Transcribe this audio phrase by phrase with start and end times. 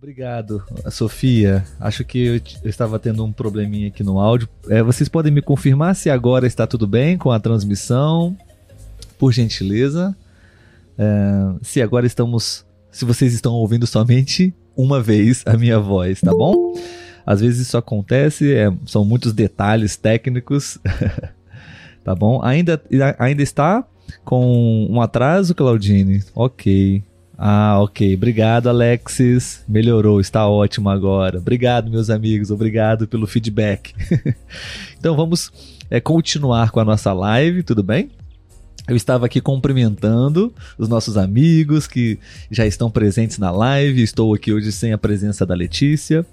[0.00, 0.62] Obrigado,
[0.92, 1.64] Sofia.
[1.80, 4.48] Acho que eu, eu, estava tendo um probleminha aqui no áudio.
[4.68, 8.36] É, vocês podem me confirmar se agora está tudo bem com a transmissão,
[9.18, 10.16] por gentileza.
[10.96, 12.64] É, se agora estamos.
[12.92, 16.74] Se vocês estão ouvindo somente uma vez a minha voz, tá bom?
[17.26, 20.78] Às vezes isso acontece, é, são muitos detalhes técnicos.
[22.04, 22.40] tá bom?
[22.44, 22.80] Ainda,
[23.18, 23.84] ainda está
[24.24, 26.22] com um atraso, Claudine?
[26.36, 27.02] Ok.
[27.40, 28.16] Ah, ok.
[28.16, 29.62] Obrigado, Alexis.
[29.68, 31.38] Melhorou, está ótimo agora.
[31.38, 32.50] Obrigado, meus amigos.
[32.50, 33.94] Obrigado pelo feedback.
[34.98, 35.52] então vamos
[35.88, 38.10] é, continuar com a nossa live, tudo bem?
[38.88, 42.18] Eu estava aqui cumprimentando os nossos amigos que
[42.50, 44.02] já estão presentes na live.
[44.02, 46.26] Estou aqui hoje sem a presença da Letícia.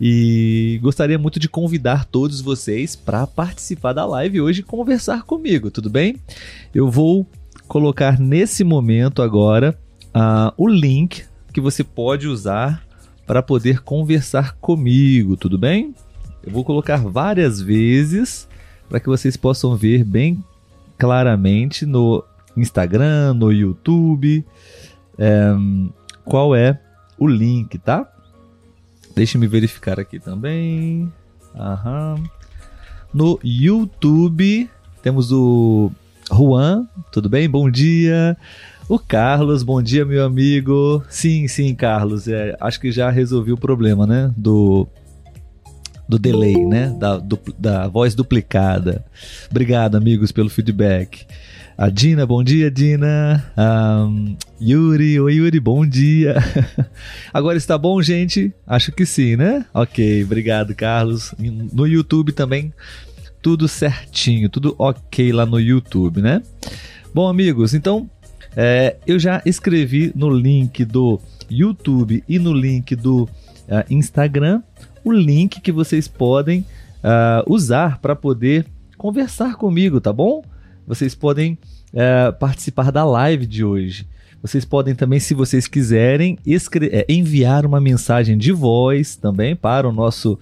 [0.00, 5.70] E gostaria muito de convidar todos vocês para participar da live hoje e conversar comigo,
[5.70, 6.16] tudo bem?
[6.74, 7.26] Eu vou
[7.66, 9.76] colocar nesse momento agora
[10.14, 12.82] uh, o link que você pode usar
[13.26, 15.94] para poder conversar comigo, tudo bem?
[16.42, 18.48] Eu vou colocar várias vezes
[18.88, 20.42] para que vocês possam ver bem
[20.96, 22.24] claramente no
[22.56, 24.44] Instagram, no YouTube,
[25.18, 25.54] é,
[26.24, 26.80] qual é
[27.18, 28.10] o link, tá?
[29.14, 31.12] Deixe-me verificar aqui também.
[31.54, 32.22] Aham.
[33.12, 34.70] No YouTube
[35.02, 35.90] temos o
[36.30, 37.48] Juan, tudo bem?
[37.48, 38.36] Bom dia.
[38.88, 41.04] O Carlos, bom dia, meu amigo.
[41.10, 42.26] Sim, sim, Carlos.
[42.26, 44.32] É, acho que já resolvi o problema, né?
[44.34, 44.88] Do
[46.08, 46.96] do delay, né?
[46.98, 49.04] Da, do, da voz duplicada.
[49.50, 51.26] Obrigado, amigos, pelo feedback.
[51.76, 53.44] A Dina, bom dia, Dina.
[53.58, 56.36] Um, Yuri, oi, Yuri, bom dia.
[57.30, 58.54] Agora está bom, gente?
[58.66, 59.66] Acho que sim, né?
[59.74, 61.34] Ok, obrigado, Carlos.
[61.38, 62.72] No YouTube também,
[63.42, 66.40] tudo certinho, tudo ok lá no YouTube, né?
[67.14, 68.08] Bom, amigos, então
[68.56, 73.28] é, eu já escrevi no link do YouTube e no link do uh,
[73.90, 74.62] Instagram
[75.04, 76.60] o link que vocês podem
[76.98, 80.42] uh, usar para poder conversar comigo, tá bom?
[80.86, 81.58] Vocês podem
[81.92, 84.06] uh, participar da live de hoje.
[84.40, 86.38] Vocês podem também, se vocês quiserem,
[87.08, 90.34] enviar uma mensagem de voz também para o nosso,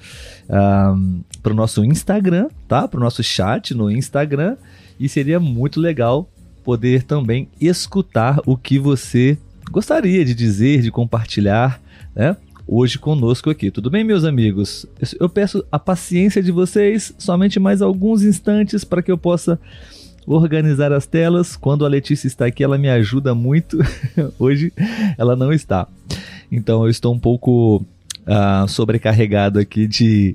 [0.49, 2.87] uh, para o nosso Instagram, tá?
[2.87, 4.57] Para o nosso chat no Instagram.
[5.01, 6.29] E seria muito legal
[6.67, 9.39] poder também escutar o que você
[9.71, 11.81] gostaria de dizer, de compartilhar,
[12.13, 12.37] né?
[12.67, 13.71] hoje conosco aqui.
[13.71, 14.85] Tudo bem, meus amigos?
[15.21, 19.61] Eu peço a paciência de vocês, somente mais alguns instantes para que eu possa
[20.27, 21.55] organizar as telas.
[21.55, 23.79] Quando a Letícia está aqui, ela me ajuda muito.
[24.37, 24.73] hoje
[25.17, 25.87] ela não está.
[26.51, 27.77] Então eu estou um pouco
[28.27, 30.35] uh, sobrecarregado aqui de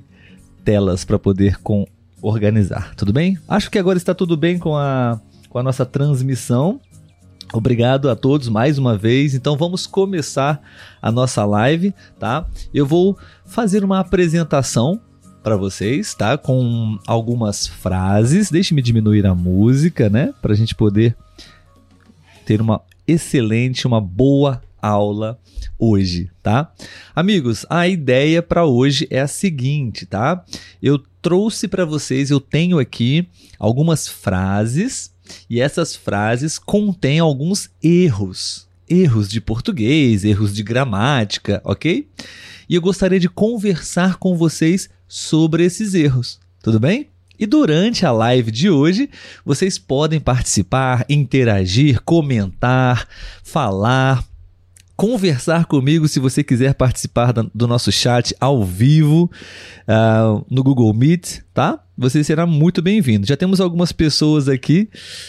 [0.64, 1.86] telas para poder com
[2.22, 2.94] organizar.
[2.94, 3.36] Tudo bem?
[3.46, 5.20] Acho que agora está tudo bem com a,
[5.52, 6.80] com a nossa transmissão.
[7.52, 9.34] Obrigado a todos mais uma vez.
[9.34, 10.62] Então vamos começar
[11.00, 12.46] a nossa live, tá?
[12.72, 14.98] Eu vou fazer uma apresentação
[15.42, 16.38] para vocês, tá?
[16.38, 18.50] Com algumas frases.
[18.50, 20.32] Deixe-me diminuir a música, né?
[20.40, 21.14] Para a gente poder
[22.46, 25.38] ter uma excelente, uma boa aula
[25.78, 26.72] hoje, tá?
[27.14, 30.42] Amigos, a ideia para hoje é a seguinte, tá?
[30.82, 35.11] Eu trouxe para vocês, eu tenho aqui algumas frases
[35.48, 38.66] e essas frases contêm alguns erros.
[38.88, 42.08] Erros de português, erros de gramática, ok?
[42.68, 47.08] E eu gostaria de conversar com vocês sobre esses erros, tudo bem?
[47.38, 49.10] E durante a live de hoje,
[49.44, 53.08] vocês podem participar, interagir, comentar,
[53.42, 54.24] falar,
[54.96, 59.30] conversar comigo se você quiser participar do nosso chat ao vivo
[59.88, 61.82] uh, no Google Meet, tá?
[61.96, 63.26] Você será muito bem-vindo.
[63.26, 64.88] Já temos algumas pessoas aqui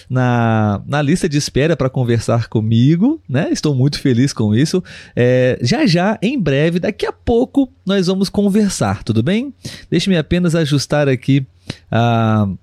[0.10, 3.50] na, na lista de espera para conversar comigo, né?
[3.52, 4.84] Estou muito feliz com isso.
[5.16, 9.54] É, já já, em breve, daqui a pouco, nós vamos conversar, tudo bem?
[9.90, 11.46] Deixe-me apenas ajustar aqui
[11.92, 12.58] uh,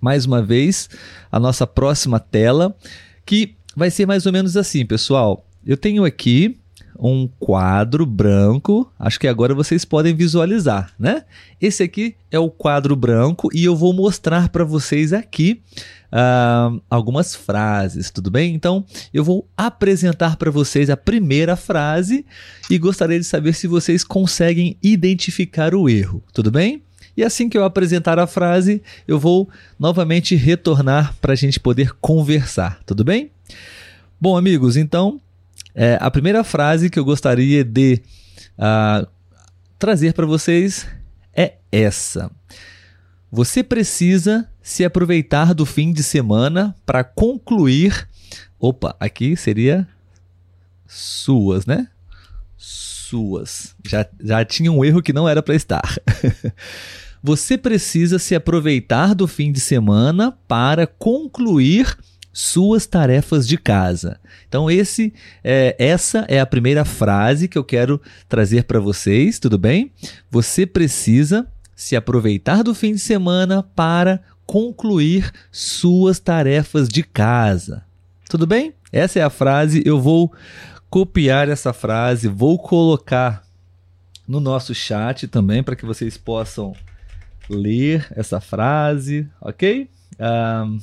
[0.00, 0.88] mais uma vez
[1.30, 2.76] a nossa próxima tela,
[3.24, 5.46] que vai ser mais ou menos assim, pessoal.
[5.64, 6.58] Eu tenho aqui
[6.98, 11.24] um quadro branco, acho que agora vocês podem visualizar, né?
[11.60, 15.62] Esse aqui é o quadro branco e eu vou mostrar para vocês aqui
[16.12, 18.54] uh, algumas frases, tudo bem?
[18.54, 22.26] Então eu vou apresentar para vocês a primeira frase
[22.68, 26.82] e gostaria de saber se vocês conseguem identificar o erro, tudo bem?
[27.16, 29.48] E assim que eu apresentar a frase, eu vou
[29.78, 33.30] novamente retornar para a gente poder conversar, tudo bem?
[34.20, 35.20] Bom, amigos, então
[35.74, 38.02] é, a primeira frase que eu gostaria de
[38.58, 39.06] uh,
[39.78, 40.86] trazer para vocês
[41.34, 42.30] é essa.
[43.30, 48.08] Você precisa se aproveitar do fim de semana para concluir.
[48.58, 49.88] Opa, aqui seria
[50.86, 51.88] suas, né?
[53.12, 53.76] suas.
[53.84, 55.82] Já, já tinha um erro que não era para estar.
[57.22, 61.96] Você precisa se aproveitar do fim de semana para concluir
[62.32, 64.18] suas tarefas de casa.
[64.48, 65.12] Então esse
[65.44, 69.92] é, essa é a primeira frase que eu quero trazer para vocês, tudo bem?
[70.30, 77.84] Você precisa se aproveitar do fim de semana para concluir suas tarefas de casa.
[78.28, 78.74] Tudo bem?
[78.92, 79.82] Essa é a frase.
[79.84, 80.32] Eu vou
[80.88, 83.42] copiar essa frase, vou colocar
[84.28, 86.74] no nosso chat também para que vocês possam
[87.48, 89.88] ler essa frase, ok?
[90.20, 90.78] Um,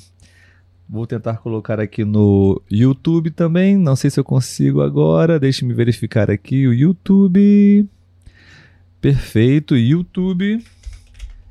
[0.89, 3.77] vou tentar colocar aqui no YouTube também.
[3.77, 5.39] Não sei se eu consigo agora.
[5.39, 7.88] Deixe-me verificar aqui o YouTube.
[9.00, 10.63] Perfeito, YouTube.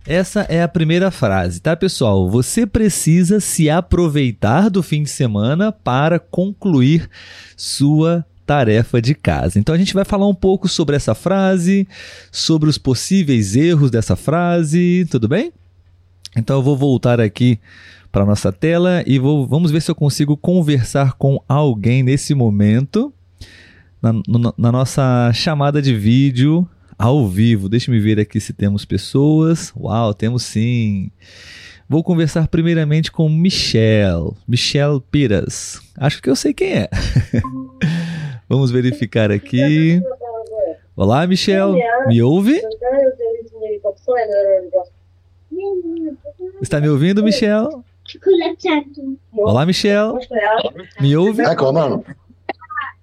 [0.04, 2.28] Essa é a primeira frase, tá, pessoal?
[2.30, 7.08] Você precisa se aproveitar do fim de semana para concluir
[7.56, 9.58] sua tarefa de casa.
[9.58, 11.86] Então a gente vai falar um pouco sobre essa frase,
[12.32, 15.52] sobre os possíveis erros dessa frase, tudo bem?
[16.34, 17.60] Então eu vou voltar aqui
[18.10, 23.12] para nossa tela e vou, vamos ver se eu consigo conversar com alguém nesse momento
[24.00, 26.68] na, no, na nossa chamada de vídeo
[26.98, 27.68] ao vivo.
[27.68, 29.72] Deixa me ver aqui se temos pessoas.
[29.76, 31.10] Uau, temos sim.
[31.88, 35.80] Vou conversar primeiramente com Michel, Michel Piras.
[35.96, 36.88] Acho que eu sei quem é.
[38.48, 40.02] Vamos verificar aqui.
[40.96, 41.76] Olá, Michel.
[42.06, 42.60] Me ouve?
[46.60, 47.22] Está me ouvindo,
[49.32, 50.18] Olá, Michel.
[51.00, 51.42] Me ouve?
[51.42, 52.04] É, como?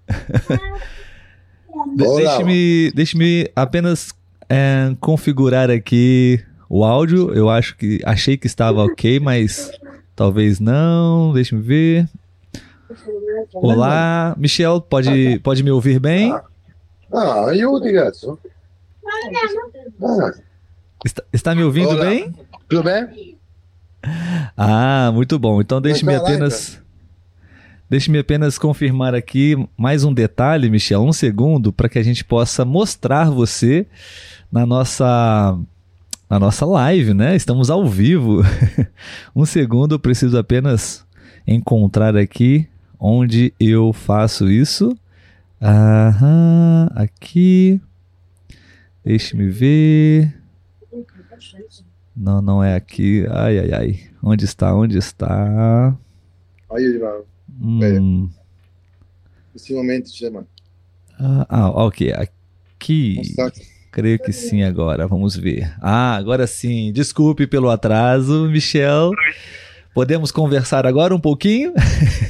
[1.96, 4.10] Deixe-me deixe apenas
[4.50, 7.34] é, configurar aqui o áudio.
[7.34, 9.72] Eu acho que achei que estava ok, mas
[10.16, 11.34] talvez não.
[11.34, 12.10] Deixe-me ver.
[13.54, 16.34] Olá, Michel, pode, pode me ouvir bem?
[17.14, 18.40] Ah, eu direto.
[21.06, 22.06] Está, está me ouvindo Olá.
[22.06, 22.34] bem?
[22.68, 23.35] Tudo bem?
[24.58, 25.60] Ah, muito bom.
[25.60, 26.82] Então deixe-me apenas
[27.88, 32.66] Deixe-me apenas confirmar aqui mais um detalhe, Michel, um segundo, para que a gente possa
[32.66, 33.86] mostrar você
[34.52, 35.58] na nossa
[36.28, 37.36] na nossa live, né?
[37.36, 38.42] Estamos ao vivo.
[39.36, 41.06] um segundo, eu preciso apenas
[41.46, 42.68] encontrar aqui
[43.00, 44.98] onde eu faço isso.
[45.62, 47.80] Aham, aqui.
[49.04, 50.34] Deixe-me ver.
[52.16, 53.26] Não, não é aqui.
[53.30, 54.00] Ai, ai, ai.
[54.24, 54.74] Onde está?
[54.74, 55.96] Onde está?
[56.72, 57.02] Aí,
[57.62, 58.30] Hum.
[59.56, 60.46] Esse momento chama.
[61.20, 62.14] Ah, ah, ok.
[62.14, 63.22] Aqui.
[63.92, 65.08] Creio que sim agora.
[65.08, 65.74] Vamos ver.
[65.82, 66.92] Ah, agora sim.
[66.92, 69.12] Desculpe pelo atraso, Michel.
[69.94, 71.74] Podemos conversar agora um pouquinho?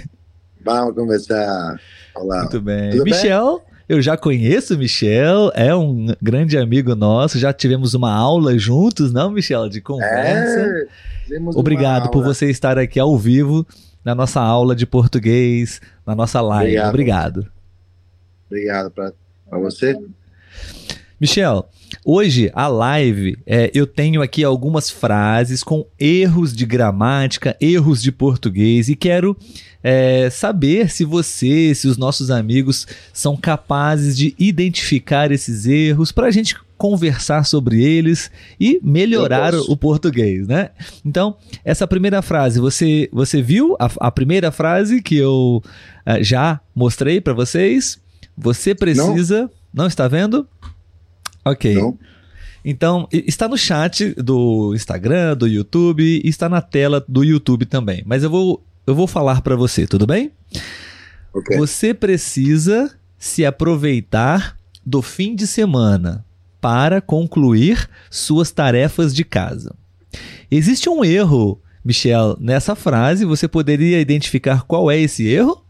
[0.64, 1.80] Vamos conversar.
[2.16, 2.42] Olá.
[2.42, 2.92] Muito bem.
[2.92, 3.75] Tudo Michel, bem?
[3.88, 9.14] Eu já conheço o Michel, é um grande amigo nosso, já tivemos uma aula juntos,
[9.14, 10.88] não, Michel, de conversa.
[11.32, 13.66] É, Obrigado por você estar aqui ao vivo
[14.04, 16.80] na nossa aula de português, na nossa live.
[16.80, 17.48] Obrigado.
[18.48, 19.14] Obrigado, para
[19.60, 19.98] você.
[21.20, 21.70] Michel,
[22.04, 28.12] hoje a live é, eu tenho aqui algumas frases com erros de gramática, erros de
[28.12, 29.38] português e quero
[29.82, 36.28] é, saber se você, se os nossos amigos são capazes de identificar esses erros para
[36.28, 38.30] a gente conversar sobre eles
[38.60, 40.72] e melhorar o português, né?
[41.06, 45.64] Então, essa primeira frase, você, você viu a, a primeira frase que eu
[46.06, 47.98] uh, já mostrei para vocês?
[48.38, 49.44] Você precisa.
[49.44, 49.66] Não.
[49.76, 50.48] Não está vendo?
[51.45, 51.75] Ok.
[51.75, 51.97] Não.
[52.68, 58.02] Então, está no chat do Instagram, do YouTube e está na tela do YouTube também.
[58.07, 60.31] Mas eu vou, eu vou falar para você, tudo bem?
[61.31, 61.57] Okay.
[61.57, 66.25] Você precisa se aproveitar do fim de semana
[66.59, 69.75] para concluir suas tarefas de casa.
[70.49, 73.25] Existe um erro, Michel, nessa frase.
[73.25, 75.64] Você poderia identificar qual é esse erro?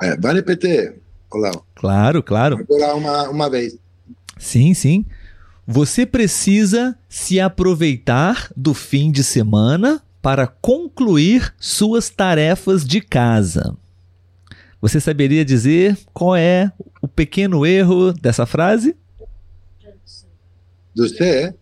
[0.00, 0.94] É, vai repetir,
[1.30, 1.50] Olá.
[1.74, 2.56] Claro, claro.
[2.60, 3.76] Agora uma, uma vez.
[4.38, 5.04] Sim, sim.
[5.66, 13.76] Você precisa se aproveitar do fim de semana para concluir suas tarefas de casa.
[14.80, 18.96] Você saberia dizer qual é o pequeno erro dessa frase?
[20.94, 21.54] Do C.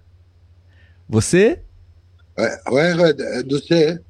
[1.08, 1.60] Você?
[2.36, 4.00] É, o erro é do C.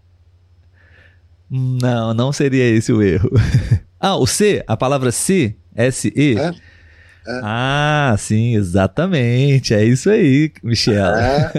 [1.50, 3.31] Não, não seria esse o erro.
[4.00, 6.38] ah, o C, a palavra se, S-E.
[6.38, 6.54] É?
[7.26, 7.41] É.
[7.43, 9.75] Ah, sim, exatamente.
[9.75, 11.14] É isso aí, Michel.
[11.14, 11.52] É.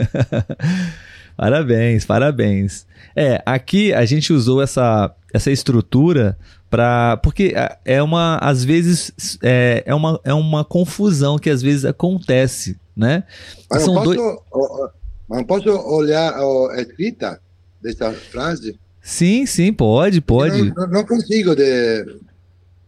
[1.37, 2.85] parabéns, parabéns.
[3.15, 6.37] É, aqui a gente usou essa, essa estrutura
[6.69, 7.53] para porque
[7.85, 13.23] é uma às vezes é, é, uma, é uma confusão que às vezes acontece, né?
[13.69, 14.91] Mas São não posso, dois...
[15.29, 17.39] não posso olhar a escrita
[17.81, 18.79] dessa frase?
[19.01, 20.63] Sim, sim, pode, pode.
[20.63, 22.17] Não, não- não consigo de...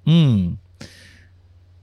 [0.08, 0.55] Hum.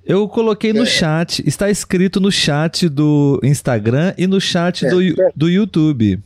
[0.05, 0.87] Eu coloquei no É.
[0.87, 5.31] chat, está escrito no chat do Instagram e no chat É, do, Yu- é.
[5.35, 6.21] do YouTube.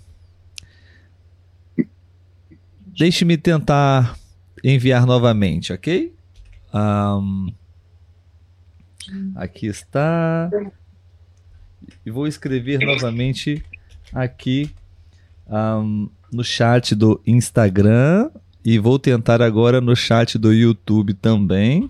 [2.99, 4.17] Deixe-me tentar
[4.65, 6.13] enviar novamente, ok?
[6.73, 7.49] Ahn,
[9.35, 10.51] aqui está.
[12.05, 13.63] E vou escrever novamente
[14.13, 14.71] aqui
[15.49, 18.31] ahn, no chat do Instagram.
[18.65, 21.89] E vou tentar agora no chat do YouTube também.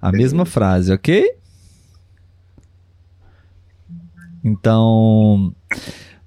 [0.00, 1.34] A mesma frase, ok?
[4.44, 5.52] Então,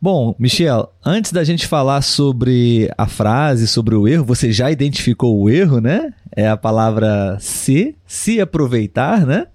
[0.01, 5.39] bom, Michel, antes da gente falar sobre a frase, sobre o erro, você já identificou
[5.39, 6.13] o erro, né?
[6.35, 9.47] É a palavra se, se aproveitar, né?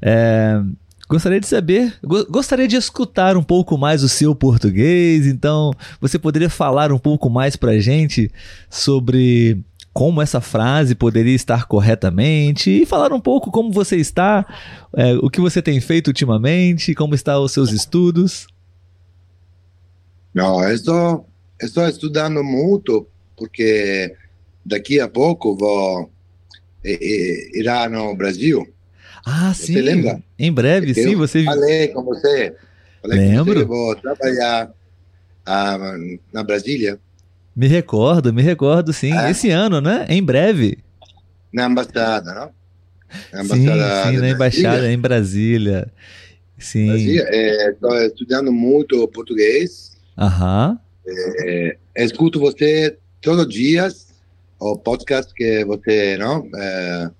[0.00, 0.60] É,
[1.08, 5.70] gostaria de saber, go- gostaria de escutar um pouco mais o seu português, então
[6.00, 8.30] você poderia falar um pouco mais pra gente
[8.68, 9.62] sobre
[9.94, 14.44] como essa frase poderia estar corretamente e falar um pouco como você está,
[14.92, 18.48] é, o que você tem feito ultimamente, como estão os seus estudos.
[20.34, 21.28] Não, estou,
[21.62, 24.12] estou estudando muito, porque
[24.66, 26.10] daqui a pouco vou
[26.82, 28.66] eh, eh, ir no Brasil.
[29.24, 29.80] Ah, Você sim.
[29.80, 30.20] lembra?
[30.36, 31.44] Em breve, Eu sim, você.
[31.44, 32.56] Falei com você.
[33.00, 33.44] Falei Lembro.
[33.44, 34.74] com você, vou trabalhar
[35.46, 35.78] ah,
[36.32, 36.98] na Brasília,
[37.54, 39.12] Me recordo, me recordo, sim.
[39.12, 39.30] É?
[39.30, 40.06] Esse ano, né?
[40.08, 40.78] Em breve.
[41.52, 42.50] na embaixada, não?
[43.32, 44.92] Na Sim, embaixada sim, de na embaixada Brasília.
[44.92, 45.92] em Brasília.
[46.58, 46.86] Sim.
[46.88, 47.70] Brasília.
[47.70, 49.92] Estou estudando muito português.
[50.18, 50.78] Aham.
[51.06, 54.08] Eh, escuto você todos os dias,
[54.58, 57.10] o podcast que você não eh,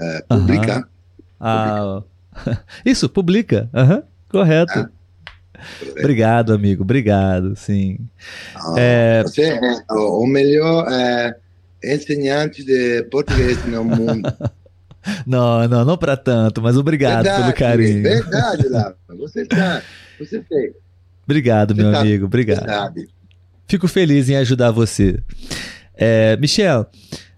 [0.00, 0.88] eh, publica.
[1.38, 2.02] Ah,
[2.84, 3.70] isso, publica.
[3.72, 4.02] Aham.
[4.28, 4.88] Correto.
[5.98, 6.82] Obrigado, amigo.
[6.82, 7.98] Obrigado, sim.
[8.54, 9.22] Ah, É.
[9.22, 9.60] Você é
[9.92, 11.36] o melhor eh,
[11.84, 14.22] ensinante de português no mundo.
[15.24, 18.02] Não, não, não para tanto, mas obrigado pelo carinho.
[18.02, 18.96] Verdade, Lava.
[19.16, 19.84] Você sabe.
[20.18, 20.72] Você tem.
[21.24, 22.08] Obrigado, meu Você sabe.
[22.08, 22.22] amigo.
[22.22, 22.94] Você Obrigado.
[23.68, 25.20] Fico feliz em ajudar você.
[25.94, 26.86] É, Michel,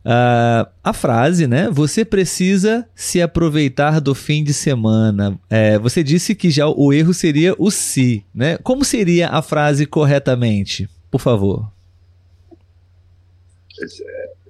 [0.05, 1.69] ah, a frase, né?
[1.71, 5.39] Você precisa se aproveitar do fim de semana.
[5.51, 8.59] É, você disse que já o erro seria o se, né?
[8.59, 10.89] Como seria a frase corretamente?
[11.11, 11.71] Por favor.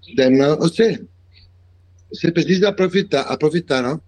[0.09, 1.03] Então, não, Você,
[2.11, 4.01] você precisa aproveitar, aproveitar, não?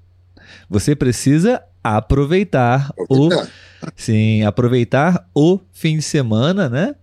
[0.69, 3.53] Você precisa aproveitar o Aproveitar.
[3.97, 6.95] Sim, aproveitar o fim de semana, né?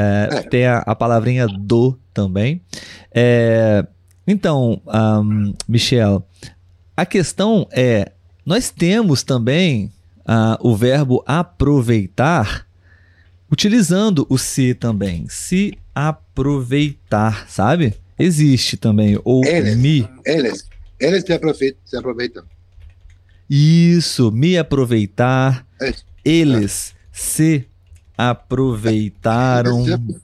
[0.00, 0.42] É, É.
[0.42, 2.62] Tem a, a palavrinha do também.
[3.12, 3.84] É,
[4.26, 6.24] então, ahm, Michel,
[6.96, 8.12] a questão é:
[8.46, 9.92] nós temos também
[10.24, 12.68] ah, o verbo aproveitar
[13.50, 15.26] utilizando o se também.
[15.28, 17.94] Se aproveitar, sabe?
[18.18, 19.18] Existe também.
[19.24, 19.76] Ou Eles.
[19.76, 20.08] me.
[20.24, 20.66] Eles,
[21.00, 21.80] eles se aproveitam.
[21.84, 22.44] Se aproveitam.
[23.48, 25.66] Isso, me aproveitar.
[25.80, 25.92] É.
[26.24, 27.66] Eles se
[28.18, 29.86] aproveitaram.
[29.86, 30.20] Eles se-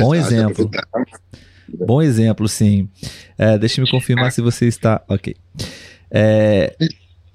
[0.00, 0.70] Bom é, exemplo.
[1.86, 2.88] Bom exemplo, sim.
[3.38, 5.02] É, Deixa-me confirmar se você está.
[5.08, 5.36] Ok.
[6.10, 6.76] É,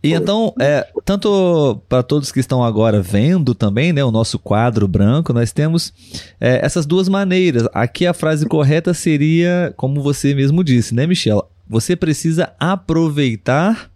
[0.04, 4.88] e então, é, tanto para todos que estão agora vendo também, né, o nosso quadro
[4.88, 5.94] branco, nós temos
[6.40, 7.68] é, essas duas maneiras.
[7.74, 11.48] Aqui a frase correta seria, como você mesmo disse, né, Michel?
[11.70, 13.92] Você precisa aproveitar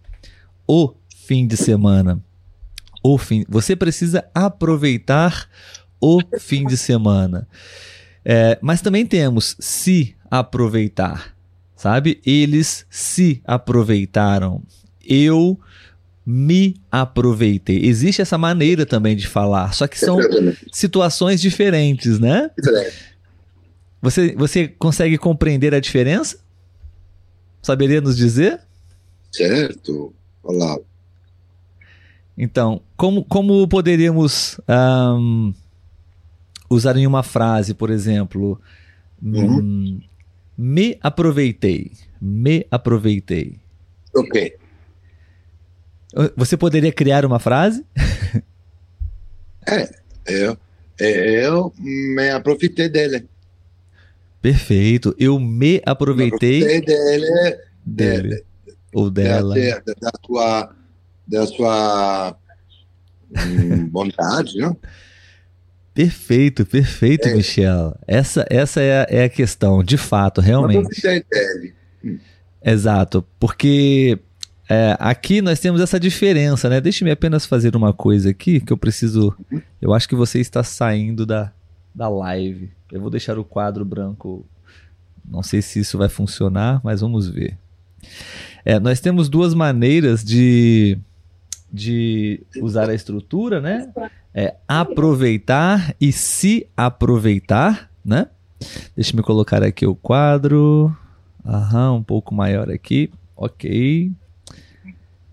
[0.67, 0.93] o
[1.25, 2.19] fim de semana.
[3.03, 3.43] O fim.
[3.50, 5.48] Você precisa aproveitar
[6.05, 7.47] o fim de semana.
[8.24, 11.35] É, mas também temos se aproveitar,
[11.75, 12.21] sabe?
[12.25, 14.62] Eles se aproveitaram.
[15.03, 15.59] Eu
[16.25, 17.85] me aproveitei.
[17.85, 20.17] Existe essa maneira também de falar, só que são
[20.71, 22.50] situações diferentes, né?
[24.01, 26.38] Você, você consegue compreender a diferença?
[27.62, 28.62] Saberia nos dizer?
[29.31, 30.13] Certo.
[30.43, 30.77] Olá.
[32.38, 35.53] Então, como, como poderíamos ahm,
[36.69, 38.60] usar em uma frase, por exemplo,
[39.22, 39.60] Uhum.
[39.60, 40.01] hum,
[40.57, 41.91] me aproveitei,
[42.22, 43.60] me aproveitei.
[44.15, 44.57] Ok.
[46.38, 47.86] Você poderia criar uma frase?
[50.27, 50.57] Eu,
[50.98, 53.27] eu me aproveitei dele.
[54.41, 55.15] Perfeito.
[55.19, 58.45] Eu me Me aproveitei dele, dele
[58.93, 59.55] ou dela.
[59.55, 60.75] Da, da, da sua,
[61.27, 62.38] da sua
[63.31, 64.77] hum, vontade, não?
[65.95, 67.33] Perfeito, perfeito, é.
[67.33, 67.97] Michel.
[68.05, 70.89] Essa, essa é, a, é a questão, de fato, realmente.
[72.61, 74.19] Exato, porque
[74.67, 76.81] é, aqui nós temos essa diferença, né?
[76.81, 79.33] Deixe-me apenas fazer uma coisa aqui que eu preciso.
[79.81, 81.53] Eu acho que você está saindo da,
[81.93, 82.69] da live.
[82.91, 84.45] Eu vou deixar o quadro branco.
[85.23, 87.57] Não sei se isso vai funcionar, mas vamos ver.
[88.65, 90.97] É, nós temos duas maneiras de,
[91.71, 93.89] de usar a estrutura, né?
[94.37, 98.27] É aproveitar e se aproveitar, né?
[98.93, 100.93] Deixa me colocar aqui o quadro.
[101.45, 103.09] Aham, um pouco maior aqui.
[103.33, 104.11] Ok.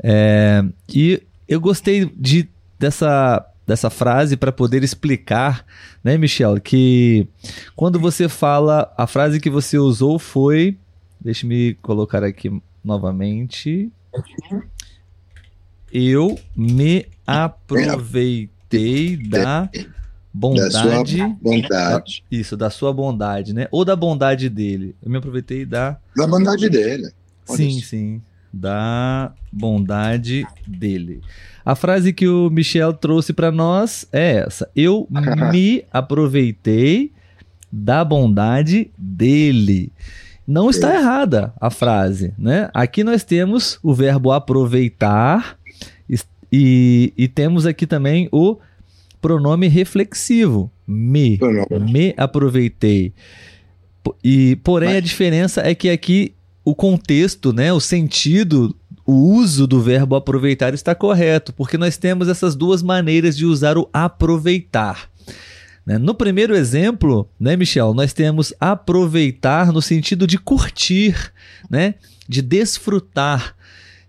[0.00, 5.66] É, e eu gostei de, dessa, dessa frase para poder explicar,
[6.04, 7.26] né, Michel, que
[7.74, 10.78] quando você fala, a frase que você usou foi.
[11.20, 12.50] Deixa-me colocar aqui
[12.84, 13.90] novamente.
[15.92, 18.51] Eu me aproveitei
[19.28, 19.68] da
[20.32, 21.18] bondade.
[21.18, 21.68] Da bondade.
[21.68, 23.68] Da, isso, da sua bondade, né?
[23.70, 24.94] Ou da bondade dele.
[25.02, 25.98] Eu me aproveitei da.
[26.16, 27.10] Da bondade dele.
[27.44, 31.22] sim, sim da bondade dele.
[31.64, 35.08] A frase que o Michel trouxe para nós é essa: Eu
[35.50, 37.12] me aproveitei
[37.72, 39.90] da bondade dele.
[40.46, 42.68] Não está errada a frase, né?
[42.74, 45.56] Aqui nós temos o verbo aproveitar
[46.52, 48.58] e, e temos aqui também o
[49.20, 51.38] pronome reflexivo, me,
[51.90, 53.14] me aproveitei.
[54.22, 54.98] E porém Mas...
[54.98, 60.74] a diferença é que aqui o contexto, né, o sentido, o uso do verbo aproveitar
[60.74, 65.10] está correto, porque nós temos essas duas maneiras de usar o aproveitar.
[65.84, 65.98] Né?
[65.98, 71.32] No primeiro exemplo, né, Michel, nós temos aproveitar no sentido de curtir,
[71.68, 71.94] né,
[72.28, 73.56] de desfrutar,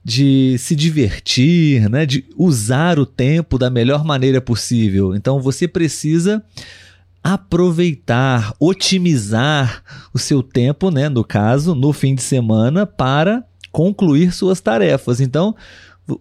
[0.04, 5.16] de se divertir, né, de usar o tempo da melhor maneira possível.
[5.16, 6.44] Então você precisa
[7.24, 9.82] aproveitar, otimizar
[10.14, 15.22] o seu tempo, né, no caso, no fim de semana, para concluir suas tarefas.
[15.22, 15.56] Então,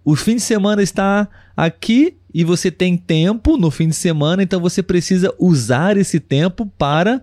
[0.04, 4.60] o fim de semana está aqui e você tem tempo no fim de semana, então
[4.60, 7.20] você precisa usar esse tempo para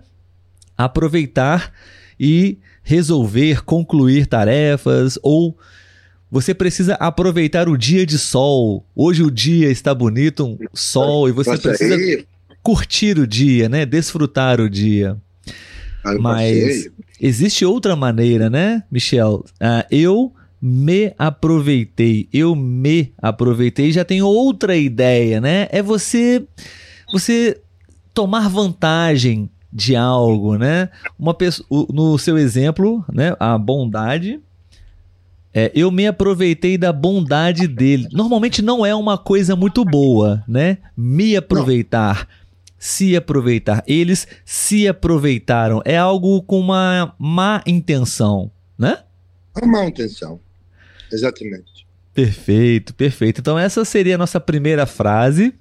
[0.76, 1.72] aproveitar
[2.18, 5.56] e resolver, concluir tarefas ou
[6.30, 8.84] você precisa aproveitar o dia de sol.
[8.94, 11.96] Hoje o dia está bonito, um sol e você precisa
[12.62, 13.84] curtir o dia, né?
[13.84, 15.16] Desfrutar o dia.
[16.04, 16.88] Ah, Mas
[17.20, 19.44] existe outra maneira, né, Michel?
[19.60, 25.68] Uh, eu me aproveitei, eu me aproveitei, já tem outra ideia, né?
[25.70, 26.46] É você
[27.12, 27.60] você
[28.14, 30.90] tomar vantagem de algo, né?
[31.18, 34.40] Uma pessoa, no seu exemplo, né, a bondade,
[35.52, 38.08] é, eu me aproveitei da bondade dele.
[38.12, 40.78] Normalmente não é uma coisa muito boa, né?
[40.96, 42.28] Me aproveitar.
[42.28, 42.40] Não
[42.80, 43.84] se aproveitar.
[43.86, 45.82] Eles se aproveitaram.
[45.84, 49.00] É algo com uma má intenção, né?
[49.54, 50.40] Uma má intenção.
[51.12, 51.86] Exatamente.
[52.14, 53.40] Perfeito, perfeito.
[53.40, 55.54] Então, essa seria a nossa primeira frase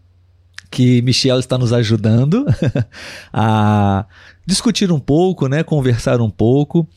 [0.72, 2.46] que Michel está nos ajudando
[3.34, 4.06] a
[4.46, 5.62] discutir um pouco, né?
[5.62, 6.88] Conversar um pouco.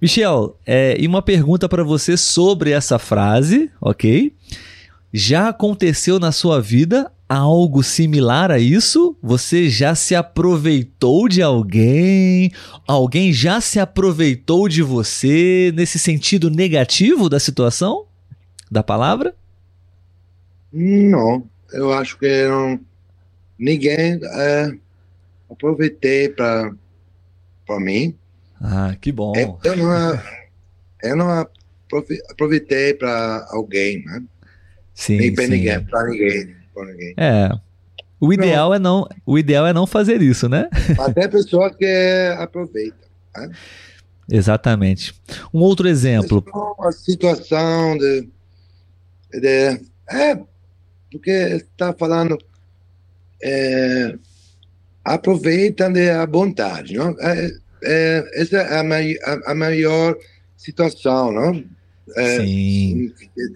[0.00, 4.32] Michel, é, e uma pergunta para você sobre essa frase, ok?
[5.12, 9.14] Já aconteceu na sua vida algo similar a isso?
[9.22, 12.50] Você já se aproveitou de alguém?
[12.86, 18.06] Alguém já se aproveitou de você nesse sentido negativo da situação?
[18.70, 19.34] Da palavra?
[20.72, 22.80] Não, eu acho que não,
[23.58, 24.72] ninguém é,
[25.50, 26.72] aproveitei para
[27.78, 28.14] mim.
[28.60, 29.32] Ah, que bom.
[29.64, 30.20] Eu não,
[31.02, 31.48] eu não
[32.30, 34.22] aproveitei para alguém, né?
[34.94, 37.14] Sim, Nem para ninguém, para ninguém.
[37.16, 37.50] É.
[38.20, 38.74] O ideal não.
[38.74, 40.68] é não, o ideal é não fazer isso, né?
[41.00, 42.98] Até a pessoa que aproveita.
[43.34, 43.50] Né?
[44.30, 45.14] Exatamente.
[45.52, 46.44] Um outro exemplo.
[46.80, 48.28] A situação de,
[49.32, 50.38] de é
[51.10, 52.38] porque está falando
[53.42, 54.14] é,
[55.04, 57.16] aproveita a vontade, não?
[57.20, 57.50] É,
[57.82, 60.16] é, essa é a, mai, a, a maior
[60.56, 61.64] situação, não?
[62.16, 63.12] É, Sim.
[63.16, 63.52] Que,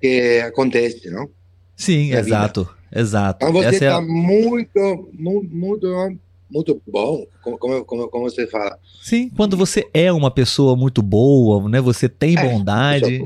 [0.00, 1.28] que acontece, não?
[1.76, 3.00] Sim, exato, vida.
[3.00, 3.46] exato.
[3.46, 4.00] Então você está é a...
[4.00, 6.18] muito, muito,
[6.50, 8.78] muito, bom, como, como, como você fala.
[9.02, 11.80] Sim, quando você é uma pessoa muito boa, né?
[11.80, 13.24] Você tem é, bondade.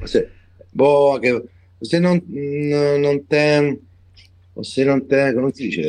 [0.00, 0.28] Você,
[0.72, 1.42] boa, que
[1.80, 3.80] você não, não, não tem,
[4.54, 5.86] você não tem, como se diz,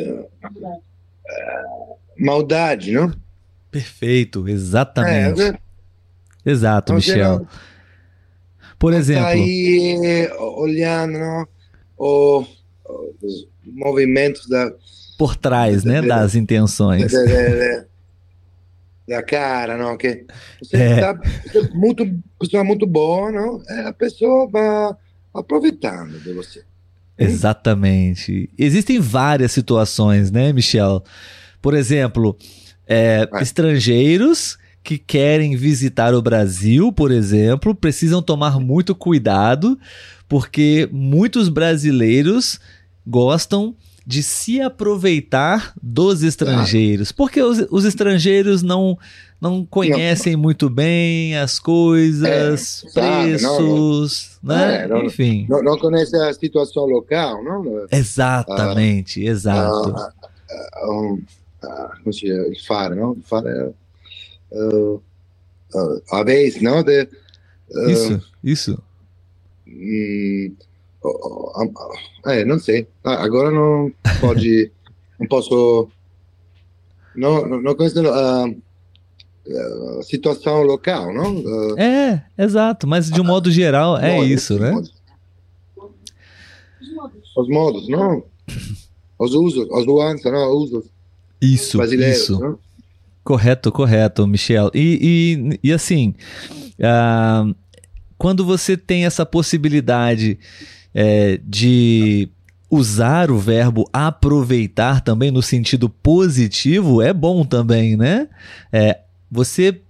[2.18, 3.12] maldade, não?
[3.74, 5.42] Perfeito, exatamente.
[5.42, 5.58] É,
[6.46, 7.40] Exato, Michel.
[7.40, 7.48] Não,
[8.78, 9.26] Por tá exemplo.
[9.26, 11.48] Aí olhando, não?
[11.98, 12.44] o,
[13.20, 14.70] os movimentos da,
[15.18, 17.10] por trás, né, das intenções.
[19.08, 20.24] Da cara, não, que
[20.62, 21.00] você é.
[21.00, 21.18] tá
[21.74, 22.08] muito,
[22.38, 23.60] pessoa muito boa, não?
[23.68, 24.96] É, a pessoa vai
[25.34, 26.62] aproveitando de você.
[27.18, 28.48] Exatamente.
[28.56, 31.02] Existem várias situações, né, Michel?
[31.60, 32.38] Por exemplo,
[32.86, 39.78] é, estrangeiros que querem visitar o Brasil, por exemplo, precisam tomar muito cuidado,
[40.28, 42.60] porque muitos brasileiros
[43.06, 43.74] gostam
[44.06, 48.98] de se aproveitar dos estrangeiros, porque os, os estrangeiros não
[49.40, 54.84] não conhecem muito bem as coisas, é, preços, não, né?
[54.84, 55.44] É, não, Enfim.
[55.50, 57.86] Não, não conhece a situação local, não?
[57.92, 59.94] Exatamente, ah, exato.
[59.94, 60.12] Ah,
[60.50, 61.22] ah, um,
[61.64, 61.92] ah?
[62.06, 63.14] Il fare, não?
[63.14, 63.74] Il fare,
[64.52, 65.02] uh,
[65.74, 66.82] uh, a vez, não?
[66.82, 67.08] De,
[67.70, 68.82] uh, isso, isso.
[69.66, 70.54] Hum,
[72.26, 72.86] é, não sei.
[73.02, 74.70] agora não pode.
[75.18, 75.88] não posso.
[77.14, 81.78] Não, não conheço a, a situação local, não?
[81.78, 82.86] É, exato.
[82.86, 84.70] Mas de um modo geral é modos, isso, né?
[84.70, 84.94] Modos.
[87.36, 88.24] Os modos, não?
[89.18, 90.50] Os usos, os nuances, não?
[90.50, 90.93] Os usos.
[91.44, 92.40] Isso, isso.
[92.40, 92.58] Não?
[93.22, 94.70] Correto, correto, Michel.
[94.74, 96.14] E, e, e assim,
[96.78, 97.54] uh,
[98.18, 100.38] quando você tem essa possibilidade
[100.94, 102.28] é, de
[102.70, 108.28] usar o verbo aproveitar também no sentido positivo é bom também, né?
[108.72, 109.80] É, você,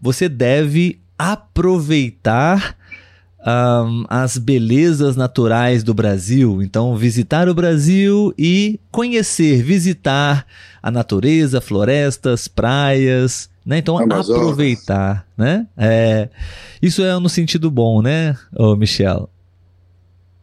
[0.00, 2.76] você deve aproveitar
[3.46, 6.62] um, as belezas naturais do Brasil.
[6.62, 10.46] Então, visitar o Brasil e conhecer, visitar
[10.82, 13.48] a natureza, florestas, praias.
[13.64, 13.78] Né?
[13.78, 14.42] Então, Amazonas.
[14.42, 15.26] aproveitar.
[15.36, 15.66] Né?
[15.76, 16.28] É,
[16.82, 19.28] isso é no sentido bom, né, ô Michel?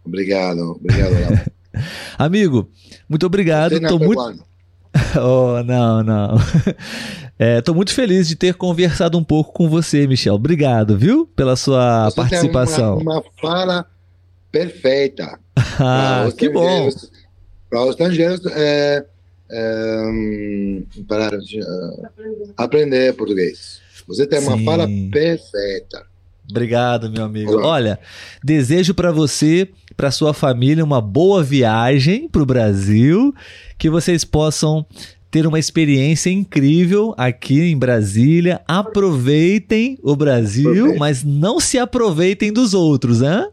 [0.06, 1.52] Obrigado, obrigado.
[2.18, 2.70] Amigo,
[3.10, 3.80] muito obrigado.
[3.82, 4.22] Tô muito...
[5.20, 6.38] oh, não, não.
[7.38, 10.36] É, tô muito feliz de ter conversado um pouco com você, Michel.
[10.36, 12.98] Obrigado, viu, pela sua você participação.
[12.98, 13.86] Uma, uma fala
[14.52, 15.38] perfeita.
[15.80, 16.90] ah, que bom.
[17.70, 19.06] Para os estrangeiros é,
[19.52, 20.02] é,
[21.08, 22.08] para uh,
[22.56, 23.82] aprender português.
[24.08, 24.48] Você tem Sim.
[24.48, 26.06] uma fala perfeita.
[26.50, 27.54] Obrigado, meu amigo.
[27.54, 27.68] Olá.
[27.68, 28.00] Olha,
[28.44, 29.68] desejo para você,
[29.98, 33.34] para sua família, uma boa viagem para o Brasil,
[33.78, 34.86] que vocês possam
[35.36, 38.62] ter uma experiência incrível aqui em Brasília.
[38.66, 43.50] Aproveitem o Brasil, mas não se aproveitem dos outros, hein?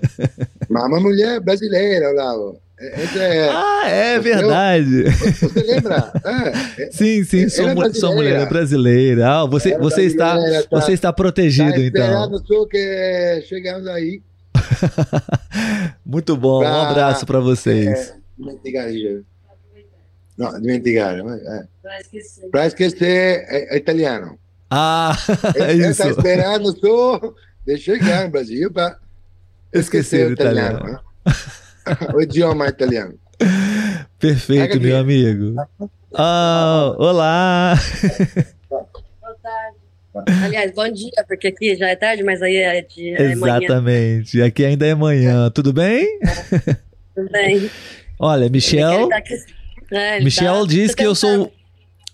[0.70, 2.58] Mas uma mulher brasileira, Olavo.
[2.80, 5.04] É, ah, é verdade.
[5.04, 6.10] Você lembra?
[6.24, 9.28] É, sim, sim, sou, é sou mulher brasileira.
[9.28, 12.38] Ah, você, você, está, tá, você está protegido, tá então.
[12.46, 14.22] Só que chegamos aí.
[16.04, 18.10] Muito bom, pra, um abraço para vocês.
[18.10, 18.16] É,
[20.36, 21.54] dimenticar, não, dimenticar.
[21.54, 21.66] É.
[21.82, 22.50] Para esquecer.
[22.50, 24.38] Para esquecer é, é, italiano.
[24.70, 25.16] Ah,
[25.56, 25.90] é isso.
[26.02, 27.34] Está esperando só
[27.66, 28.98] de chegar no Brasil para
[29.72, 30.78] esquecer, esquecer o italiano.
[30.78, 30.92] italiano.
[30.92, 32.14] Né?
[32.14, 33.18] o idioma italiano.
[34.18, 35.54] Perfeito, meu amigo.
[36.12, 37.74] Oh, olá!
[38.70, 39.76] Boa tarde.
[40.44, 44.40] Aliás, bom dia, porque aqui já é tarde, mas aí é, de, é Exatamente.
[44.40, 45.50] Aqui ainda é manhã.
[45.50, 46.18] Tudo bem?
[47.14, 47.70] Tudo bem.
[48.18, 49.08] Olha, Michel.
[49.08, 49.20] Tá
[49.90, 51.52] é, Michel tá diz que eu sou.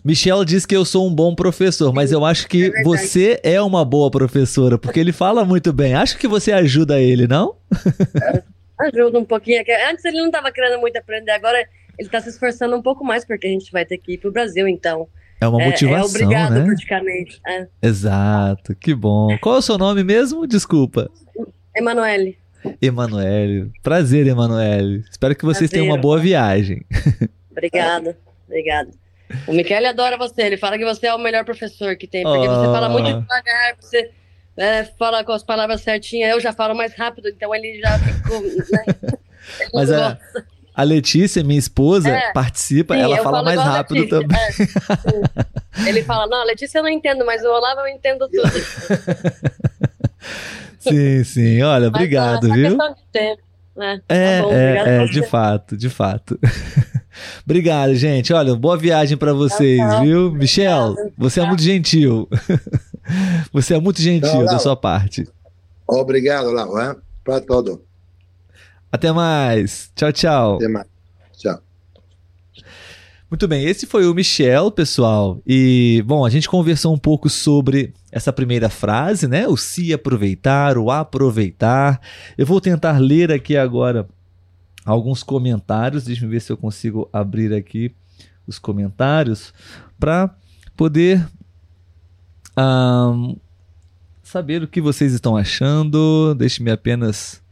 [0.05, 3.63] Michel diz que eu sou um bom professor, mas eu acho que é você é
[3.63, 5.95] uma boa professora, porque ele fala muito bem.
[5.95, 7.55] Acho que você ajuda ele, não?
[8.21, 8.43] É,
[8.89, 9.63] ajuda um pouquinho.
[9.89, 11.59] Antes ele não estava querendo muito aprender, agora
[11.99, 14.29] ele está se esforçando um pouco mais, porque a gente vai ter que ir para
[14.29, 15.07] o Brasil, então.
[15.41, 16.65] É uma motivação, é, é obrigado, né?
[16.65, 17.41] praticamente.
[17.47, 17.67] É.
[17.83, 19.37] Exato, que bom.
[19.39, 20.47] Qual é o seu nome mesmo?
[20.47, 21.11] Desculpa.
[21.77, 22.39] Emanuele.
[22.81, 23.71] Emanuele.
[23.83, 25.05] Prazer, Emanuele.
[25.11, 25.81] Espero que vocês Prazer.
[25.81, 26.85] tenham uma boa viagem.
[27.53, 28.91] Obrigada, obrigada.
[29.47, 32.49] O Michele adora você, ele fala que você é o melhor professor que tem, porque
[32.49, 32.55] oh.
[32.55, 34.11] você fala muito devagar, você
[34.57, 38.43] é, fala com as palavras certinhas, eu já falo mais rápido, então ele já ficou.
[38.43, 39.13] Né?
[39.73, 40.19] Mas a,
[40.75, 44.39] a Letícia, minha esposa, é, participa, sim, ela fala mais rápido também.
[45.85, 48.49] É, ele fala: Não, Letícia eu não entendo, mas o Olavo eu entendo tudo.
[50.79, 52.79] sim, sim, olha, mas, obrigado, é viu?
[52.79, 53.43] De tempo,
[53.77, 54.01] né?
[54.09, 56.39] É, tá bom, é, é de fato, de fato.
[57.45, 58.33] Obrigado, gente.
[58.33, 60.33] Olha, boa viagem para vocês, viu?
[60.33, 62.29] Michel, você é muito gentil.
[63.53, 65.27] Você é muito gentil não, da sua parte.
[65.87, 66.95] Obrigado, Lau, hein?
[67.25, 67.83] para todo.
[68.91, 69.91] Até mais.
[69.95, 70.55] Tchau, tchau.
[70.57, 70.87] Até mais.
[71.37, 71.59] Tchau.
[73.31, 75.41] Muito bem, esse foi o Michel, pessoal.
[75.47, 79.49] E, bom, a gente conversou um pouco sobre essa primeira frase, né?
[79.49, 81.99] O se aproveitar, o aproveitar.
[82.37, 84.07] Eu vou tentar ler aqui agora
[84.85, 86.05] alguns comentários.
[86.05, 87.95] Deixa eu ver se eu consigo abrir aqui
[88.47, 89.53] os comentários
[89.99, 90.35] para
[90.77, 91.27] poder
[92.57, 93.37] um,
[94.23, 96.35] saber o que vocês estão achando.
[96.35, 97.43] Deixe-me apenas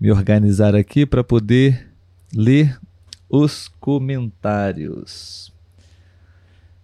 [0.00, 1.88] me organizar aqui para poder
[2.34, 2.80] ler
[3.28, 5.52] os comentários.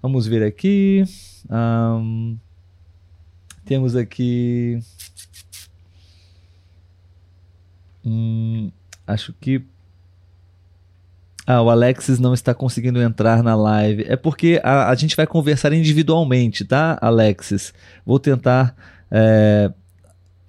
[0.02, 1.04] Vamos ver aqui.
[1.50, 2.36] Um,
[3.64, 4.78] temos aqui.
[8.04, 8.70] Hum,
[9.06, 9.62] acho que.
[11.46, 14.04] Ah, o Alexis não está conseguindo entrar na live.
[14.08, 17.72] É porque a, a gente vai conversar individualmente, tá, Alexis?
[18.04, 18.74] Vou tentar
[19.10, 19.70] é,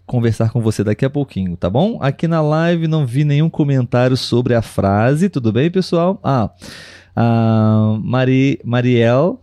[0.07, 1.99] conversar com você daqui a pouquinho, tá bom?
[2.01, 6.19] Aqui na live não vi nenhum comentário sobre a frase, tudo bem, pessoal?
[6.23, 6.49] Ah,
[7.15, 9.39] a Mari, Mariel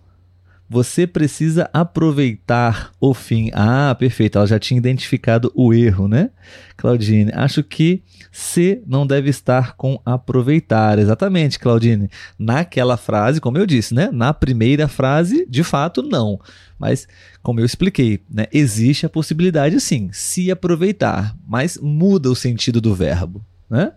[0.69, 3.51] você precisa aproveitar o fim.
[3.53, 4.39] Ah, perfeito.
[4.39, 6.31] Ela já tinha identificado o erro, né?
[6.77, 10.99] Claudine, acho que se não deve estar com aproveitar.
[10.99, 12.11] Exatamente, Claudine.
[12.39, 14.09] Naquela frase, como eu disse, né?
[14.13, 16.41] Na primeira frase, de fato, não.
[16.79, 17.07] Mas,
[17.43, 18.47] como eu expliquei, né?
[18.53, 23.93] existe a possibilidade sim, se aproveitar, mas muda o sentido do verbo, né?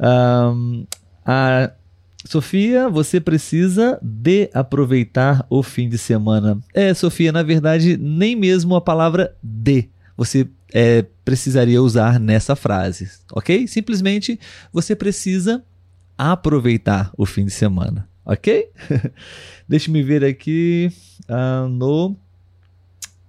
[0.00, 0.86] Um,
[1.26, 1.72] a
[2.28, 6.60] Sofia, você precisa de aproveitar o fim de semana.
[6.74, 13.10] É, Sofia, na verdade, nem mesmo a palavra de você é, precisaria usar nessa frase,
[13.32, 13.66] ok?
[13.66, 14.38] Simplesmente
[14.70, 15.64] você precisa
[16.18, 18.72] aproveitar o fim de semana, ok?
[19.66, 20.92] deixe-me ver aqui
[21.30, 22.14] uh, no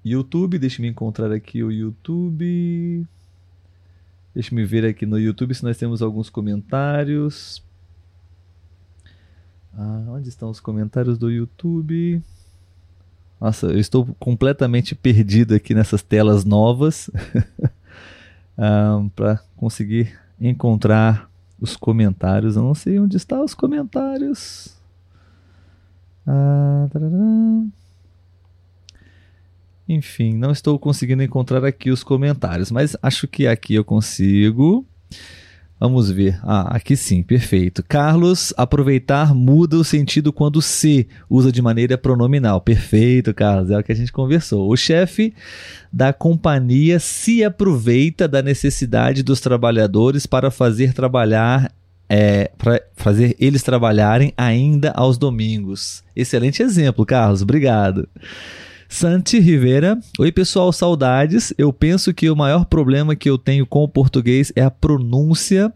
[0.04, 3.08] YouTube, deixe-me encontrar aqui o YouTube.
[4.36, 7.64] Deixe-me ver aqui no YouTube se nós temos alguns comentários.
[9.78, 12.22] Ah, onde estão os comentários do YouTube?
[13.40, 17.10] Nossa, eu estou completamente perdido aqui nessas telas novas
[18.58, 21.30] ah, para conseguir encontrar
[21.60, 22.56] os comentários.
[22.56, 24.78] Eu não sei onde estão os comentários.
[26.28, 26.88] Ah,
[29.88, 34.86] Enfim, não estou conseguindo encontrar aqui os comentários, mas acho que aqui eu consigo.
[35.80, 36.38] Vamos ver.
[36.44, 37.82] Ah, aqui sim, perfeito.
[37.88, 42.60] Carlos, aproveitar muda o sentido quando se usa de maneira pronominal.
[42.60, 44.70] Perfeito, Carlos, é o que a gente conversou.
[44.70, 45.34] O chefe
[45.92, 51.72] da companhia se aproveita da necessidade dos trabalhadores para fazer trabalhar
[52.10, 56.04] é, para fazer eles trabalharem ainda aos domingos.
[56.16, 57.44] Excelente exemplo, Carlos.
[57.44, 58.10] Obrigado.
[58.92, 60.00] Santi Rivera.
[60.18, 61.54] Oi, pessoal, saudades.
[61.60, 65.72] Eu penso que o maior problema que eu tenho com o português é a pronúncia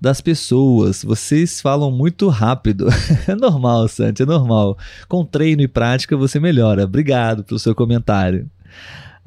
[0.00, 1.04] das pessoas.
[1.04, 2.88] Vocês falam muito rápido.
[3.28, 4.76] é normal, Santi, é normal.
[5.08, 6.82] Com treino e prática você melhora.
[6.82, 8.50] Obrigado pelo seu comentário.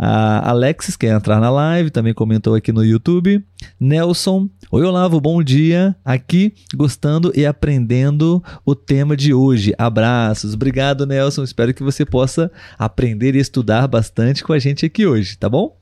[0.04, 3.46] A Alexis quer entrar na live, também comentou aqui no YouTube.
[3.80, 5.96] Nelson, oi Olavo, bom dia.
[6.04, 9.76] Aqui gostando e aprendendo o tema de hoje.
[9.78, 10.56] Abraços.
[10.56, 11.44] Obrigado, Nelson.
[11.44, 15.80] Espero que você possa aprender e estudar bastante com a gente aqui hoje, tá bom?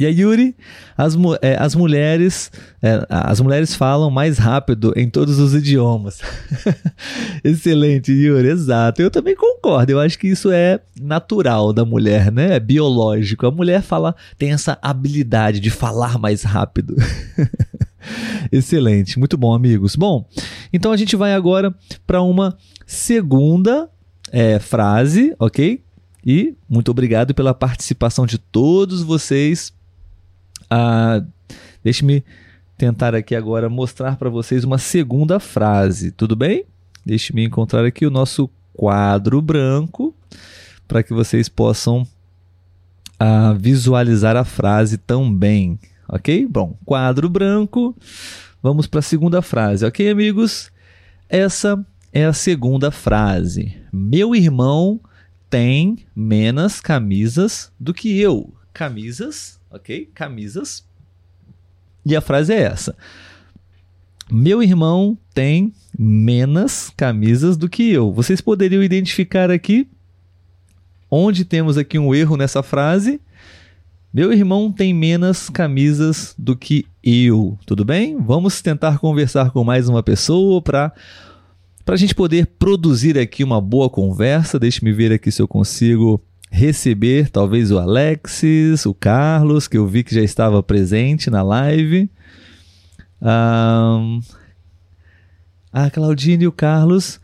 [0.00, 0.56] E a Yuri,
[0.96, 6.22] as, é, as mulheres é, as mulheres falam mais rápido em todos os idiomas.
[7.44, 9.02] Excelente, Yuri, exato.
[9.02, 9.92] Eu também concordo.
[9.92, 12.56] Eu acho que isso é natural da mulher, né?
[12.56, 13.46] É biológico.
[13.46, 16.96] A mulher fala, tem essa habilidade de falar mais rápido.
[18.50, 19.96] Excelente, muito bom, amigos.
[19.96, 20.26] Bom,
[20.72, 21.74] então a gente vai agora
[22.06, 23.90] para uma segunda
[24.32, 25.84] é, frase, ok?
[26.24, 29.78] E muito obrigado pela participação de todos vocês
[30.70, 31.22] ah,
[31.82, 32.22] Deixe-me
[32.76, 36.64] tentar aqui agora mostrar para vocês uma segunda frase, tudo bem?
[37.04, 40.14] Deixe-me encontrar aqui o nosso quadro branco
[40.86, 42.06] para que vocês possam
[43.18, 45.78] ah, visualizar a frase também,
[46.08, 46.46] ok?
[46.46, 47.96] Bom, quadro branco.
[48.62, 50.70] Vamos para a segunda frase, ok, amigos?
[51.28, 53.74] Essa é a segunda frase.
[53.90, 55.00] Meu irmão
[55.48, 58.52] tem menos camisas do que eu.
[58.72, 60.10] Camisas ok?
[60.14, 60.84] Camisas.
[62.04, 62.96] E a frase é essa:
[64.30, 68.12] Meu irmão tem menos camisas do que eu.
[68.12, 69.88] Vocês poderiam identificar aqui
[71.10, 73.20] onde temos aqui um erro nessa frase?
[74.12, 77.56] Meu irmão tem menos camisas do que eu.
[77.64, 78.16] Tudo bem?
[78.18, 80.92] Vamos tentar conversar com mais uma pessoa para
[81.84, 84.58] para a gente poder produzir aqui uma boa conversa.
[84.58, 90.02] Deixe-me ver aqui se eu consigo receber talvez o Alexis, o Carlos, que eu vi
[90.02, 92.10] que já estava presente na live.
[93.22, 94.20] Um,
[95.72, 97.20] a Claudine e o Carlos.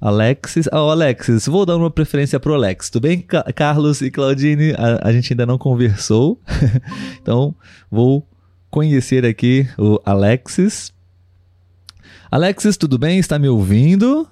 [0.00, 0.66] Alexis.
[0.72, 2.88] Oh, Alexis, vou dar uma preferência pro Alex.
[2.88, 3.22] Tudo bem,
[3.54, 4.72] Carlos e Claudine?
[4.72, 6.40] A, a gente ainda não conversou.
[7.20, 7.54] então,
[7.90, 8.26] vou
[8.70, 10.90] conhecer aqui o Alexis.
[12.30, 13.18] Alexis, tudo bem?
[13.18, 14.26] Está me ouvindo?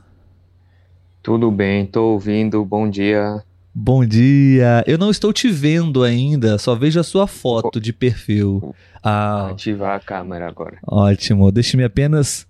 [1.23, 2.65] Tudo bem, estou ouvindo.
[2.65, 3.43] Bom dia.
[3.81, 4.83] Bom dia.
[4.88, 8.75] Eu não estou te vendo ainda, só vejo a sua foto de perfil.
[9.01, 10.79] Ah, ativar a câmera agora.
[10.85, 11.53] Ótimo.
[11.53, 12.45] Deixe-me apenas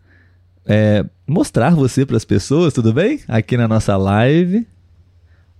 [0.65, 3.21] é, mostrar você para as pessoas, tudo bem?
[3.29, 4.67] Aqui na nossa live.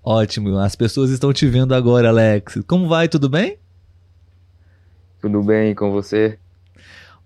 [0.03, 0.57] Ótimo.
[0.57, 2.61] As pessoas estão te vendo agora, Alex.
[2.67, 3.07] Como vai?
[3.07, 3.59] Tudo bem?
[5.21, 6.39] Tudo bem com você?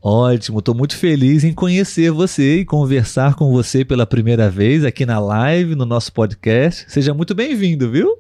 [0.03, 5.07] Ótimo, estou muito feliz em conhecer você e conversar com você pela primeira vez aqui
[5.07, 6.91] na live, no nosso podcast.
[6.91, 8.19] Seja muito bem-vindo, viu?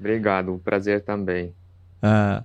[0.00, 1.52] Obrigado, um prazer também.
[2.02, 2.42] Ah,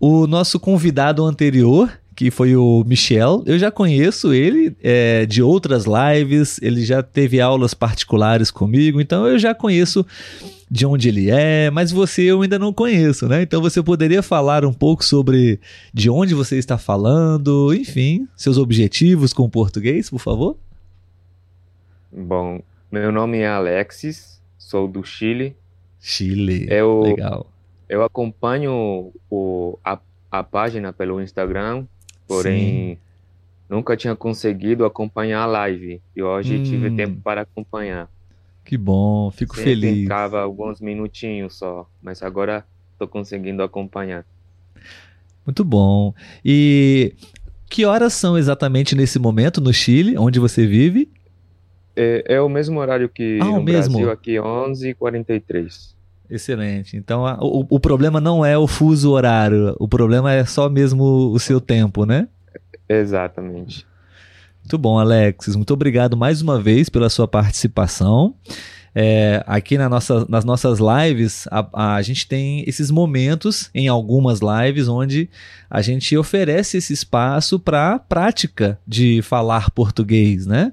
[0.00, 5.84] o nosso convidado anterior, que foi o Michel, eu já conheço ele é, de outras
[5.84, 10.04] lives, ele já teve aulas particulares comigo, então eu já conheço
[10.70, 13.42] de onde ele é, mas você eu ainda não conheço, né?
[13.42, 15.60] Então você poderia falar um pouco sobre
[15.92, 20.56] de onde você está falando, enfim, seus objetivos com o português, por favor?
[22.10, 25.54] Bom, meu nome é Alexis, sou do Chile.
[26.00, 27.50] Chile, eu, legal.
[27.88, 29.98] Eu acompanho o, a,
[30.30, 31.86] a página pelo Instagram,
[32.26, 32.98] porém Sim.
[33.68, 36.62] nunca tinha conseguido acompanhar a live e hoje hum.
[36.62, 38.08] tive tempo para acompanhar.
[38.64, 40.02] Que bom, fico Sempre feliz.
[40.02, 44.26] Ficava alguns minutinhos só, mas agora estou conseguindo acompanhar.
[45.46, 46.12] Muito bom.
[46.44, 47.14] E
[47.70, 51.10] que horas são exatamente nesse momento no Chile, onde você vive?
[51.98, 53.94] É, é o mesmo horário que ah, no mesmo.
[53.94, 55.94] Brasil, aqui 11h43.
[56.30, 56.96] Excelente.
[56.96, 61.32] Então a, o, o problema não é o fuso horário, o problema é só mesmo
[61.32, 62.28] o seu tempo, né?
[62.88, 63.86] Exatamente.
[64.62, 65.56] Muito bom, Alexis.
[65.56, 68.34] Muito obrigado mais uma vez pela sua participação.
[68.94, 74.40] É, aqui na nossa, nas nossas lives, a, a, gente tem esses momentos em algumas
[74.40, 75.30] lives onde
[75.70, 80.72] a gente oferece esse espaço para prática de falar português, né?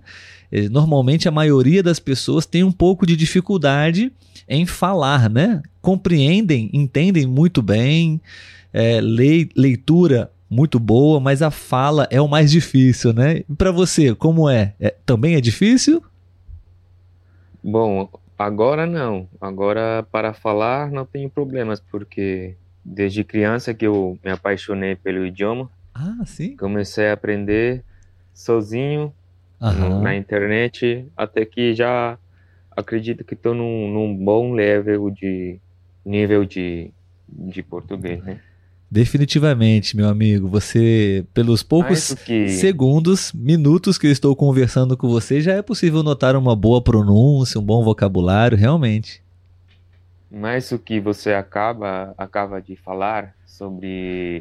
[0.51, 4.12] É, normalmente a maioria das pessoas tem um pouco de dificuldade
[4.47, 5.62] em falar, né?
[5.81, 8.21] Compreendem, entendem muito bem,
[8.73, 13.43] é, leitura muito boa, mas a fala é o mais difícil, né?
[13.58, 14.73] Para você, como é?
[14.79, 14.93] é?
[15.05, 16.03] Também é difícil?
[17.63, 19.27] Bom, agora não.
[19.41, 25.69] Agora para falar não tenho problemas porque desde criança que eu me apaixonei pelo idioma.
[25.93, 26.55] Ah, sim.
[26.55, 27.84] Comecei a aprender
[28.34, 29.12] sozinho
[29.59, 32.17] no, na internet até que já
[32.75, 35.59] acredito que estou num, num bom level de
[36.05, 36.91] nível de,
[37.27, 38.39] de português, né?
[38.89, 40.47] Definitivamente, meu amigo.
[40.47, 42.49] Você, pelos poucos que...
[42.49, 47.59] segundos, minutos que eu estou conversando com você, já é possível notar uma boa pronúncia,
[47.59, 49.23] um bom vocabulário, realmente.
[50.29, 54.39] Mas o que você acaba acaba de falar sobre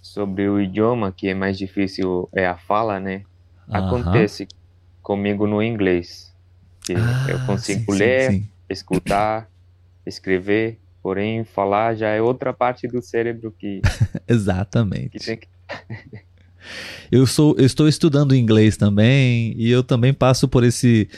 [0.00, 3.22] sobre o idioma que é mais difícil é a fala, né?
[3.68, 4.46] Acontece
[5.02, 6.32] comigo no inglês.
[6.80, 8.48] Que ah, eu consigo sim, ler, sim, sim.
[8.68, 9.48] escutar,
[10.04, 13.82] escrever Porém, falar já é outra parte do cérebro que.
[14.28, 15.18] Exatamente.
[15.18, 15.48] Que que...
[17.10, 21.08] eu, sou, eu estou estudando inglês também e eu também passo por esse,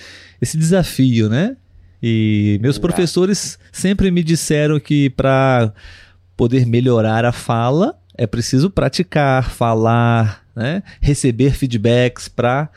[0.40, 1.54] esse desafio, né?
[2.02, 2.86] E meus Exato.
[2.86, 5.72] professores sempre me disseram que para
[6.34, 10.82] poder melhorar a fala é preciso praticar, falar, né?
[11.00, 12.70] receber feedbacks para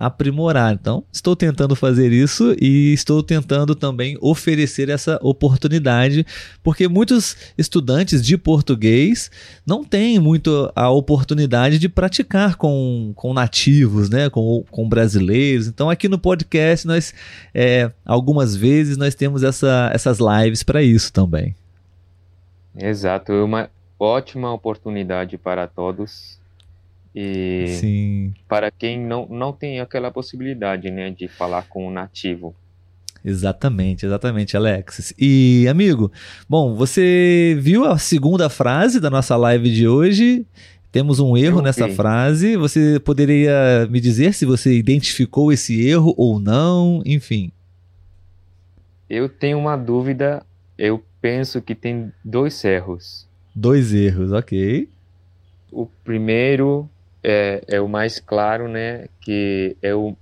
[0.00, 0.72] aprimorar.
[0.72, 6.24] Então, estou tentando fazer isso e estou tentando também oferecer essa oportunidade,
[6.62, 9.30] porque muitos estudantes de português
[9.66, 15.66] não têm muito a oportunidade de praticar com, com nativos, né, com, com brasileiros.
[15.66, 17.12] Então, aqui no podcast, nós
[17.54, 21.54] é, algumas vezes nós temos essa, essas lives para isso também.
[22.74, 26.39] Exato, é uma ótima oportunidade para todos
[27.14, 28.34] e Sim.
[28.48, 32.54] para quem não, não tem aquela possibilidade, né, de falar com o nativo.
[33.24, 35.12] Exatamente, exatamente, Alexis.
[35.18, 36.10] E, amigo,
[36.48, 40.46] bom, você viu a segunda frase da nossa live de hoje?
[40.90, 42.56] Temos um erro nessa frase.
[42.56, 47.02] Você poderia me dizer se você identificou esse erro ou não?
[47.04, 47.52] Enfim.
[49.08, 50.44] Eu tenho uma dúvida.
[50.76, 53.28] Eu penso que tem dois erros.
[53.54, 54.88] Dois erros, ok.
[55.70, 56.88] O primeiro
[57.22, 59.08] é, é o mais claro, né?
[59.20, 60.16] Que é o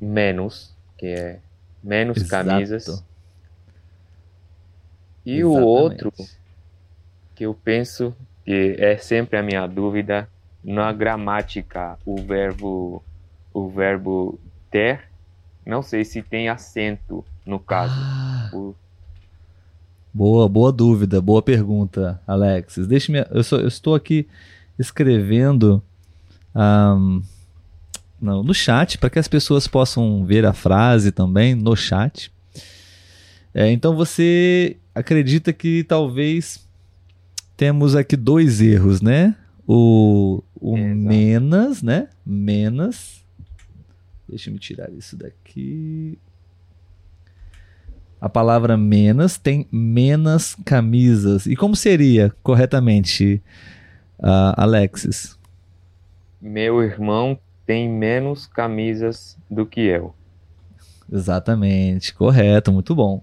[0.00, 1.38] menos, que é
[1.82, 2.48] menos Exato.
[2.48, 3.04] camisas.
[5.24, 5.44] E Exatamente.
[5.44, 6.12] o outro
[7.34, 10.28] que eu penso que é sempre a minha dúvida
[10.64, 13.02] na gramática, o verbo
[13.52, 14.38] o verbo
[14.70, 15.02] ter,
[15.66, 17.94] não sei se tem acento no caso.
[17.96, 18.50] Ah.
[18.52, 18.74] O...
[20.12, 22.86] Boa, boa dúvida, boa pergunta, Alexis.
[22.86, 24.26] Deixe-me, eu, eu estou aqui
[24.78, 25.82] escrevendo
[26.58, 27.22] um,
[28.20, 32.32] não, no chat, para que as pessoas possam ver a frase também no chat.
[33.54, 36.66] É, então você acredita que talvez
[37.56, 39.36] temos aqui dois erros, né?
[39.66, 42.08] O, o menos, né?
[42.26, 43.24] Menos.
[44.28, 46.18] Deixa eu me tirar isso daqui.
[48.20, 51.46] A palavra menos tem menos camisas.
[51.46, 53.40] E como seria corretamente,
[54.18, 55.37] uh, Alexis?
[56.40, 60.14] Meu irmão tem menos camisas do que eu.
[61.10, 63.22] Exatamente, correto, muito bom.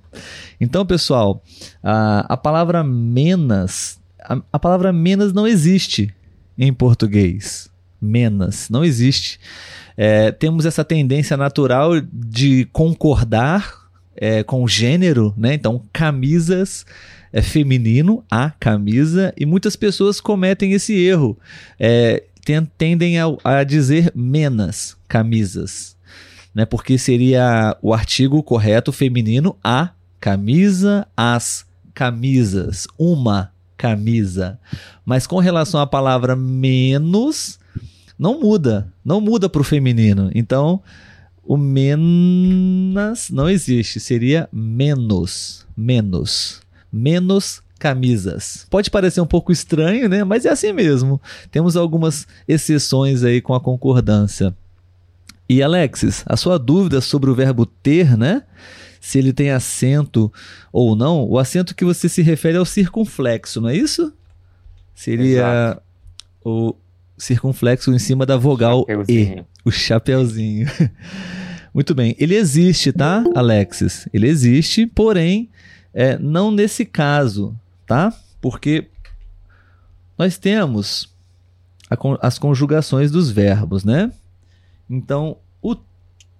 [0.60, 1.44] Então, pessoal,
[1.84, 6.14] a, a palavra menos, a, a palavra menos não existe
[6.58, 7.70] em português.
[8.02, 9.40] Menos, não existe.
[9.96, 13.86] É, temos essa tendência natural de concordar
[14.16, 15.54] é, com gênero, né?
[15.54, 16.86] Então, camisas
[17.32, 21.38] é feminino, a camisa, e muitas pessoas cometem esse erro.
[21.80, 22.24] É,
[22.78, 25.96] tendem a, a dizer menos camisas,
[26.54, 26.66] né?
[26.66, 29.90] Porque seria o artigo correto feminino a
[30.20, 34.60] camisa, as camisas, uma camisa.
[35.06, 37.60] Mas com relação à palavra menos,
[38.18, 40.32] não muda, não muda para o feminino.
[40.34, 40.82] Então,
[41.44, 48.66] o menos não existe, seria menos, menos, menos camisas.
[48.70, 50.24] Pode parecer um pouco estranho, né?
[50.24, 51.22] Mas é assim mesmo.
[51.52, 54.56] Temos algumas exceções aí com a concordância.
[55.48, 58.44] E Alexis, a sua dúvida sobre o verbo ter, né?
[59.00, 60.34] Se ele tem acento
[60.74, 64.12] ou não, o acento que você se refere é o circunflexo, não é isso?
[64.96, 65.82] Seria Exato.
[66.44, 66.76] o
[67.18, 69.44] circunflexo em cima da vogal E.
[69.64, 70.68] O chapeuzinho.
[71.74, 72.16] Muito bem.
[72.18, 74.08] Ele existe, tá, Alexis?
[74.14, 75.50] Ele existe, porém,
[75.94, 77.54] é, não nesse caso,
[77.86, 78.14] tá?
[78.42, 78.90] Porque
[80.18, 81.14] nós temos
[81.90, 84.12] a, as conjugações dos verbos, né?
[84.90, 85.76] Então, o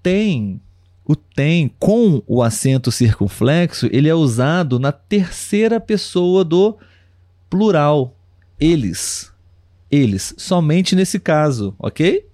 [0.02, 0.62] tem,
[1.04, 6.78] o tem com o acento circunflexo, ele é usado na terceira pessoa do
[7.50, 8.16] plural.
[8.60, 9.32] Eles.
[9.90, 10.34] Eles.
[10.38, 12.26] Somente nesse caso, ok?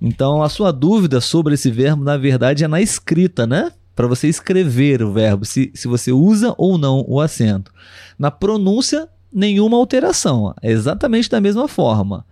[0.00, 3.72] Então, a sua dúvida sobre esse verbo, na verdade, é na escrita, né?
[3.96, 7.72] Para você escrever o verbo, se, se você usa ou não o acento.
[8.18, 10.54] Na pronúncia, nenhuma alteração.
[10.62, 12.26] É exatamente da mesma forma.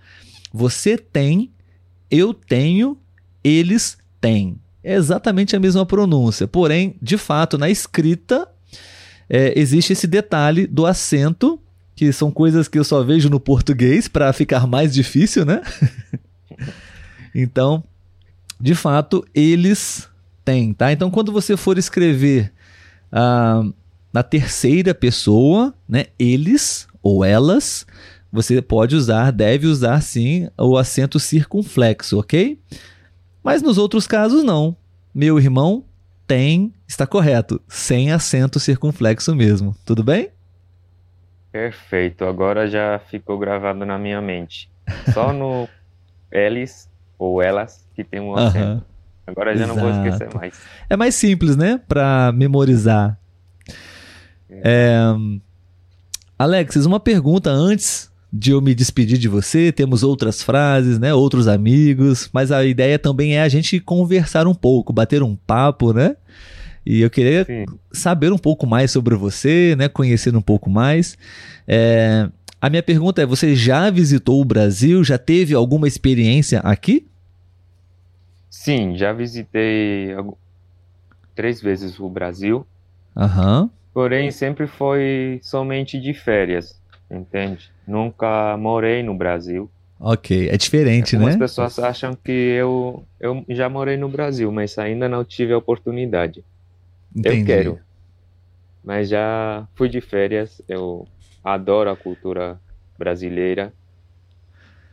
[0.52, 1.50] Você tem,
[2.10, 2.98] eu tenho,
[3.42, 4.60] eles têm.
[4.82, 6.46] É exatamente a mesma pronúncia.
[6.46, 8.46] Porém, de fato, na escrita,
[9.28, 11.58] é, existe esse detalhe do acento,
[11.96, 15.62] que são coisas que eu só vejo no português para ficar mais difícil, né?
[17.36, 17.82] Então,
[18.60, 20.08] de fato, eles
[20.44, 20.92] têm, tá?
[20.92, 22.52] Então, quando você for escrever
[23.10, 23.62] ah,
[24.12, 27.86] na terceira pessoa, né, eles ou elas,
[28.32, 32.58] você pode usar, deve usar sim o acento circunflexo, ok?
[33.42, 34.76] Mas nos outros casos, não.
[35.14, 35.84] Meu irmão
[36.26, 39.76] tem, está correto, sem acento circunflexo mesmo.
[39.84, 40.30] Tudo bem?
[41.52, 44.68] Perfeito, agora já ficou gravado na minha mente.
[45.12, 45.68] Só no
[46.32, 48.66] eles ou elas que tem um acento.
[48.66, 48.93] Uhum.
[49.26, 49.80] Agora já Exato.
[49.80, 50.54] não vou esquecer mais.
[50.88, 51.80] É mais simples, né?
[51.88, 53.18] Para memorizar.
[54.50, 54.60] É.
[54.64, 55.00] É...
[56.38, 59.70] Alexis, uma pergunta antes de eu me despedir de você.
[59.70, 61.14] Temos outras frases, né?
[61.14, 65.92] Outros amigos, mas a ideia também é a gente conversar um pouco, bater um papo,
[65.92, 66.16] né?
[66.84, 67.64] E eu queria Sim.
[67.92, 69.88] saber um pouco mais sobre você, né?
[69.88, 71.16] Conhecer um pouco mais.
[71.66, 72.28] É...
[72.60, 75.02] A minha pergunta é: você já visitou o Brasil?
[75.04, 77.06] Já teve alguma experiência aqui?
[78.54, 80.14] Sim, já visitei
[81.34, 82.64] três vezes o Brasil.
[83.14, 83.68] Uhum.
[83.92, 86.80] Porém, sempre foi somente de férias,
[87.10, 87.70] entende?
[87.86, 89.68] Nunca morei no Brasil.
[89.98, 91.42] Ok, é diferente, Algumas né?
[91.42, 95.58] Algumas pessoas acham que eu, eu já morei no Brasil, mas ainda não tive a
[95.58, 96.44] oportunidade.
[97.14, 97.40] Entendi.
[97.40, 97.80] Eu quero.
[98.84, 101.06] Mas já fui de férias, eu
[101.42, 102.58] adoro a cultura
[102.96, 103.74] brasileira.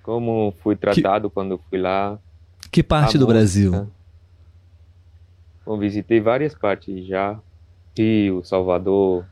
[0.02, 1.34] Como fui tratado que...
[1.36, 2.20] quando fui lá.
[2.72, 3.90] Que parte do Brasil?
[5.66, 7.38] Bom, visitei várias partes já.
[7.98, 9.26] Rio, Salvador,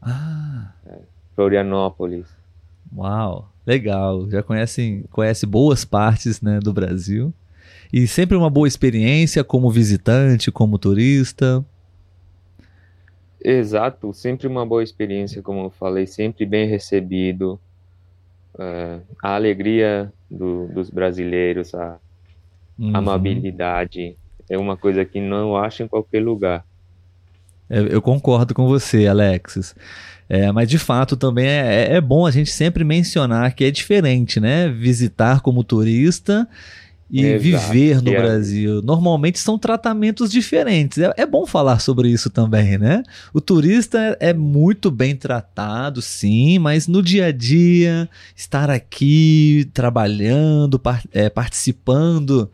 [0.00, 0.72] ah.
[0.86, 0.98] é,
[1.34, 2.26] Florianópolis.
[2.96, 4.28] Uau, legal.
[4.30, 7.32] Já conhecem, conhece boas partes né, do Brasil.
[7.92, 11.64] E sempre uma boa experiência como visitante, como turista.
[13.42, 17.60] Exato, sempre uma boa experiência, como eu falei, sempre bem recebido.
[18.58, 21.98] É, a alegria do, dos brasileiros, a
[22.80, 22.96] uhum.
[22.96, 24.16] amabilidade,
[24.48, 26.64] é uma coisa que não acho em qualquer lugar.
[27.68, 29.74] Eu, eu concordo com você, Alexis.
[30.28, 34.38] É, mas de fato também é, é bom a gente sempre mencionar que é diferente,
[34.38, 34.68] né?
[34.68, 36.48] Visitar como turista
[37.10, 38.20] e Exato, viver no é.
[38.20, 38.80] Brasil.
[38.82, 40.98] Normalmente são tratamentos diferentes.
[40.98, 43.02] É, é, bom falar sobre isso também, né?
[43.34, 50.78] O turista é muito bem tratado, sim, mas no dia a dia, estar aqui trabalhando,
[50.78, 52.50] par é, participando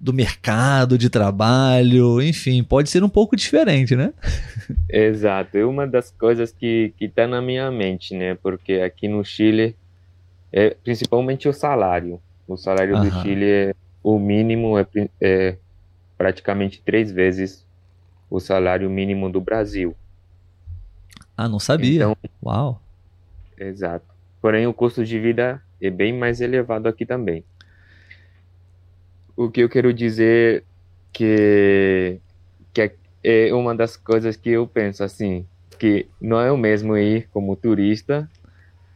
[0.00, 4.12] do mercado de trabalho, enfim, pode ser um pouco diferente, né?
[4.90, 5.56] Exato.
[5.56, 8.34] É uma das coisas que está na minha mente, né?
[8.34, 9.76] Porque aqui no Chile,
[10.52, 12.20] é principalmente o salário.
[12.46, 13.74] O salário do Chile é
[14.04, 14.86] o mínimo é,
[15.18, 15.56] é
[16.18, 17.66] praticamente três vezes
[18.28, 19.96] o salário mínimo do Brasil.
[21.34, 21.96] Ah, não sabia.
[21.96, 22.80] Então, Uau.
[23.58, 24.04] Exato.
[24.42, 27.42] Porém, o custo de vida é bem mais elevado aqui também.
[29.34, 30.64] O que eu quero dizer
[31.12, 32.20] que,
[32.72, 35.46] que é, é uma das coisas que eu penso assim,
[35.78, 38.30] que não é o mesmo ir como turista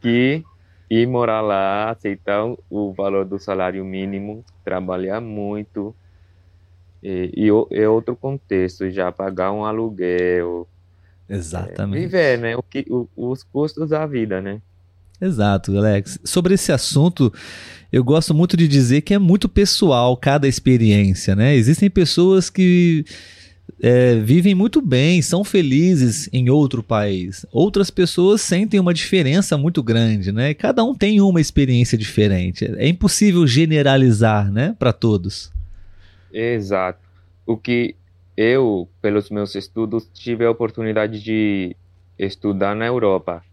[0.01, 0.43] que
[0.89, 5.95] ir morar lá, aceitar o valor do salário mínimo, trabalhar muito.
[7.01, 10.67] E, e é outro contexto, já pagar um aluguel.
[11.29, 11.97] Exatamente.
[11.97, 12.57] É, viver, né?
[12.57, 14.61] O que, o, os custos da vida, né?
[15.21, 16.19] Exato, Alex.
[16.23, 17.31] Sobre esse assunto,
[17.91, 21.55] eu gosto muito de dizer que é muito pessoal cada experiência, né?
[21.55, 23.05] Existem pessoas que
[23.81, 27.45] é, vivem muito bem, são felizes em outro país.
[27.51, 30.53] Outras pessoas sentem uma diferença muito grande, né?
[30.53, 32.65] Cada um tem uma experiência diferente.
[32.77, 35.51] É impossível generalizar, né, para todos.
[36.31, 36.99] Exato.
[37.45, 37.95] O que
[38.35, 41.75] eu, pelos meus estudos, tive a oportunidade de
[42.17, 43.43] estudar na Europa.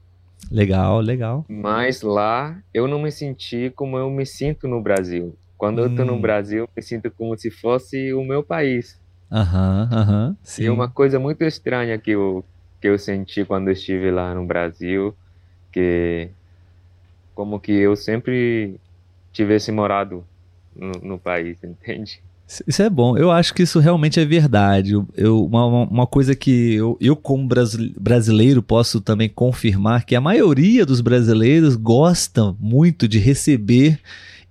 [0.51, 1.45] Legal, legal.
[1.49, 5.35] Mas lá eu não me senti como eu me sinto no Brasil.
[5.57, 5.85] Quando hum.
[5.85, 6.21] eu tô no hum.
[6.21, 9.01] Brasil, eu me sinto como se fosse o meu país.
[9.31, 10.37] Aham, aham.
[10.59, 12.45] E uma coisa muito estranha que eu,
[12.81, 15.15] que eu senti quando estive lá no Brasil,
[15.73, 16.29] que
[17.35, 18.81] como que eu sempre
[19.33, 20.25] tivesse morado
[20.75, 22.21] no, no país, entende?
[22.67, 23.19] Isso é bom.
[23.19, 24.93] Eu acho que isso realmente é verdade.
[25.17, 27.49] Eu, uma, uma coisa que eu, eu, como
[27.99, 33.99] brasileiro, posso também confirmar que a maioria dos brasileiros gosta muito de receber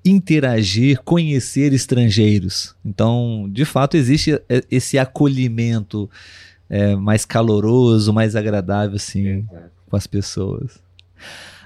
[0.06, 2.76] interagir, conhecer estrangeiros.
[2.86, 4.40] Então, de fato, existe
[4.70, 6.10] esse acolhimento
[6.70, 9.46] é, mais caloroso, mais agradável, assim,
[9.90, 10.80] com as pessoas.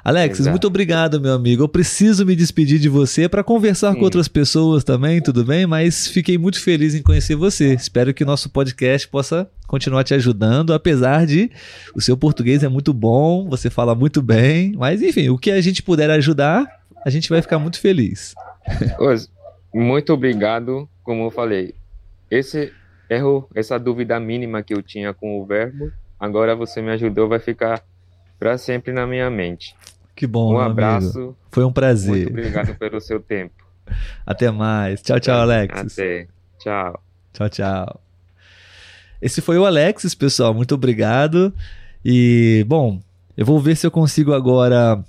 [0.04, 0.52] Alex, Exato.
[0.52, 1.64] muito obrigado, meu amigo.
[1.64, 4.00] Eu preciso me despedir de você para conversar Sim.
[4.00, 5.66] com outras pessoas também, tudo bem?
[5.66, 7.74] Mas fiquei muito feliz em conhecer você.
[7.74, 11.52] Espero que o nosso podcast possa continuar te ajudando, apesar de
[11.94, 15.62] o seu português é muito bom, você fala muito bem, mas enfim, o que a
[15.62, 16.66] gente puder ajudar,
[17.06, 18.34] a gente vai ficar muito feliz.
[19.72, 21.76] Muito obrigado, como eu falei.
[22.30, 22.74] Esse
[23.08, 27.38] erro, essa dúvida mínima que eu tinha com o verbo, agora você me ajudou, vai
[27.40, 27.84] ficar
[28.40, 29.76] para sempre na minha mente.
[30.16, 31.18] Que bom, Um abraço.
[31.18, 31.38] Amigo.
[31.52, 32.26] Foi um prazer.
[32.26, 33.54] Muito obrigado pelo seu tempo.
[34.26, 35.02] Até mais.
[35.02, 35.78] Tchau, tchau, Alex.
[35.78, 36.28] Até.
[36.60, 37.04] Tchau.
[37.34, 38.02] Tchau, tchau.
[39.22, 40.54] Esse foi o Alexis, pessoal.
[40.54, 41.54] Muito obrigado.
[42.04, 43.02] E, bom,
[43.36, 45.04] eu vou ver se eu consigo agora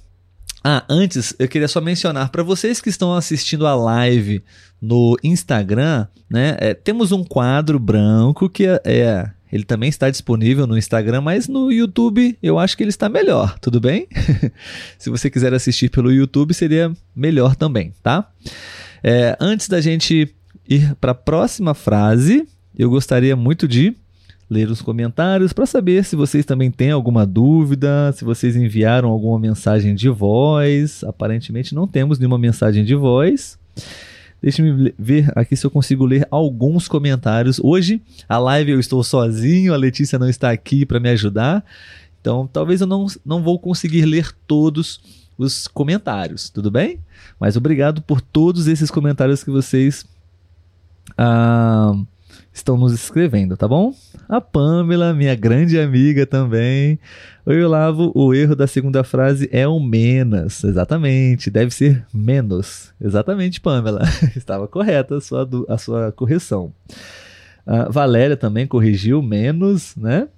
[0.62, 4.44] ah, antes eu queria só mencionar para vocês que estão assistindo a live
[4.80, 6.56] no Instagram, né?
[6.60, 11.48] É, temos um quadro branco que é, é, ele também está disponível no Instagram, mas
[11.48, 14.06] no YouTube eu acho que ele está melhor, tudo bem?
[14.98, 18.30] Se você quiser assistir pelo YouTube seria melhor também, tá?
[19.02, 20.34] É, antes da gente
[20.68, 22.46] ir para a próxima frase,
[22.76, 23.94] eu gostaria muito de
[24.50, 29.38] ler os comentários para saber se vocês também têm alguma dúvida, se vocês enviaram alguma
[29.38, 31.04] mensagem de voz.
[31.04, 33.56] Aparentemente não temos nenhuma mensagem de voz.
[34.42, 37.60] Deixe-me ver aqui se eu consigo ler alguns comentários.
[37.62, 41.64] Hoje, a live eu estou sozinho, a Letícia não está aqui para me ajudar.
[42.20, 45.00] Então, talvez eu não, não vou conseguir ler todos
[45.36, 46.98] os comentários, tudo bem?
[47.38, 50.06] Mas obrigado por todos esses comentários que vocês
[51.16, 51.94] ah,
[52.52, 53.94] estão nos escrevendo, tá bom?
[54.28, 56.98] A Pamela, minha grande amiga também.
[57.46, 60.64] Oi, Olavo, o erro da segunda frase é o menos.
[60.64, 62.92] Exatamente, deve ser menos.
[63.00, 64.02] Exatamente, Pamela.
[64.36, 66.72] Estava correta a sua, a sua correção.
[67.66, 70.28] A Valéria também corrigiu menos, né?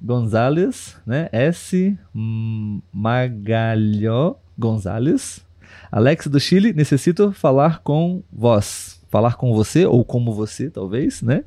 [0.00, 1.28] Gonzalez, né?
[1.32, 1.96] S.
[2.92, 5.44] Magalhó Gonzalez.
[5.90, 11.44] Alex do Chile, necessito falar com vós falar com você, ou como você, talvez, né?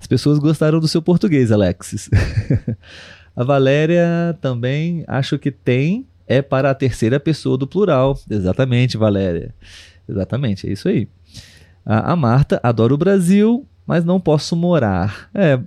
[0.00, 2.08] As pessoas gostaram do seu português, Alexis.
[3.36, 8.18] a Valéria também acho que tem, é para a terceira pessoa do plural.
[8.30, 9.54] Exatamente, Valéria.
[10.08, 11.06] Exatamente, é isso aí.
[11.84, 15.28] A, a Marta adora o Brasil, mas não posso morar.
[15.34, 15.60] É,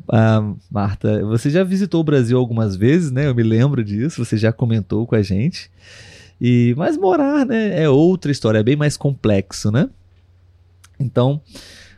[0.71, 3.27] Marta, você já visitou o Brasil algumas vezes, né?
[3.27, 5.69] Eu me lembro disso, você já comentou com a gente.
[6.41, 9.87] E mas morar, né, é outra história, é bem mais complexo, né?
[10.99, 11.41] Então,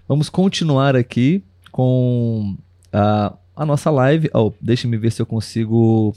[0.07, 2.55] vamos continuar aqui com
[2.91, 4.29] a, a nossa live.
[4.33, 6.15] Oh, Deixa-me ver se eu consigo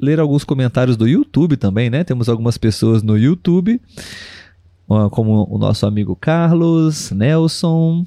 [0.00, 2.04] ler alguns comentários do YouTube também, né?
[2.04, 3.80] Temos algumas pessoas no YouTube,
[5.10, 8.06] como o nosso amigo Carlos, Nelson.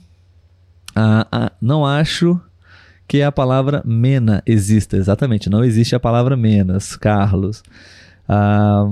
[0.96, 2.40] Ah, ah, não acho
[3.08, 5.50] que a palavra mena exista, exatamente.
[5.50, 7.64] Não existe a palavra menas, Carlos.
[8.28, 8.88] Ah,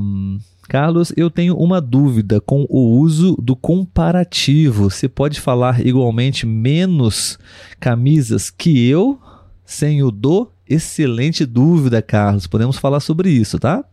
[0.67, 4.89] Carlos, eu tenho uma dúvida com o uso do comparativo.
[4.89, 7.39] Você pode falar igualmente menos
[7.79, 9.19] camisas que eu
[9.65, 10.51] sem o do?
[10.69, 12.47] Excelente dúvida, Carlos.
[12.47, 13.85] Podemos falar sobre isso, tá?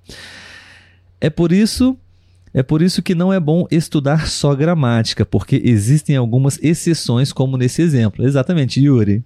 [1.20, 1.96] É por isso,
[2.52, 7.56] é por isso que não é bom estudar só gramática, porque existem algumas exceções, como
[7.56, 8.26] nesse exemplo.
[8.26, 9.24] Exatamente, Yuri.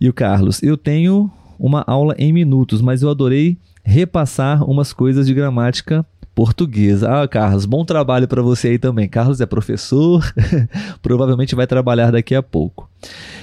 [0.00, 5.26] E o Carlos, eu tenho uma aula em minutos, mas eu adorei repassar umas coisas
[5.26, 7.22] de gramática portuguesa.
[7.22, 9.08] Ah, Carlos, bom trabalho para você aí também.
[9.08, 10.24] Carlos é professor,
[11.02, 12.88] provavelmente vai trabalhar daqui a pouco.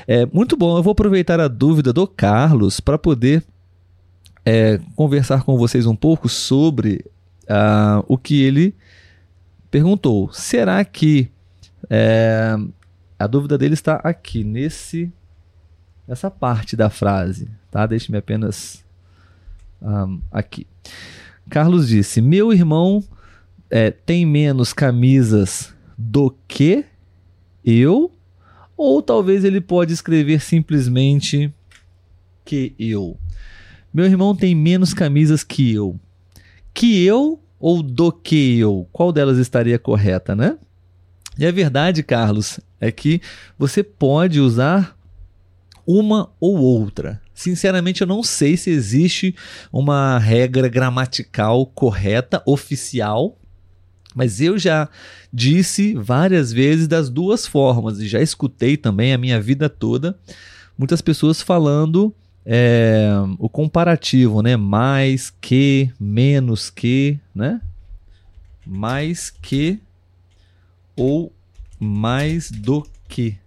[0.08, 0.78] É muito bom.
[0.78, 3.44] Eu vou aproveitar a dúvida do Carlos para poder
[4.46, 7.06] é, conversar com vocês um pouco sobre
[7.44, 8.76] uh, o que ele
[9.70, 10.32] perguntou.
[10.34, 11.30] Será que
[11.90, 12.56] é,
[13.18, 15.12] a dúvida dele está aqui nesse
[16.08, 17.86] nessa parte da frase, tá?
[17.86, 18.84] Deixe-me apenas
[19.80, 20.66] um, aqui.
[21.50, 23.04] Carlos disse: Meu irmão
[23.70, 26.86] é, tem menos camisas do que
[27.66, 28.12] eu?
[28.78, 31.54] Ou talvez ele pode escrever simplesmente
[32.46, 33.18] que eu.
[33.94, 36.00] Meu irmão tem menos camisas que eu.
[36.74, 38.88] Que eu ou do que eu?
[38.92, 40.58] Qual delas estaria correta, né?
[41.38, 43.22] E a verdade, Carlos, é que
[43.58, 44.98] você pode usar
[45.86, 47.22] uma ou outra.
[47.40, 49.34] Sinceramente, eu não sei se existe
[49.72, 53.38] uma regra gramatical correta, oficial,
[54.14, 54.90] mas eu já
[55.32, 60.20] disse várias vezes das duas formas e já escutei também a minha vida toda
[60.78, 62.14] muitas pessoas falando
[62.46, 64.58] é, o comparativo, né?
[64.58, 67.62] Mais que, menos que, né?
[68.66, 69.80] Mais que
[70.94, 71.32] ou
[71.80, 73.38] mais do que,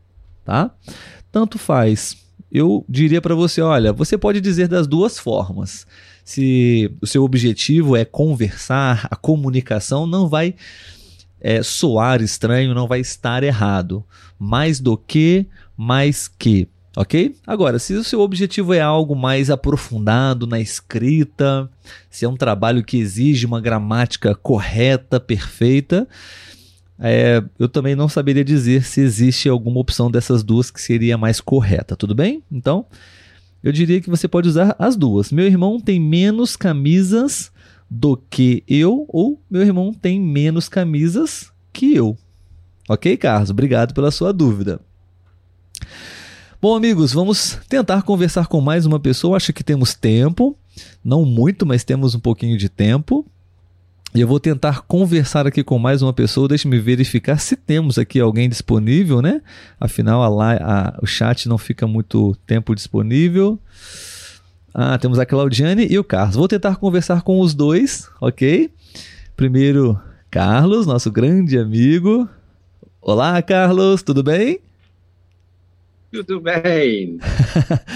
[0.47, 0.71] tá?
[1.31, 2.23] Tanto faz
[2.53, 5.87] eu diria para você: olha, você pode dizer das duas formas.
[6.25, 10.55] Se o seu objetivo é conversar, a comunicação não vai
[11.41, 14.05] é, soar estranho, não vai estar errado.
[14.39, 15.47] Mais do que,
[15.77, 16.69] mais que.
[16.95, 17.35] Ok?
[17.47, 21.71] Agora, se o seu objetivo é algo mais aprofundado na escrita,
[22.11, 26.07] se é um trabalho que exige uma gramática correta, perfeita,
[27.05, 31.41] é, eu também não saberia dizer se existe alguma opção dessas duas que seria mais
[31.41, 32.43] correta, tudo bem?
[32.51, 32.87] Então,
[33.63, 35.33] eu diria que você pode usar as duas.
[35.33, 37.51] Meu irmão tem menos camisas
[37.91, 42.17] do que eu, ou meu irmão tem menos camisas que eu.
[42.89, 43.51] Ok, Carlos?
[43.51, 44.81] Obrigado pela sua dúvida.
[46.61, 49.37] Bom, amigos, vamos tentar conversar com mais uma pessoa.
[49.37, 50.57] Acho que temos tempo.
[51.05, 53.27] Não muito, mas temos um pouquinho de tempo.
[54.15, 56.47] E eu vou tentar conversar aqui com mais uma pessoa.
[56.47, 59.41] Deixe-me verificar se temos aqui alguém disponível, né?
[59.81, 63.59] Afinal, a, a, o chat não fica muito tempo disponível.
[64.75, 66.37] Ah, temos a Claudiane e o Carlos.
[66.37, 68.71] Vou tentar conversar com os dois, ok?
[69.35, 69.99] Primeiro,
[70.31, 72.29] Carlos, nosso grande amigo.
[73.01, 74.61] Olá, Carlos, tudo bem?
[76.13, 77.19] Tudo bem.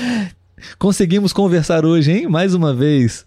[0.79, 2.27] Conseguimos conversar hoje, hein?
[2.27, 3.27] Mais uma vez.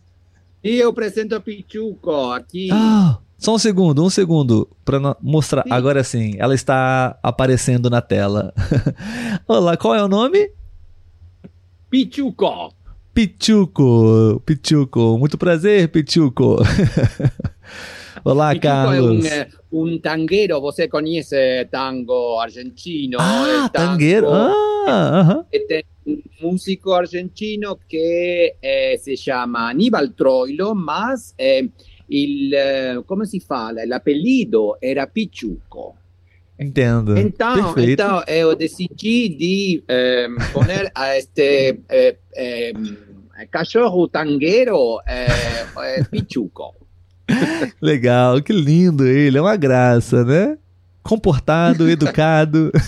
[0.64, 2.70] E eu apresento a Pichuco aqui.
[2.72, 5.64] Ah, só um segundo, um segundo, para mostrar.
[5.64, 5.72] Sim.
[5.72, 8.54] Agora sim, ela está aparecendo na tela.
[9.48, 10.52] Olá, qual é o nome?
[11.90, 12.74] Pichuco.
[13.14, 15.18] Pichuco, Pichuco.
[15.18, 16.58] Muito prazer, Pichuco.
[18.24, 19.26] Olá, Pichuco Carlos.
[19.26, 23.18] É um, um tangueiro, você conhece tango argentino?
[23.20, 24.28] Ah, tango, tangueiro.
[24.32, 25.46] Ah, uh -huh
[26.10, 31.70] un músico argentino che eh, si chiama Aníbal Troilo, ma eh,
[32.08, 33.72] il, eh, come si fa?
[33.86, 35.96] L'appellido era Pichuco.
[36.56, 37.18] Entendo.
[37.18, 42.74] Então, então eu decidi de eh, poner a este eh, eh,
[43.50, 45.00] cachorro tangueiro
[46.10, 46.76] Pichuco.
[47.82, 50.58] Legal, que lindo ele, é uma graça, né?
[51.04, 52.72] Comportado, educado.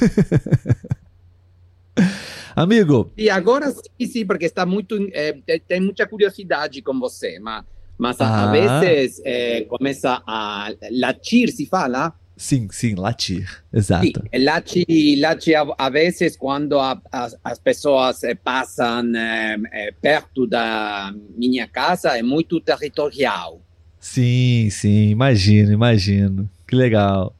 [2.55, 3.11] Amigo.
[3.17, 4.97] E agora sim, sim, porque está muito.
[5.13, 5.33] É,
[5.67, 7.63] tem muita curiosidade com você, mas,
[7.97, 8.49] mas ah.
[8.49, 12.13] a vezes é, começa a latir, se fala.
[12.41, 14.03] Sim, sim, latir, exato.
[14.05, 20.47] Sim, late, late a, a vezes quando a, a, as pessoas eh, passam é, perto
[20.47, 23.61] da minha casa, é muito territorial.
[24.01, 26.49] Sim, sim, imagino, imagino.
[26.67, 27.35] Que legal.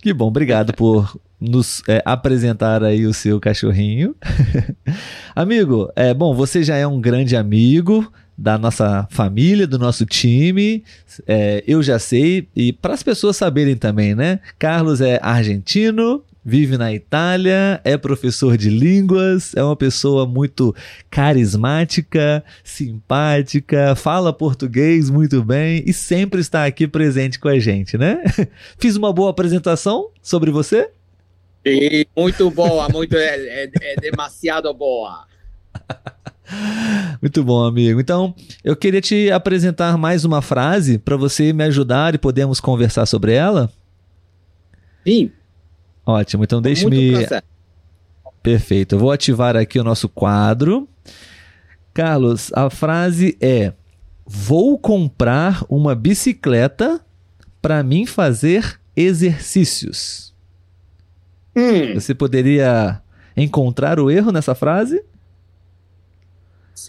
[0.00, 4.16] Que bom, obrigado por nos é, apresentar aí o seu cachorrinho.
[5.36, 10.82] amigo, é bom, você já é um grande amigo da nossa família, do nosso time.
[11.26, 14.40] É, eu já sei, e para as pessoas saberem também, né?
[14.58, 20.74] Carlos é argentino, vive na Itália, é professor de línguas, é uma pessoa muito
[21.10, 28.22] carismática, simpática, fala português muito bem e sempre está aqui presente com a gente, né?
[28.78, 30.90] Fiz uma boa apresentação sobre você?
[31.66, 35.26] Sim, muito boa, muito é, é, é demasiado boa.
[37.22, 38.00] Muito bom, amigo.
[38.00, 38.34] Então,
[38.64, 43.34] eu queria te apresentar mais uma frase para você me ajudar e podemos conversar sobre
[43.34, 43.70] ela.
[45.06, 45.30] Sim.
[46.04, 46.44] Ótimo.
[46.44, 47.12] Então, deixe-me.
[48.42, 48.94] Perfeito.
[48.94, 50.88] Eu vou ativar aqui o nosso quadro.
[51.92, 53.72] Carlos, a frase é:
[54.24, 57.04] Vou comprar uma bicicleta
[57.60, 60.34] para mim fazer exercícios.
[61.54, 61.94] Hum.
[61.94, 63.02] Você poderia
[63.36, 65.02] encontrar o erro nessa frase?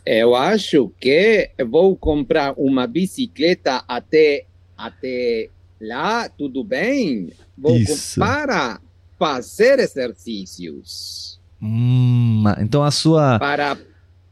[0.06, 4.46] Eu acho que vou comprar uma bicicleta até,
[4.78, 5.50] até
[5.80, 7.34] lá, tudo bem?
[7.58, 8.20] Vou Isso.
[8.20, 8.80] para
[9.22, 11.40] fazer exercícios.
[11.62, 13.78] Hum, então a sua para,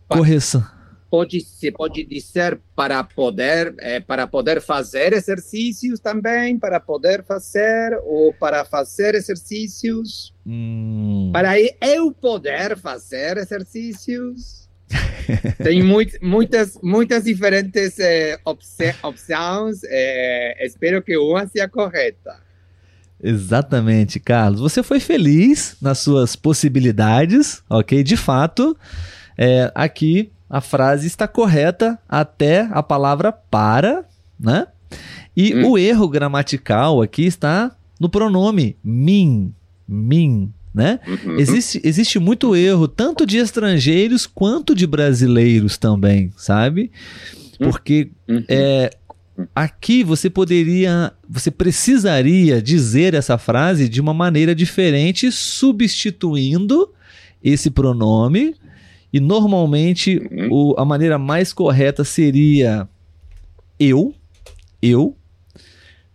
[0.07, 0.65] correção.
[1.11, 7.99] Pode, se pode dizer para poder, é, para poder fazer exercícios também, para poder fazer,
[8.03, 10.33] ou para fazer exercícios.
[10.43, 11.29] Hum.
[11.31, 14.67] Para eu poder fazer exercícios.
[15.63, 19.83] Tem muito, muitas, muitas diferentes é, opções.
[19.83, 22.48] É, espero que uma seja correta.
[23.21, 24.61] Exatamente, Carlos.
[24.61, 28.03] Você foi feliz nas suas possibilidades, ok?
[28.03, 28.77] De fato,
[29.37, 34.05] é, aqui a frase está correta até a palavra para,
[34.39, 34.67] né?
[35.35, 35.71] E hum.
[35.71, 39.53] o erro gramatical aqui está no pronome mim,
[39.87, 40.99] mim, né?
[41.07, 41.37] Uhum.
[41.37, 46.91] Existe, existe muito erro, tanto de estrangeiros quanto de brasileiros também, sabe?
[47.59, 48.43] Porque uhum.
[48.47, 48.89] é,
[49.55, 56.91] aqui você poderia, você precisaria dizer essa frase de uma maneira diferente, substituindo
[57.43, 58.55] esse pronome.
[59.11, 60.49] E normalmente uhum.
[60.51, 62.87] o, a maneira mais correta seria
[63.79, 64.13] eu,
[64.81, 65.15] eu,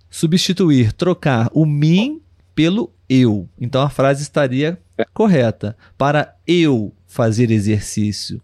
[0.08, 2.20] substituir, trocar o mim
[2.54, 3.48] pelo eu.
[3.60, 4.78] Então a frase estaria
[5.12, 5.76] correta.
[5.98, 8.40] Para eu fazer exercício.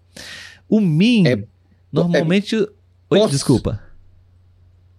[0.68, 1.44] O mim, é,
[1.92, 2.56] normalmente.
[2.56, 2.58] É,
[3.10, 3.80] Oi, posso, desculpa.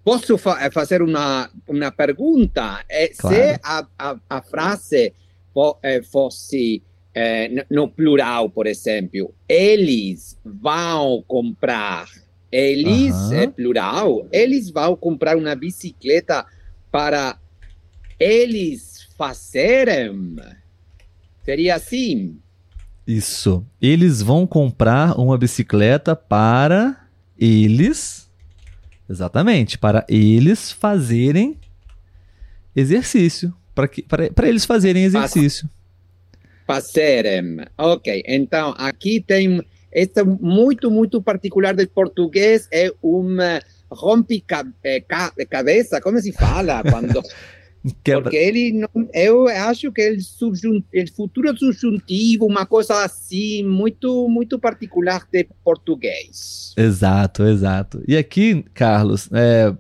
[0.04, 2.84] Posso fa fazer uma, uma pergunta?
[2.90, 3.36] É, claro.
[3.36, 5.14] Se a, a, a frase
[5.84, 6.82] é, fosse
[7.14, 12.08] é, no plural, por exemplo, eles vão comprar.
[12.52, 14.28] Eles é plural.
[14.32, 16.46] Eles vão comprar uma bicicleta
[16.92, 17.38] para
[18.20, 20.36] eles fazerem.
[21.46, 22.38] Seria assim.
[23.08, 23.66] Isso.
[23.82, 28.21] Eles vão comprar uma bicicleta para eles.
[29.12, 31.60] Exatamente, para eles fazerem
[32.74, 33.54] exercício.
[33.76, 35.70] Para eles fazerem exercício.
[36.66, 37.58] Fazerem.
[37.78, 39.62] Ok, então aqui tem.
[39.92, 43.60] Esta muito, muito particular do português é uma
[43.92, 46.00] rompe-cabeça.
[46.00, 47.22] Como se fala quando.
[48.04, 48.24] Quebra.
[48.24, 54.30] Porque ele não, eu acho que ele, subjunt, ele futuro subjuntivo, uma coisa assim, muito,
[54.30, 56.74] muito particular de português.
[56.78, 58.04] Exato, exato.
[58.08, 59.74] E aqui, Carlos, é,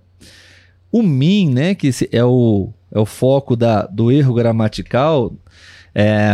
[0.91, 5.35] o mim, né, que é o, é o foco da, do erro gramatical,
[5.93, 6.31] é,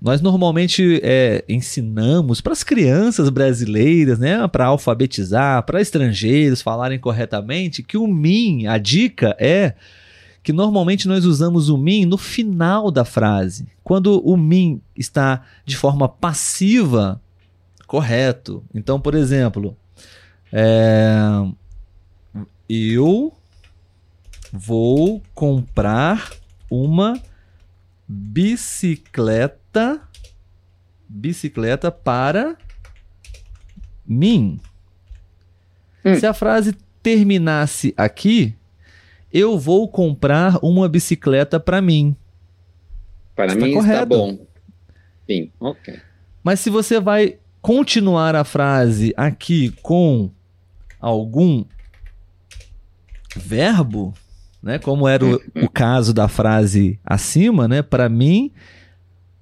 [0.00, 7.82] nós normalmente é, ensinamos para as crianças brasileiras, né, para alfabetizar, para estrangeiros falarem corretamente,
[7.82, 9.74] que o mim, a dica é
[10.48, 13.68] que normalmente nós usamos o mim no final da frase.
[13.84, 17.20] Quando o mim está de forma passiva,
[17.86, 18.64] correto.
[18.74, 19.76] Então, por exemplo,
[20.50, 21.18] é,
[22.66, 23.30] eu
[24.50, 26.32] vou comprar
[26.70, 27.20] uma
[28.08, 30.00] bicicleta
[31.06, 32.56] bicicleta para
[34.06, 34.58] mim.
[36.02, 36.14] Hum.
[36.14, 38.57] Se a frase terminasse aqui,
[39.38, 42.16] eu vou comprar uma bicicleta para mim.
[43.34, 43.92] Para mim correto.
[43.92, 44.38] está bom.
[45.26, 45.98] Sim, ok.
[46.42, 50.30] Mas se você vai continuar a frase aqui com
[51.00, 51.64] algum
[53.36, 54.14] verbo,
[54.62, 58.50] né, como era o, o caso da frase acima, né, para mim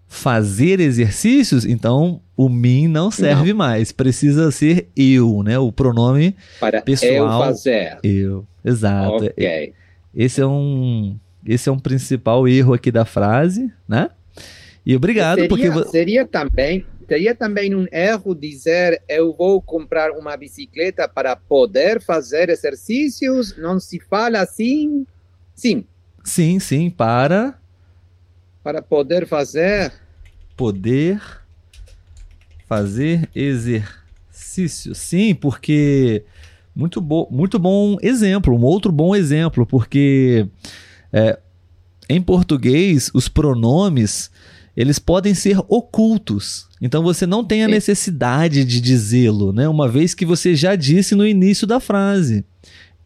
[0.09, 3.59] fazer exercícios, então o mim não serve não.
[3.59, 3.92] mais.
[3.92, 5.59] Precisa ser eu, né?
[5.59, 7.40] O pronome Para pessoal.
[7.40, 7.99] Eu fazer.
[8.03, 8.47] Eu.
[8.64, 9.24] Exato.
[9.24, 9.74] Ok.
[10.17, 14.09] Esse é um, esse é um principal erro aqui da frase, né?
[14.85, 20.37] E obrigado seria, porque seria também seria também um erro dizer eu vou comprar uma
[20.37, 23.57] bicicleta para poder fazer exercícios.
[23.59, 25.07] Não se fala assim.
[25.55, 25.85] Sim.
[26.25, 26.89] Sim, sim.
[26.91, 27.59] Para
[28.62, 29.93] para poder fazer
[30.57, 31.21] poder
[32.67, 34.95] fazer exercício.
[34.95, 36.25] Sim, porque
[36.77, 40.47] muito, bo muito bom exemplo, um outro bom exemplo, porque
[41.11, 41.39] é,
[42.07, 44.31] em português os pronomes
[44.77, 46.68] eles podem ser ocultos.
[46.83, 49.66] Então você não tem a necessidade de dizê-lo, né?
[49.66, 52.45] Uma vez que você já disse no início da frase.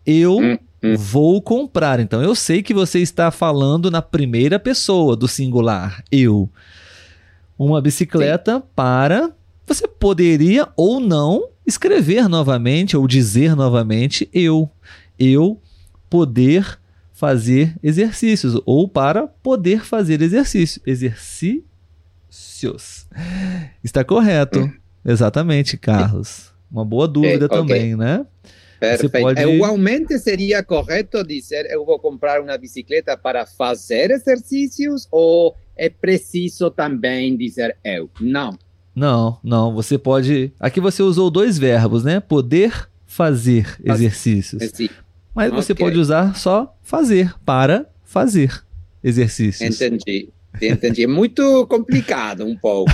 [0.05, 0.97] Eu hum, hum.
[0.97, 2.01] vou comprar.
[2.01, 6.03] Então eu sei que você está falando na primeira pessoa do singular.
[6.11, 6.51] Eu.
[7.57, 8.63] Uma bicicleta Sim.
[8.75, 9.31] para
[9.65, 14.71] você poderia ou não escrever novamente ou dizer novamente eu.
[15.19, 15.61] Eu
[16.09, 16.81] poder
[17.13, 20.81] fazer exercícios ou para poder fazer exercício.
[20.87, 21.65] Exercícios.
[23.85, 24.61] Está correto.
[24.61, 24.73] Hum.
[25.05, 26.51] Exatamente, Carlos.
[26.71, 27.59] Uma boa dúvida é, okay.
[27.59, 28.25] também, né?
[28.79, 29.21] Perfeito.
[29.21, 29.43] Pode...
[29.43, 36.71] Igualmente seria correto dizer eu vou comprar uma bicicleta para fazer exercícios ou é preciso
[36.71, 38.09] também dizer eu?
[38.19, 38.59] Não.
[38.95, 39.75] Não, não.
[39.75, 40.53] Você pode.
[40.59, 42.21] Aqui você usou dois verbos, né?
[42.21, 44.63] Poder fazer exercícios.
[45.35, 45.85] Mas você okay.
[45.85, 48.63] pode usar só fazer para fazer
[49.03, 49.81] exercícios.
[49.81, 50.29] Entendi.
[50.61, 51.05] Entendi.
[51.05, 52.91] É muito complicado um pouco.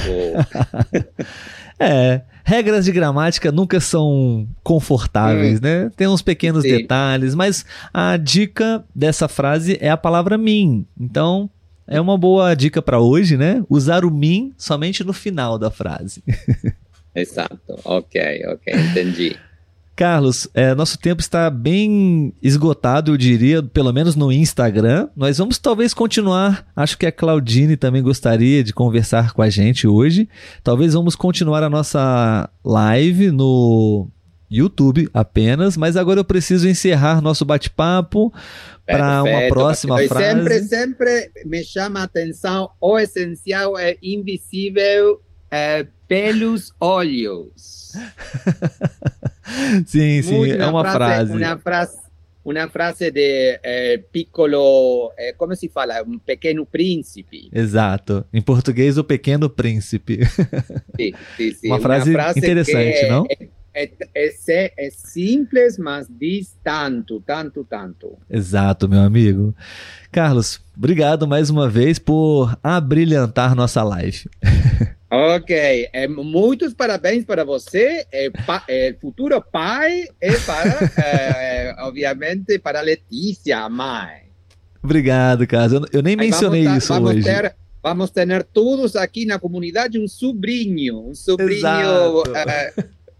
[1.78, 2.22] é.
[2.44, 5.62] Regras de gramática nunca são confortáveis, hum.
[5.62, 5.90] né?
[5.96, 6.76] Tem uns pequenos Sim.
[6.76, 10.86] detalhes, mas a dica dessa frase é a palavra mim.
[10.98, 11.50] Então,
[11.86, 13.64] é uma boa dica para hoje, né?
[13.68, 16.22] Usar o mim somente no final da frase.
[17.14, 17.78] Exato.
[17.84, 19.36] Ok, ok, entendi.
[19.96, 25.08] Carlos, é, nosso tempo está bem esgotado, eu diria, pelo menos no Instagram.
[25.16, 26.66] Nós vamos talvez continuar.
[26.76, 30.28] Acho que a Claudine também gostaria de conversar com a gente hoje.
[30.62, 34.10] Talvez vamos continuar a nossa live no
[34.50, 38.32] YouTube apenas, mas agora eu preciso encerrar nosso bate-papo
[38.86, 40.38] para uma próxima frase.
[40.38, 45.20] Sempre, sempre me chama a atenção o essencial é invisível
[45.50, 47.92] é, pelos olhos.
[49.86, 51.32] sim, sim, é uma frase, frase.
[51.32, 51.98] Uma frase,
[52.44, 56.02] uma frase de é, piccolo, é, como se fala?
[56.02, 57.48] Um pequeno príncipe.
[57.52, 58.24] Exato.
[58.32, 60.20] Em português, o pequeno príncipe.
[60.96, 61.66] Sim, sim, sim.
[61.68, 63.26] Uma frase, uma frase interessante, não?
[63.28, 68.16] É, é, é, é, simples, mas diz tanto, tanto, tanto.
[68.30, 69.54] Exato, meu amigo.
[70.10, 74.28] Carlos, obrigado mais uma vez por abrilhantar nossa live.
[75.08, 81.76] Ok, é, muitos parabéns para você, é, pa, é, futuro pai, e para, é, é,
[81.78, 84.24] obviamente, para Letícia, a mãe.
[84.82, 85.74] Obrigado, Carlos.
[85.74, 87.22] Eu, eu nem mencionei vamos, isso vamos hoje.
[87.22, 92.24] Ter, vamos ter todos aqui na comunidade um sobrinho, um sobrinho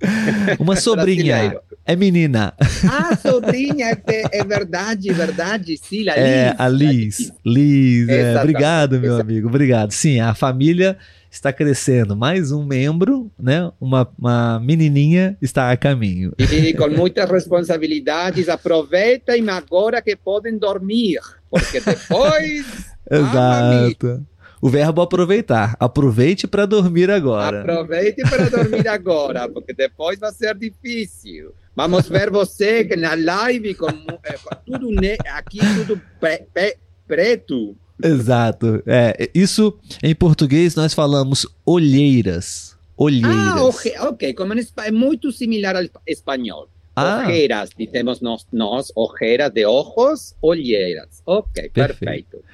[0.59, 1.59] Uma sobrinha.
[1.85, 2.53] É menina.
[2.91, 5.77] Ah, sobrinha, é, é verdade, verdade.
[5.77, 6.17] Sim, a Liz.
[6.17, 7.33] É, a Liz.
[7.45, 9.93] Liz, é, obrigado, meu amigo, obrigado.
[9.93, 10.99] Sim, a família
[11.31, 12.17] está crescendo.
[12.17, 13.71] Mais um membro, né?
[13.81, 16.33] Uma, uma menininha está a caminho.
[16.39, 21.21] E com muitas responsabilidades, aproveitem agora que podem dormir,
[21.51, 22.67] porque depois...
[23.09, 24.27] Exato
[24.67, 25.77] o verbo aproveitar.
[25.79, 27.61] Aproveite para dormir agora.
[27.61, 31.53] Aproveite para dormir agora, porque depois vai ser difícil.
[31.77, 34.37] Vamos ver você na live com, é,
[34.67, 34.89] tudo
[35.31, 37.77] aqui tudo pre, pre, preto.
[38.03, 38.83] Exato.
[38.87, 42.77] É, isso em português nós falamos olheiras.
[42.97, 43.31] Olheiras.
[43.31, 44.35] Ah, okay, ok.
[44.35, 46.69] Como é muito similar ao espanhol.
[46.97, 47.25] Ah.
[47.25, 51.23] Ojeras, dizemos nós, nós, ojeras de ojos, olheiras.
[51.25, 51.99] Ok, perfeito.
[52.01, 52.45] perfeito.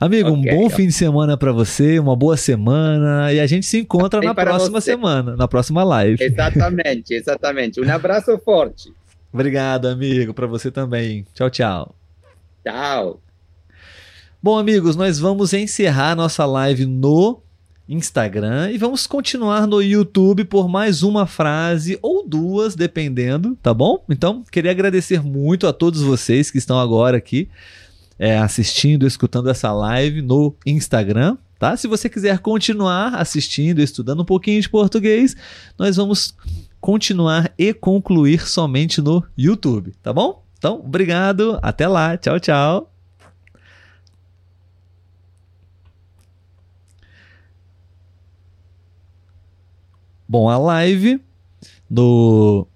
[0.00, 3.66] Amigo, okay, um bom fim de semana para você, uma boa semana e a gente
[3.66, 4.92] se encontra na próxima você.
[4.92, 6.22] semana, na próxima live.
[6.22, 7.80] Exatamente, exatamente.
[7.80, 8.92] Um abraço forte.
[9.32, 11.26] Obrigado, amigo, para você também.
[11.34, 11.94] Tchau, tchau.
[12.64, 13.20] Tchau.
[14.40, 17.42] Bom, amigos, nós vamos encerrar nossa live no
[17.88, 24.04] Instagram e vamos continuar no YouTube por mais uma frase ou duas, dependendo, tá bom?
[24.08, 27.48] Então, queria agradecer muito a todos vocês que estão agora aqui
[28.18, 31.36] é, assistindo, escutando essa live no Instagram.
[31.58, 31.76] Tá?
[31.76, 35.36] Se você quiser continuar assistindo, estudando um pouquinho de português,
[35.78, 36.34] nós vamos
[36.80, 40.44] continuar e concluir somente no YouTube, tá bom?
[40.56, 42.92] Então, obrigado, até lá, tchau, tchau.
[50.28, 51.20] Bom, a live
[51.88, 52.66] no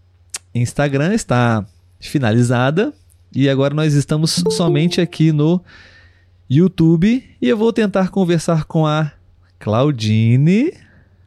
[0.54, 1.66] Instagram está
[2.00, 2.94] finalizada
[3.34, 5.62] e agora nós estamos somente aqui no
[6.48, 9.10] YouTube e eu vou tentar conversar com a
[9.58, 10.72] Claudine.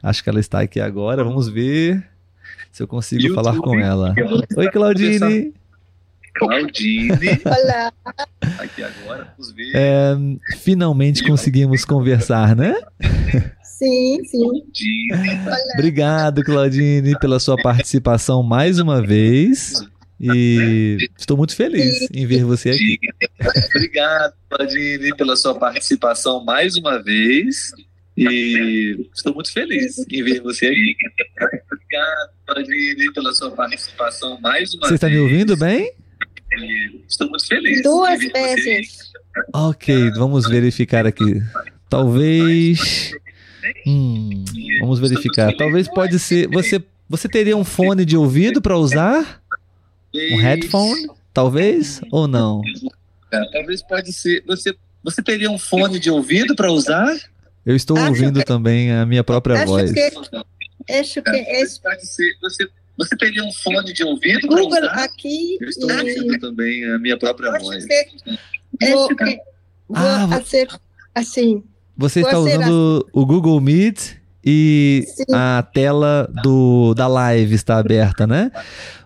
[0.04, 1.24] Acho que ela está aqui agora.
[1.24, 2.08] Vamos ver
[2.72, 3.36] se eu consigo YouTube.
[3.36, 4.14] falar com ela.
[4.56, 5.54] Oi, Claudine.
[6.36, 7.10] Claudine.
[7.46, 7.92] Olá.
[8.60, 9.72] Aqui agora, vamos ver.
[9.74, 10.16] É,
[10.58, 12.76] finalmente conseguimos conversar, né?
[13.64, 14.64] Sim, sim.
[15.74, 19.84] Obrigado, Claudine, pela sua participação mais uma vez.
[20.20, 22.98] E estou muito feliz em ver você aqui.
[23.76, 27.72] Obrigado, Claudine, pela sua participação mais uma vez.
[28.18, 30.96] E estou muito feliz em ver você aqui.
[31.70, 34.90] Obrigado, Claudine, pela sua participação mais uma vez.
[34.90, 35.92] Você está me ouvindo bem?
[37.08, 37.84] Estou muito feliz.
[37.84, 39.12] Duas vezes.
[39.54, 41.42] Ok, vamos verificar aqui.
[41.90, 43.12] Talvez.
[43.86, 44.46] Hum,
[44.80, 45.54] vamos verificar.
[45.58, 46.48] Talvez pode ser.
[46.48, 49.44] Você, você teria um fone de ouvido para usar?
[50.34, 51.10] Um headphone?
[51.34, 52.62] Talvez ou não?
[53.32, 54.44] É, talvez pode ser.
[54.48, 57.16] Você, você teria um fone de ouvido para usar?
[57.66, 58.46] Eu estou acho ouvindo que...
[58.46, 59.92] também a minha própria acho voz.
[59.92, 60.12] Que,
[60.94, 61.82] acho que é, esse...
[61.82, 62.38] pode ser.
[62.42, 65.04] Você, você teria um fone de ouvido Google para usar?
[65.04, 65.58] aqui.
[65.60, 67.86] Eu estou ouvindo também a minha própria acho voz.
[67.86, 68.08] Que,
[68.92, 69.10] vou,
[69.90, 70.68] vou ah, fazer
[71.14, 71.64] assim.
[71.98, 73.10] Você está usando assim.
[73.14, 74.16] o Google Meet
[74.46, 75.24] e Sim.
[75.34, 78.52] a tela do, da live está aberta, né?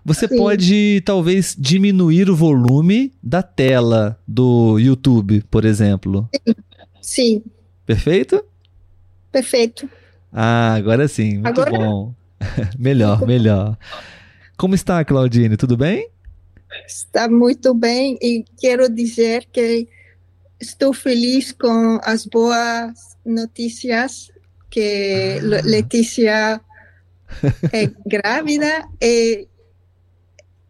[0.04, 0.36] Você Sim.
[0.36, 6.28] pode talvez diminuir o volume da tela do YouTube, por exemplo.
[6.34, 6.54] Sim.
[7.00, 7.42] sim.
[7.86, 8.44] Perfeito?
[9.32, 9.88] Perfeito.
[10.30, 11.70] Ah, agora sim, muito agora...
[11.70, 12.14] bom.
[12.78, 13.78] melhor, melhor.
[14.58, 15.56] Como está, Claudine?
[15.56, 16.08] Tudo bem?
[16.86, 19.88] Está muito bem e quero dizer que
[20.60, 24.30] estou feliz com as boas notícias
[24.70, 25.60] que ah.
[25.64, 26.60] Letícia
[27.72, 29.48] é grávida e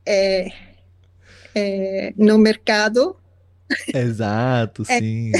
[0.06, 0.48] é,
[1.54, 3.16] é, no mercado.
[3.94, 4.98] Exato, é.
[4.98, 5.32] sim.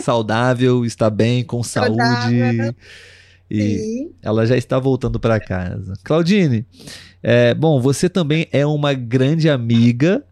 [0.00, 2.74] Saudável, está bem, com saúde.
[3.50, 4.14] E sim.
[4.22, 5.94] ela já está voltando para casa.
[6.04, 6.64] Claudine,
[7.22, 10.24] é, bom, você também é uma grande amiga,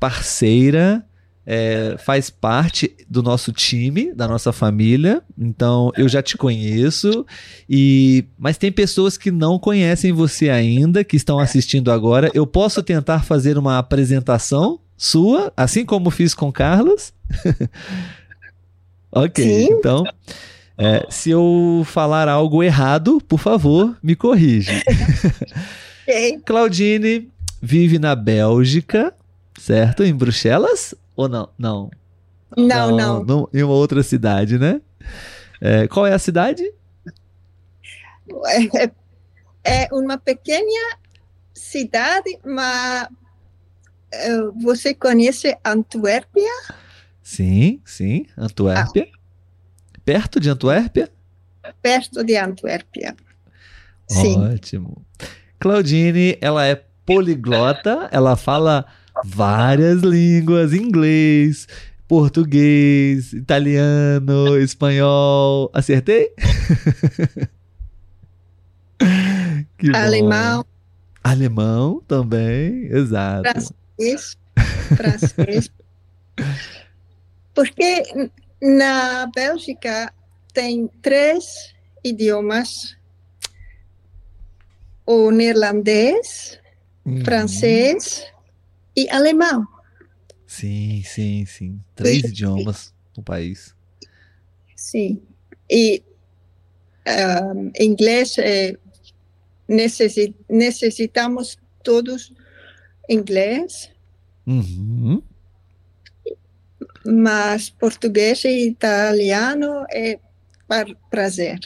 [0.00, 1.05] parceira
[1.46, 5.22] é, faz parte do nosso time, da nossa família.
[5.38, 7.24] Então eu já te conheço
[7.70, 12.30] e mas tem pessoas que não conhecem você ainda, que estão assistindo agora.
[12.34, 17.12] Eu posso tentar fazer uma apresentação sua, assim como fiz com Carlos.
[19.12, 19.72] ok, Sim.
[19.72, 20.04] então
[20.76, 24.72] é, se eu falar algo errado, por favor, me corrija.
[26.44, 27.28] Claudine
[27.62, 29.14] vive na Bélgica,
[29.58, 30.04] certo?
[30.04, 31.48] Em Bruxelas ou não?
[31.58, 31.90] Não.
[32.56, 33.24] Não, não.
[33.24, 33.48] não.
[33.52, 34.80] em uma outra cidade, né?
[35.60, 36.62] É, qual é a cidade?
[38.74, 38.90] É,
[39.64, 40.98] é uma pequena
[41.54, 43.08] cidade, mas
[44.12, 46.50] é, você conhece Antuérpia?
[47.22, 49.08] Sim, sim, Antuérpia.
[49.12, 49.16] Ah.
[50.04, 51.10] Perto de Antuérpia?
[51.82, 53.16] Perto de Antuérpia.
[54.08, 54.38] Sim.
[54.38, 55.04] Ótimo.
[55.58, 58.86] Claudine, ela é poliglota, ela fala
[59.24, 61.66] várias línguas, inglês,
[62.06, 65.70] português, italiano, espanhol.
[65.72, 66.32] Acertei?
[69.94, 70.64] Alemão.
[71.22, 73.42] Alemão também, exato.
[73.50, 74.36] Francês.
[74.96, 75.70] Francês.
[77.54, 78.30] Porque
[78.62, 80.12] na Bélgica
[80.52, 82.96] tem três idiomas:
[85.04, 86.60] o neerlandês,
[87.04, 87.24] uhum.
[87.24, 88.24] francês
[88.96, 89.66] e alemão.
[90.46, 91.80] Sim, sim, sim.
[91.94, 93.74] Três e, idiomas no país.
[94.74, 95.20] Sim.
[95.68, 96.02] E
[97.06, 98.76] um, inglês, é,
[99.68, 102.32] necessit, necessitamos todos
[103.08, 103.90] inglês.
[104.46, 105.22] Uhum.
[107.04, 110.18] Mas português e italiano é
[110.66, 111.58] para prazer.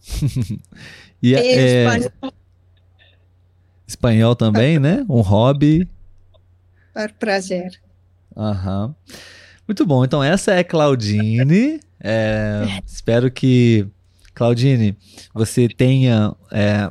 [1.22, 1.84] e, e é...
[1.84, 2.32] espanhol.
[3.86, 5.04] espanhol também, né?
[5.08, 5.88] Um hobby
[7.08, 7.80] prazer.
[8.36, 8.94] Aham.
[9.66, 10.04] Muito bom.
[10.04, 11.80] Então, essa é Claudine.
[12.00, 13.86] É, espero que,
[14.34, 14.96] Claudine,
[15.32, 16.90] você tenha é,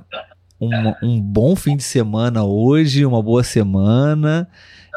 [0.61, 0.71] um,
[1.03, 4.47] um, bom fim de semana hoje, uma boa semana.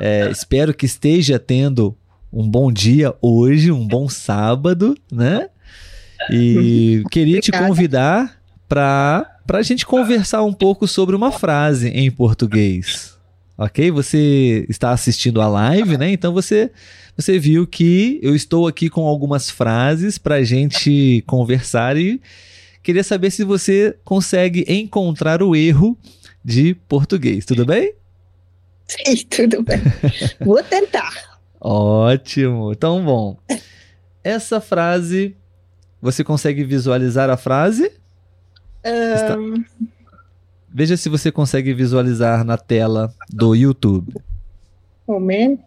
[0.01, 1.97] É, espero que esteja tendo
[2.33, 5.49] um bom dia hoje, um bom sábado, né?
[6.31, 13.12] E queria te convidar para a gente conversar um pouco sobre uma frase em português
[13.57, 13.91] ok?
[13.91, 16.11] Você está assistindo a live, né?
[16.11, 16.71] Então você
[17.17, 22.21] você viu que eu estou aqui com algumas frases para a gente conversar e
[22.83, 25.97] Queria saber se você consegue encontrar o erro
[26.45, 27.95] de português, tudo bem?
[28.89, 29.79] Sim, tudo bem.
[30.41, 31.39] Vou tentar.
[31.61, 32.73] Ótimo.
[32.73, 33.39] Então, bom.
[34.25, 35.37] Essa frase,
[36.01, 37.93] você consegue visualizar a frase?
[38.85, 39.15] Um...
[39.15, 39.37] Está...
[40.75, 44.15] Veja se você consegue visualizar na tela do YouTube.
[45.07, 45.63] Momento.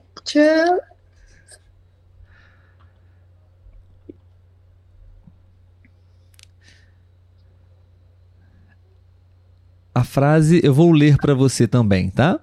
[9.93, 12.39] A frase eu vou ler para você também, tá?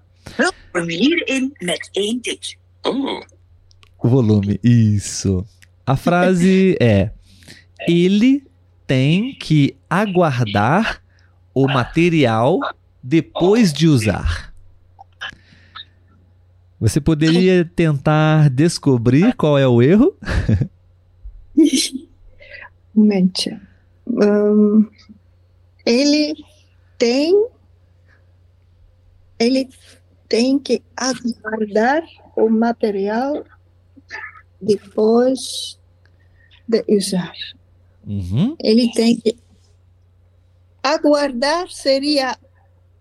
[3.98, 5.44] O volume, isso.
[5.84, 7.10] A frase é:
[7.88, 8.46] Ele
[8.86, 11.01] tem que aguardar
[11.54, 12.58] o material
[13.02, 14.52] depois de usar.
[16.80, 20.16] Você poderia tentar descobrir qual é o erro?
[22.94, 23.50] Momento.
[24.06, 24.88] Um,
[25.86, 26.34] ele
[26.98, 27.46] tem
[29.38, 29.68] ele
[30.28, 32.02] tem que aguardar
[32.36, 33.44] o material
[34.60, 35.78] depois
[36.66, 37.32] de usar.
[38.06, 38.56] Uhum.
[38.60, 39.36] Ele tem que
[40.82, 42.36] aguardar seria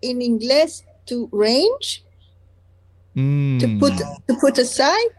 [0.02, 2.04] em inglês to range,
[3.16, 3.58] hum.
[3.60, 5.14] to, put, to put aside.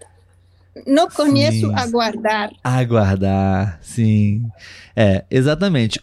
[0.88, 1.76] Não conheço sim.
[1.76, 2.52] aguardar.
[2.64, 4.44] Aguardar, sim.
[4.96, 6.02] É, exatamente.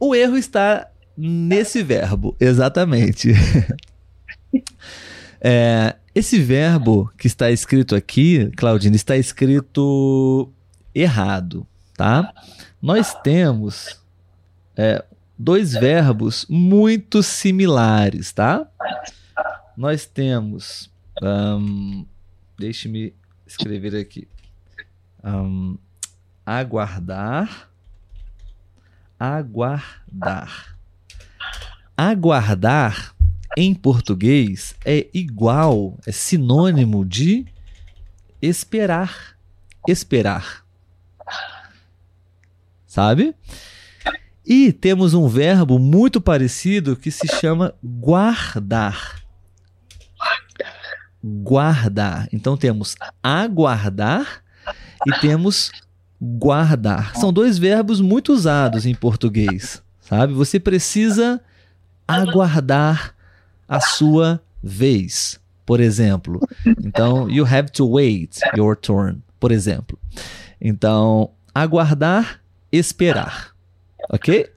[0.00, 3.32] O erro está nesse verbo, exatamente.
[5.40, 10.52] é, esse verbo que está escrito aqui, Claudine, está escrito
[10.92, 11.64] errado,
[11.96, 12.34] tá?
[12.82, 14.00] Nós temos
[14.76, 15.04] é,
[15.38, 18.66] dois verbos muito similares, tá?
[19.76, 20.90] Nós temos,
[21.22, 22.04] um,
[22.58, 23.14] deixe-me
[23.46, 24.26] escrever aqui,
[25.22, 25.78] um,
[26.44, 27.70] aguardar,
[29.18, 30.76] aguardar.
[31.96, 33.14] Aguardar
[33.56, 37.46] em português é igual, é sinônimo de
[38.42, 39.36] esperar.
[39.86, 40.64] Esperar.
[42.86, 43.34] Sabe?
[44.50, 49.22] E temos um verbo muito parecido que se chama guardar.
[51.22, 52.26] Guardar.
[52.32, 54.42] Então temos aguardar
[55.06, 55.70] e temos
[56.18, 57.14] guardar.
[57.14, 60.32] São dois verbos muito usados em português, sabe?
[60.32, 61.42] Você precisa
[62.06, 63.14] aguardar
[63.68, 66.40] a sua vez, por exemplo.
[66.82, 69.98] Então, you have to wait your turn, por exemplo.
[70.58, 72.40] Então, aguardar,
[72.72, 73.57] esperar,
[74.08, 74.50] ok?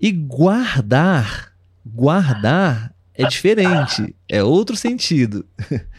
[0.00, 1.52] E guardar,
[1.84, 5.46] guardar é diferente, é outro sentido.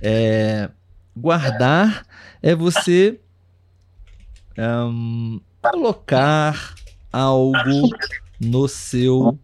[0.00, 0.70] É,
[1.16, 2.06] guardar
[2.40, 3.18] é você
[4.56, 6.76] um, colocar
[7.12, 7.90] algo
[8.38, 9.36] no seu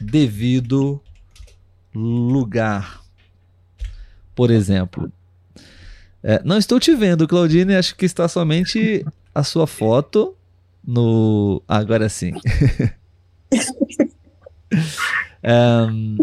[0.00, 1.00] devido
[1.94, 3.02] lugar.
[4.34, 5.12] Por exemplo.
[6.22, 7.76] É, não estou te vendo, Claudine.
[7.76, 10.36] Acho que está somente a sua foto
[10.86, 11.62] no.
[11.68, 12.32] Agora sim.
[15.90, 16.16] um,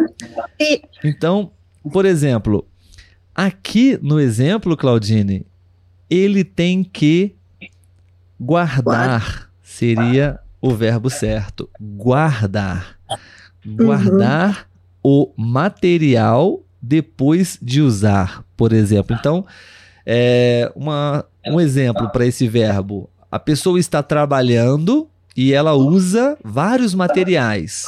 [1.03, 1.51] então,
[1.91, 2.65] por exemplo,
[3.33, 5.45] aqui no exemplo, Claudine,
[6.09, 7.35] ele tem que
[8.39, 9.49] guardar.
[9.61, 11.69] Seria o verbo certo.
[11.79, 12.99] Guardar.
[13.65, 14.67] Guardar
[15.03, 15.31] uhum.
[15.35, 19.15] o material depois de usar, por exemplo.
[19.17, 19.45] Então,
[20.05, 23.09] é uma, um exemplo para esse verbo.
[23.31, 27.85] A pessoa está trabalhando e ela usa vários materiais.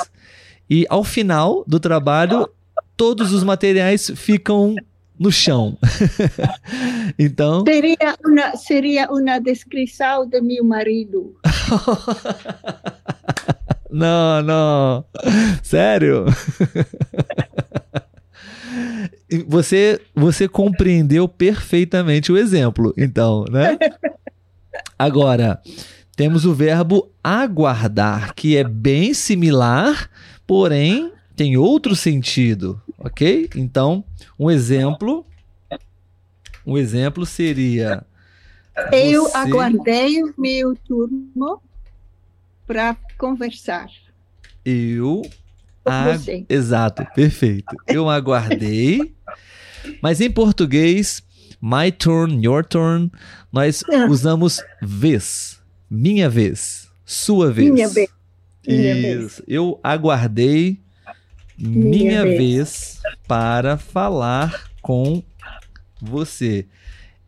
[0.69, 2.49] E ao final do trabalho,
[2.95, 4.75] todos os materiais ficam
[5.19, 5.77] no chão.
[7.19, 7.63] então.
[7.65, 11.35] Seria uma, seria uma descrição de meu marido.
[13.91, 15.05] não, não.
[15.61, 16.25] Sério?
[19.47, 23.79] Você, você compreendeu perfeitamente o exemplo, então, né?
[24.97, 25.61] Agora,
[26.15, 30.09] temos o verbo aguardar, que é bem similar,
[30.45, 33.49] porém tem outro sentido, ok?
[33.55, 34.03] Então,
[34.39, 35.25] um exemplo,
[36.65, 38.05] um exemplo seria.
[38.91, 39.37] Eu você...
[39.37, 41.61] aguardei o meu turno
[42.67, 43.87] para conversar.
[44.63, 45.21] Eu.
[45.85, 46.45] Ag...
[46.47, 47.75] Exato, perfeito.
[47.87, 49.13] Eu aguardei,
[50.01, 51.21] mas em português,
[51.61, 53.11] my turn, your turn,
[53.53, 54.07] nós ah.
[54.09, 57.71] usamos vez, minha vez, sua vez.
[57.71, 58.09] Minha vez.
[58.67, 59.01] Minha Isso.
[59.01, 59.41] Vez.
[59.47, 60.79] Eu aguardei
[61.55, 62.37] minha, minha vez.
[62.37, 65.21] vez para falar com
[66.01, 66.65] você.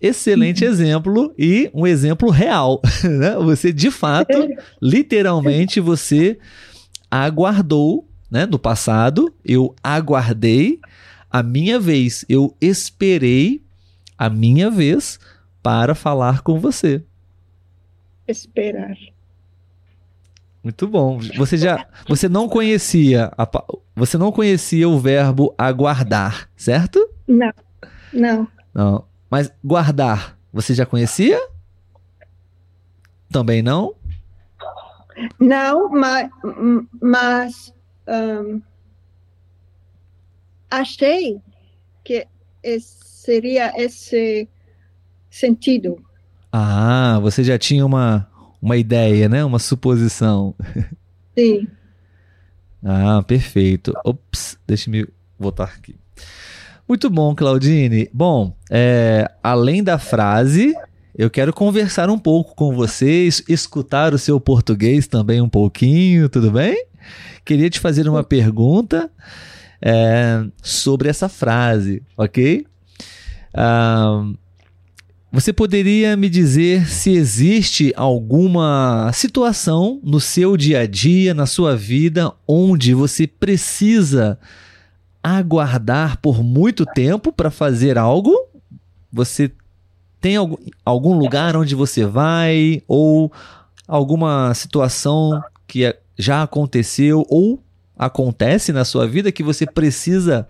[0.02, 2.82] excelente exemplo e um exemplo real.
[3.04, 3.36] Né?
[3.36, 4.34] Você, de fato,
[4.82, 6.40] literalmente, você
[7.12, 8.48] aguardou, né?
[8.48, 10.80] No passado, eu aguardei
[11.30, 13.62] a minha vez, eu esperei
[14.18, 15.20] a minha vez
[15.66, 17.04] para falar com você.
[18.28, 18.96] Esperar.
[20.64, 21.18] Muito bom.
[21.38, 23.50] Você já, você não conhecia, a,
[23.96, 27.10] você não conhecia o verbo aguardar, certo?
[27.28, 27.52] Não,
[28.14, 28.48] não.
[28.72, 29.06] Não.
[29.28, 31.42] Mas guardar, você já conhecia?
[33.32, 33.96] Também não?
[35.40, 36.30] Não, mas,
[37.02, 37.74] mas
[38.08, 38.62] um,
[40.70, 41.42] achei
[42.04, 42.28] que
[42.80, 44.48] seria esse
[45.38, 45.98] sentido.
[46.52, 48.28] Ah, você já tinha uma,
[48.62, 49.44] uma ideia, né?
[49.44, 50.56] Uma suposição.
[51.38, 51.68] Sim.
[52.88, 53.92] Ah, perfeito.
[54.06, 55.08] Ops, deixa-me
[55.40, 55.96] voltar aqui.
[56.88, 58.08] Muito bom, Claudine.
[58.14, 60.72] Bom, é, além da frase,
[61.18, 66.52] eu quero conversar um pouco com vocês, escutar o seu português também um pouquinho, tudo
[66.52, 66.86] bem?
[67.44, 69.10] Queria te fazer uma pergunta
[69.82, 72.68] é, sobre essa frase, ok?
[73.52, 74.32] Ah,
[75.36, 81.76] você poderia me dizer se existe alguma situação no seu dia a dia, na sua
[81.76, 84.40] vida, onde você precisa
[85.22, 88.34] aguardar por muito tempo para fazer algo?
[89.12, 89.52] Você
[90.22, 90.38] tem
[90.86, 93.30] algum, lugar onde você vai ou
[93.86, 97.62] alguma situação que já aconteceu ou
[97.98, 100.48] acontece na sua vida que você precisa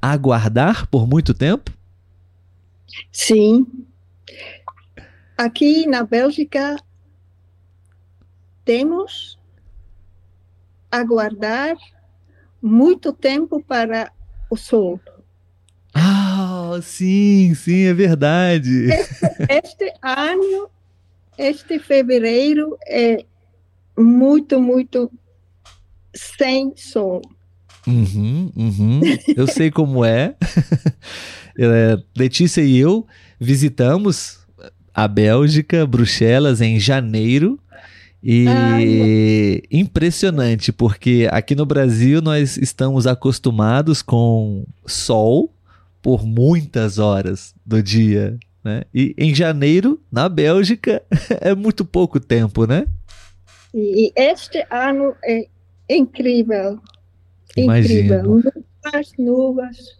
[0.00, 1.72] aguardar por muito tempo?
[3.10, 3.66] Sim,
[5.36, 6.76] Aqui na Bélgica
[8.64, 9.38] temos
[10.90, 11.76] aguardar
[12.60, 14.12] muito tempo para
[14.50, 15.00] o sol.
[15.94, 18.90] Ah, sim, sim, é verdade.
[18.90, 20.70] Este, este ano,
[21.36, 23.24] este fevereiro é
[23.96, 25.10] muito, muito
[26.14, 27.22] sem sol.
[27.86, 29.00] Uhum, uhum.
[29.36, 30.36] Eu sei como é.
[31.58, 31.96] é.
[32.16, 33.06] Letícia e eu
[33.38, 34.38] visitamos
[34.92, 37.58] a Bélgica, Bruxelas, em janeiro.
[38.20, 45.52] E Ai, impressionante, porque aqui no Brasil nós estamos acostumados com sol
[46.02, 48.36] por muitas horas do dia.
[48.64, 48.82] Né?
[48.92, 51.00] E em janeiro, na Bélgica,
[51.40, 52.86] é muito pouco tempo, né?
[53.72, 55.46] E este ano é
[55.88, 56.80] incrível.
[57.56, 58.00] Imagino.
[58.00, 58.24] Incrível.
[58.24, 59.98] Muitas nuvens.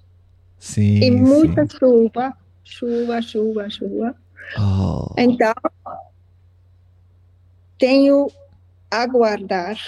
[0.58, 0.98] Sim.
[1.00, 1.78] E muita sim.
[1.78, 2.34] chuva.
[2.68, 4.14] Chuva, chuva, chuva.
[4.58, 5.14] Oh.
[5.16, 5.54] Então,
[7.78, 8.30] tenho
[8.90, 9.78] aguardar.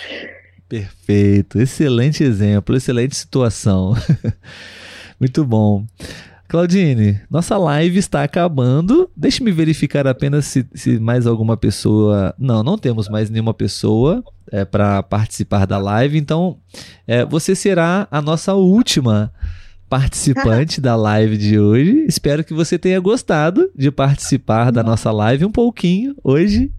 [0.66, 3.94] Perfeito, excelente exemplo, excelente situação.
[5.20, 5.84] Muito bom.
[6.48, 9.10] Claudine, nossa live está acabando.
[9.14, 12.34] Deixe-me verificar apenas se, se, mais alguma pessoa.
[12.38, 16.18] Não, não temos mais nenhuma pessoa é, para participar da live.
[16.18, 16.58] Então,
[17.06, 19.32] é, você será a nossa última
[19.90, 22.06] participante da live de hoje.
[22.06, 26.72] Espero que você tenha gostado de participar da nossa live um pouquinho hoje.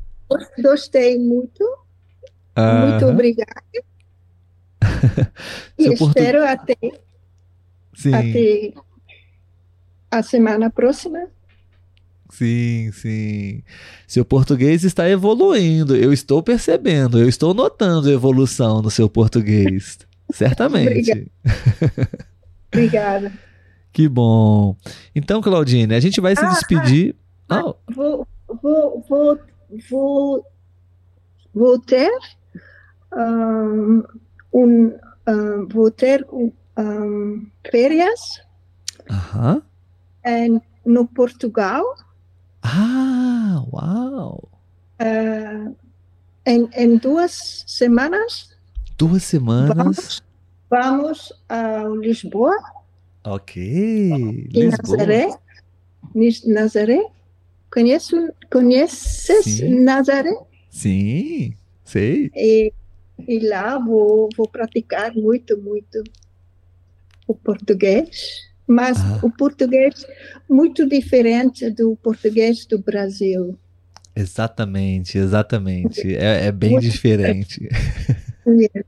[0.58, 1.60] Gostei muito.
[2.58, 3.52] Muito obrigada.
[5.78, 6.78] e espero até,
[7.94, 8.14] sim.
[8.14, 8.74] até
[10.10, 11.28] a semana próxima.
[12.30, 13.62] Sim, sim.
[14.08, 15.98] Seu português está evoluindo.
[15.98, 20.00] Eu estou percebendo, eu estou notando evolução no seu português.
[20.32, 21.30] Certamente.
[22.72, 23.31] Obrigada.
[23.91, 24.76] Que bom.
[25.14, 27.15] Então, Claudine, a gente vai se ah, despedir.
[27.49, 27.76] Ah, oh.
[27.93, 29.39] vou, vou, vou,
[29.89, 30.45] vou,
[31.53, 32.10] vou ter
[33.14, 34.03] um,
[34.53, 38.41] um, um vou ter um, férias
[39.10, 39.61] uh
[40.23, 40.61] -huh.
[40.85, 41.84] no Portugal.
[42.64, 44.49] Ah, uau!
[45.02, 45.76] Uh,
[46.45, 48.56] em, em duas semanas.
[48.98, 49.76] Duas semanas.
[49.76, 50.23] Vamos,
[50.72, 52.56] Vamos a Lisboa.
[53.26, 53.61] Ok.
[54.53, 54.98] Lisboa.
[54.98, 55.27] Nazaré.
[56.48, 57.06] Nazaré.
[57.69, 58.15] Conheço,
[58.49, 59.81] conheces Sim.
[59.81, 60.34] Nazaré?
[60.69, 61.53] Sim,
[61.84, 62.31] sei.
[62.34, 62.72] E,
[63.27, 66.02] e lá vou, vou praticar muito, muito
[67.27, 69.19] o português, mas ah.
[69.23, 70.06] o português
[70.49, 73.57] muito diferente do português do Brasil.
[74.15, 76.15] Exatamente, exatamente.
[76.15, 77.69] É, é bem muito diferente.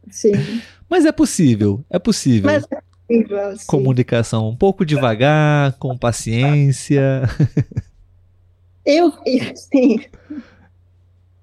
[0.09, 0.31] Sim.
[0.93, 2.51] Mas é possível, é possível.
[2.51, 3.65] Mas é possível sim.
[3.65, 7.23] Comunicação um pouco devagar, com paciência.
[8.85, 9.11] Eu,
[9.55, 10.01] sim.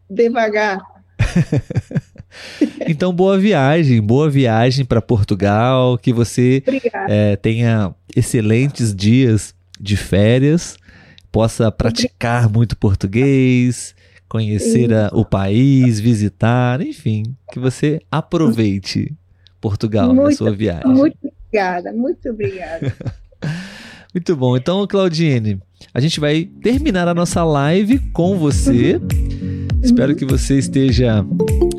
[0.09, 0.79] Devagar.
[2.87, 6.63] então, boa viagem, boa viagem para Portugal, que você
[7.09, 10.77] é, tenha excelentes dias de férias
[11.33, 13.97] possa praticar muito português,
[14.29, 19.13] conhecer a, o país, visitar, enfim, que você aproveite
[19.61, 20.87] Portugal muito, na sua viagem.
[20.87, 22.95] Muito obrigada, muito obrigada.
[24.15, 24.57] muito bom.
[24.57, 25.61] Então, Claudine,
[25.93, 28.97] a gente vai terminar a nossa live com você.
[28.97, 29.69] Uhum.
[29.83, 31.25] Espero que você esteja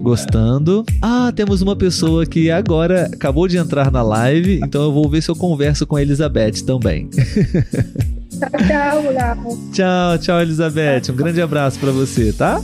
[0.01, 0.83] gostando.
[1.01, 5.21] Ah, temos uma pessoa que agora acabou de entrar na live, então eu vou ver
[5.21, 7.09] se eu converso com a Elizabeth também.
[7.09, 11.11] Tchau, tchau, Tchau, tchau, Elizabeth.
[11.11, 12.59] Um grande abraço para você, tá?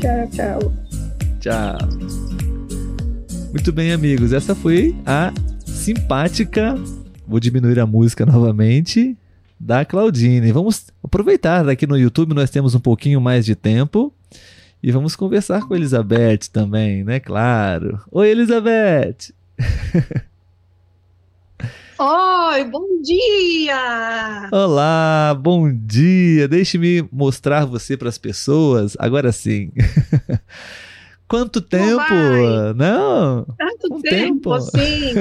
[0.00, 0.72] Tchau, tchau.
[1.40, 2.27] Tchau.
[3.50, 4.34] Muito bem, amigos.
[4.34, 5.32] Essa foi a
[5.64, 6.74] simpática.
[7.26, 9.16] Vou diminuir a música novamente
[9.58, 10.52] da Claudine.
[10.52, 14.12] Vamos aproveitar daqui no YouTube, nós temos um pouquinho mais de tempo.
[14.82, 17.18] E vamos conversar com a Elizabeth também, né?
[17.18, 18.00] Claro.
[18.12, 19.32] Oi, Elizabeth!
[21.98, 24.48] Oi, bom dia!
[24.52, 26.46] Olá, bom dia!
[26.46, 29.72] Deixe-me mostrar você para as pessoas, agora sim.
[31.28, 32.00] Quanto tempo?
[32.74, 33.46] Não?
[33.58, 34.60] Tanto um tempo, tempo.
[34.60, 35.14] sim.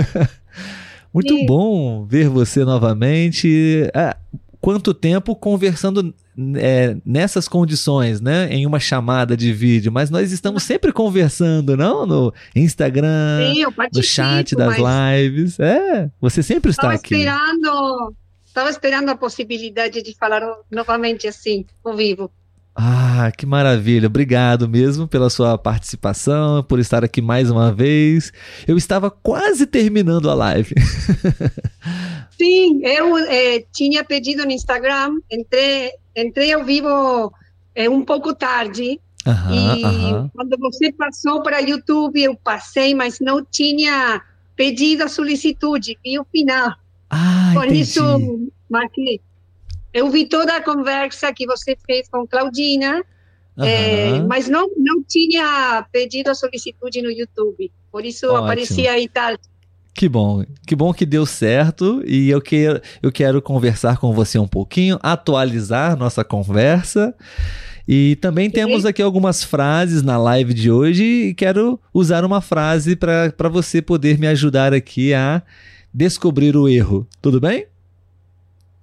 [1.14, 1.46] Muito sim.
[1.46, 3.90] bom ver você novamente.
[3.94, 4.16] Ah,
[4.62, 6.14] quanto tempo conversando
[6.56, 8.48] é, nessas condições, né?
[8.52, 12.06] Em uma chamada de vídeo, mas nós estamos sempre conversando, não?
[12.06, 13.64] No Instagram, Sim,
[13.94, 15.60] no chat das lives.
[15.60, 17.16] É, você sempre está aqui.
[17.16, 18.14] Esperando,
[18.46, 22.32] estava esperando a possibilidade de falar novamente assim, ao vivo.
[23.20, 24.06] Ah, que maravilha.
[24.06, 28.32] Obrigado mesmo pela sua participação, por estar aqui mais uma vez.
[28.68, 30.76] Eu estava quase terminando a live.
[32.38, 37.34] Sim, eu eh, tinha pedido no Instagram, entrei, entrei ao vivo
[37.74, 38.84] eh, um pouco tarde.
[39.26, 44.22] e quando você passou para YouTube, eu passei, mas não tinha
[44.56, 46.76] pedido a solicitude, vi o final.
[47.10, 47.82] Ah, Por entendi.
[47.82, 49.20] isso, marquei.
[49.98, 53.04] Eu vi toda a conversa que você fez com Claudina,
[53.58, 53.66] uhum.
[53.66, 57.72] é, mas não, não tinha pedido a solicitude no YouTube.
[57.92, 58.44] Por isso Ótimo.
[58.44, 59.36] aparecia aí tal.
[59.96, 64.38] Que bom, que bom que deu certo e eu quero, eu quero conversar com você
[64.38, 67.16] um pouquinho, atualizar nossa conversa.
[67.88, 72.96] E também temos aqui algumas frases na live de hoje e quero usar uma frase
[72.96, 75.42] para você poder me ajudar aqui a
[75.92, 77.08] descobrir o erro.
[77.20, 77.66] Tudo bem?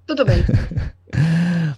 [0.04, 0.42] Tudo bem.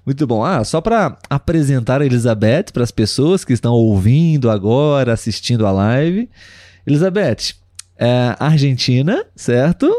[0.04, 0.44] Muito bom.
[0.44, 5.72] Ah, só para apresentar a Elizabeth para as pessoas que estão ouvindo agora, assistindo a
[5.72, 6.30] live.
[6.86, 7.54] Elizabeth,
[7.98, 9.90] é argentina, certo?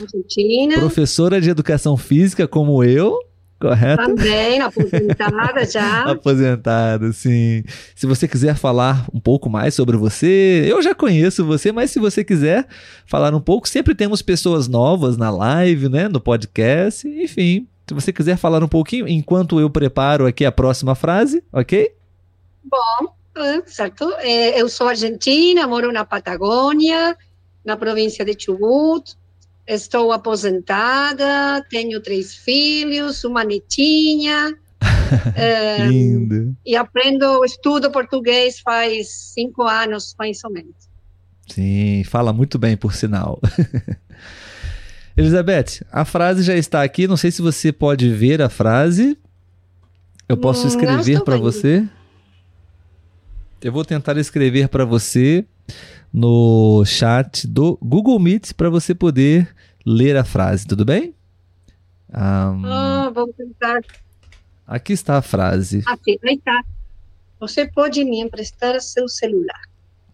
[0.00, 0.78] Argentina.
[0.78, 3.18] Professora de educação física como eu,
[3.58, 4.04] correto?
[4.04, 6.02] Também, aposentada já.
[6.04, 7.64] aposentada, sim.
[7.94, 11.98] Se você quiser falar um pouco mais sobre você, eu já conheço você, mas se
[11.98, 12.66] você quiser
[13.04, 17.66] falar um pouco, sempre temos pessoas novas na live, né, no podcast, enfim.
[17.90, 21.92] Se você quiser falar um pouquinho, enquanto eu preparo aqui a próxima frase, ok?
[22.62, 24.08] Bom, é, certo.
[24.18, 27.18] É, eu sou argentina, moro na Patagônia,
[27.64, 29.16] na província de Chubut.
[29.66, 34.56] Estou aposentada, tenho três filhos, uma netinha.
[35.34, 36.56] é, Lindo.
[36.64, 40.76] E aprendo, estudo português faz cinco anos, mais ou menos.
[41.48, 43.40] Sim, fala muito bem, por sinal.
[45.16, 47.06] Elizabeth, a frase já está aqui.
[47.06, 49.18] Não sei se você pode ver a frase.
[50.28, 51.88] Eu posso escrever para você?
[53.60, 55.44] Eu vou tentar escrever para você
[56.12, 59.54] no chat do Google Meet para você poder
[59.84, 61.14] ler a frase, tudo bem?
[62.10, 63.80] Um, ah, vamos tentar.
[64.66, 65.82] Aqui está a frase.
[65.86, 66.62] Aqui, aí está.
[67.38, 69.60] Você pode me emprestar seu celular.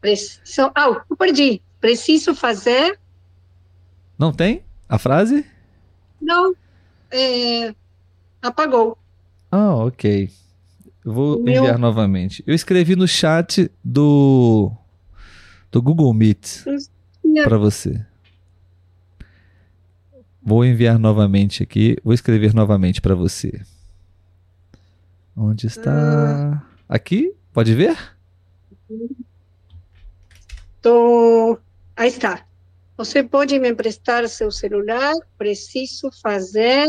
[0.00, 0.70] Preciso...
[0.74, 1.60] Ah, eu perdi.
[1.80, 2.98] Preciso fazer.
[4.18, 4.65] Não tem?
[4.88, 5.44] A frase?
[6.20, 6.54] Não.
[7.10, 7.74] É...
[8.42, 8.96] Apagou.
[9.50, 10.30] Ah, ok.
[11.04, 11.62] Vou Meu...
[11.62, 12.42] enviar novamente.
[12.46, 14.72] Eu escrevi no chat do
[15.70, 16.64] do Google Meet
[17.44, 18.04] para você.
[20.42, 21.96] Vou enviar novamente aqui.
[22.04, 23.60] Vou escrever novamente para você.
[25.36, 25.92] Onde está?
[25.92, 26.62] Ah.
[26.88, 27.34] Aqui?
[27.52, 27.96] Pode ver?
[30.80, 31.58] Tô.
[31.96, 32.45] Aí está.
[32.96, 35.12] Você pode me emprestar seu celular?
[35.36, 36.86] Preciso fazer.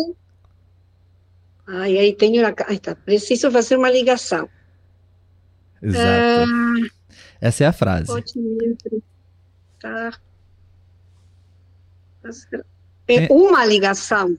[1.67, 2.53] Ai, aí tenho a.
[2.67, 2.95] Aí tá.
[2.95, 4.49] Preciso fazer uma ligação.
[5.81, 6.49] Exato.
[6.49, 6.87] Ah,
[7.41, 8.07] Essa é a frase.
[8.07, 10.21] Pode me emprestar.
[13.07, 14.37] É uma ligação.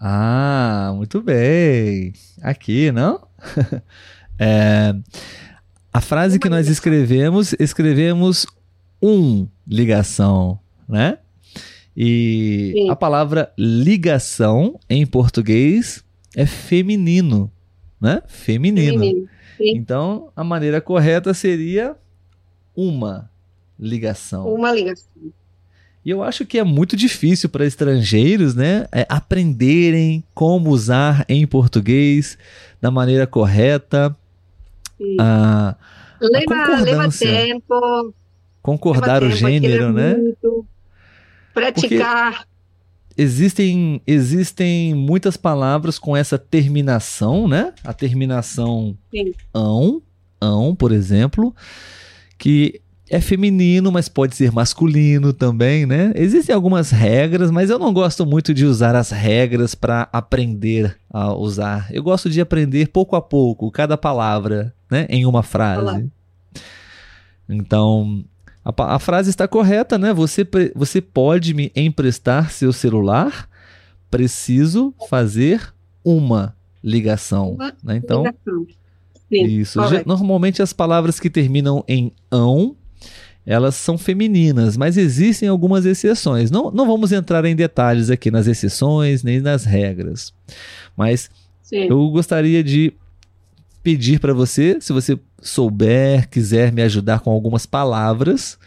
[0.00, 2.12] Ah, muito bem.
[2.42, 3.26] Aqui, não?
[4.38, 4.94] é,
[5.92, 8.46] a frase que nós escrevemos, escrevemos
[9.00, 10.61] um ligação
[10.92, 11.18] né?
[11.96, 12.90] E Sim.
[12.90, 16.04] a palavra ligação em português
[16.36, 17.50] é feminino,
[18.00, 18.22] né?
[18.26, 19.00] Feminino.
[19.00, 19.28] feminino
[19.60, 21.96] então, a maneira correta seria
[22.74, 23.30] uma
[23.78, 24.52] ligação.
[24.52, 25.06] Uma ligação.
[26.04, 31.46] E eu acho que é muito difícil para estrangeiros, né, é aprenderem como usar em
[31.46, 32.36] português
[32.80, 34.16] da maneira correta.
[35.20, 35.76] A,
[36.20, 38.14] leva, a leva tempo.
[38.60, 40.14] Concordar leva o tempo, gênero, né?
[40.14, 40.66] Muito,
[41.52, 42.46] praticar.
[43.16, 47.74] Existem existem muitas palavras com essa terminação, né?
[47.84, 49.34] A terminação Sim.
[49.52, 50.02] ão,
[50.40, 51.54] ão, por exemplo,
[52.38, 52.80] que
[53.12, 56.12] é feminino, mas pode ser masculino também, né?
[56.16, 61.34] Existem algumas regras, mas eu não gosto muito de usar as regras para aprender a
[61.34, 61.88] usar.
[61.92, 65.82] Eu gosto de aprender pouco a pouco, cada palavra, né, em uma frase.
[65.82, 66.02] Olá.
[67.46, 68.24] Então,
[68.64, 70.12] a, a, frase está correta, né?
[70.12, 73.48] Você, você pode me emprestar seu celular?
[74.10, 75.72] Preciso fazer
[76.04, 77.52] uma ligação.
[77.52, 77.96] Uma né?
[77.96, 78.66] Então, ligação.
[79.28, 79.80] Sim, isso.
[80.04, 82.76] normalmente as palavras que terminam em ão
[83.44, 86.50] elas são femininas, mas existem algumas exceções.
[86.50, 90.32] Não, não vamos entrar em detalhes aqui nas exceções nem nas regras,
[90.96, 91.28] mas
[91.62, 91.88] Sim.
[91.90, 92.92] eu gostaria de
[93.82, 98.58] pedir para você, se você souber, quiser me ajudar com algumas palavras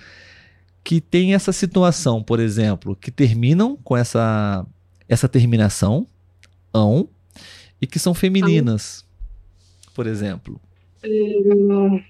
[0.83, 4.65] que tem essa situação, por exemplo, que terminam com essa
[5.07, 6.07] essa terminação
[6.73, 7.07] ão
[7.81, 9.05] e que são femininas,
[9.93, 10.59] por exemplo.
[11.03, 12.01] Hum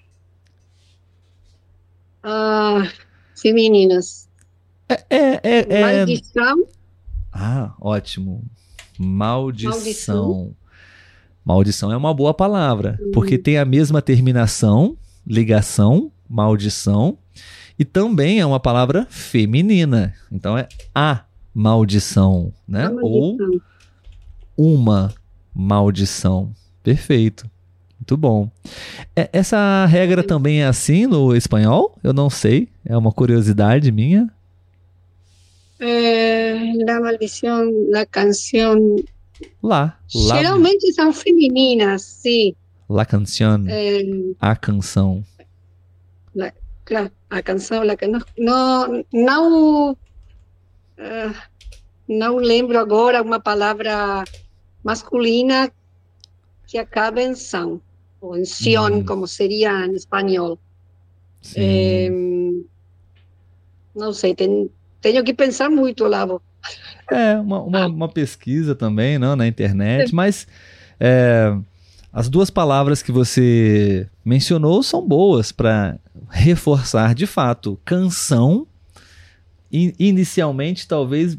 [2.28, 2.92] ah,
[3.40, 4.28] femininas.
[4.90, 6.68] É, é, é, é, Maldição.
[7.32, 8.44] Ah, ótimo.
[8.98, 9.72] Maldição.
[9.72, 10.56] Maldição.
[11.46, 14.98] Maldição é uma boa palavra, porque tem a mesma terminação,
[15.28, 17.20] ligação, maldição,
[17.78, 20.14] e também é uma palavra feminina.
[20.32, 21.24] Então é a
[21.54, 22.90] maldição, né?
[22.90, 23.04] Maldição.
[23.04, 23.38] Ou
[24.58, 25.14] uma
[25.54, 26.52] maldição.
[26.82, 27.50] Perfeito.
[28.00, 28.50] Muito bom.
[29.16, 31.98] É, essa regra também é assim no espanhol?
[32.04, 32.70] Eu não sei.
[32.84, 34.30] É uma curiosidade minha.
[35.80, 38.98] É, la maldição, la canção.
[39.62, 40.00] Lá.
[40.14, 40.36] lá.
[40.38, 42.56] Geralmente são femininas, sim.
[42.90, 43.66] La canción.
[43.68, 44.04] É,
[44.40, 45.24] a canção.
[46.36, 46.54] La,
[46.86, 47.96] claro, a canção, la
[48.38, 51.36] não, não, uh,
[52.08, 54.24] não lembro agora uma palavra
[54.84, 55.72] masculina
[56.68, 57.82] que acaba em são
[58.22, 59.06] o en Sion, mm.
[59.06, 60.60] como sería en español.
[61.42, 61.60] Sí.
[61.60, 62.12] Eh,
[63.96, 64.70] não sei, tem,
[65.02, 66.42] tenho que pensar muito, Lavo.
[67.12, 70.48] É, uma, uma, uma pesquisa também, não, na internet, mas
[71.00, 71.56] é,
[72.12, 77.80] as duas palavras que você mencionou são boas para reforçar de fato.
[77.86, 78.66] Canção,
[79.72, 81.38] inicialmente, talvez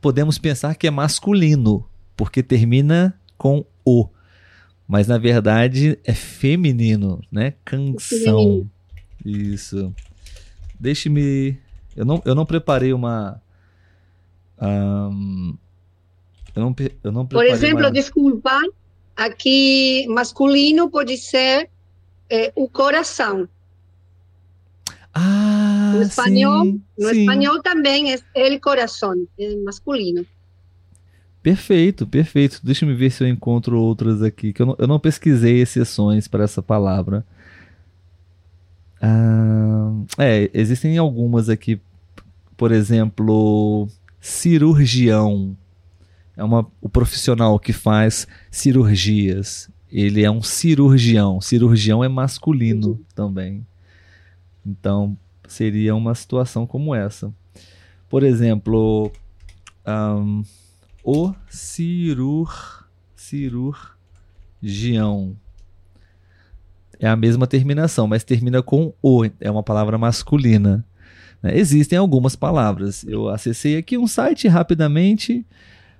[0.00, 1.86] podemos pensar que é masculino,
[2.16, 4.08] porque termina com o
[4.92, 7.54] mas na verdade é feminino, né?
[7.64, 8.68] Canção.
[9.24, 9.90] Isso.
[10.78, 11.56] Deixe-me.
[11.96, 13.40] Eu não, eu não preparei uma.
[14.60, 15.56] Um...
[16.54, 17.90] Eu, não, eu não Por exemplo, uma...
[17.90, 18.60] desculpa,
[19.16, 21.70] aqui masculino pode ser
[22.28, 23.48] é, o coração.
[25.14, 27.20] Ah, no espanhol, sim, no sim.
[27.20, 30.26] espanhol também é o coração, é masculino.
[31.42, 32.60] Perfeito, perfeito.
[32.62, 36.28] Deixa eu ver se eu encontro outras aqui, que eu não, eu não pesquisei exceções
[36.28, 37.26] para essa palavra.
[39.00, 41.80] Ah, é, existem algumas aqui.
[42.56, 43.88] Por exemplo,
[44.22, 45.54] cirurgião.
[46.36, 49.68] É uma, o profissional que faz cirurgias.
[49.90, 51.40] Ele é um cirurgião.
[51.40, 53.66] Cirurgião é masculino também.
[54.64, 57.34] Então, seria uma situação como essa.
[58.08, 59.12] Por exemplo,
[59.86, 60.42] um,
[61.04, 62.86] o cirur,
[63.16, 63.76] cirurgião.
[66.98, 70.86] É a mesma terminação, mas termina com o, é uma palavra masculina.
[71.42, 71.58] Né?
[71.58, 73.04] Existem algumas palavras.
[73.04, 75.44] Eu acessei aqui um site rapidamente.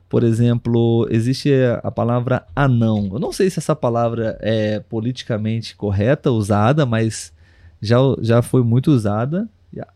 [0.08, 1.50] Por exemplo, existe
[1.82, 3.08] a palavra anão.
[3.12, 7.32] Eu não sei se essa palavra é politicamente correta, usada, mas
[7.80, 9.48] já, já foi muito usada.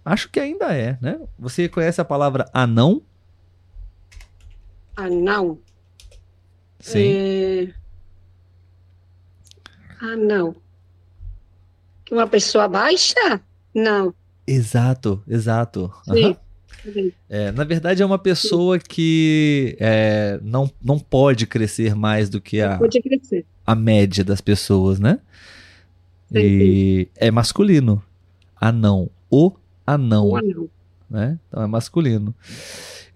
[0.02, 1.20] Acho que ainda é, né?
[1.38, 3.02] Você conhece a palavra anão?
[4.96, 5.58] anão.
[6.80, 7.12] Sim.
[7.12, 7.74] É...
[10.16, 10.56] Não.
[12.04, 13.40] Que uma pessoa baixa?
[13.74, 14.14] Não.
[14.46, 15.92] Exato, exato.
[16.04, 16.36] Sim.
[16.84, 17.12] Uhum.
[17.28, 22.60] É, na verdade, é uma pessoa que é, não, não pode crescer mais do que
[22.60, 22.78] a,
[23.66, 25.18] a média das pessoas, né?
[26.30, 27.10] Sim, e sim.
[27.16, 28.02] é masculino.
[28.60, 29.10] Anão.
[29.30, 29.52] O
[29.86, 30.28] anão.
[30.28, 30.68] O anão.
[31.10, 31.38] Né?
[31.48, 32.34] Então é masculino.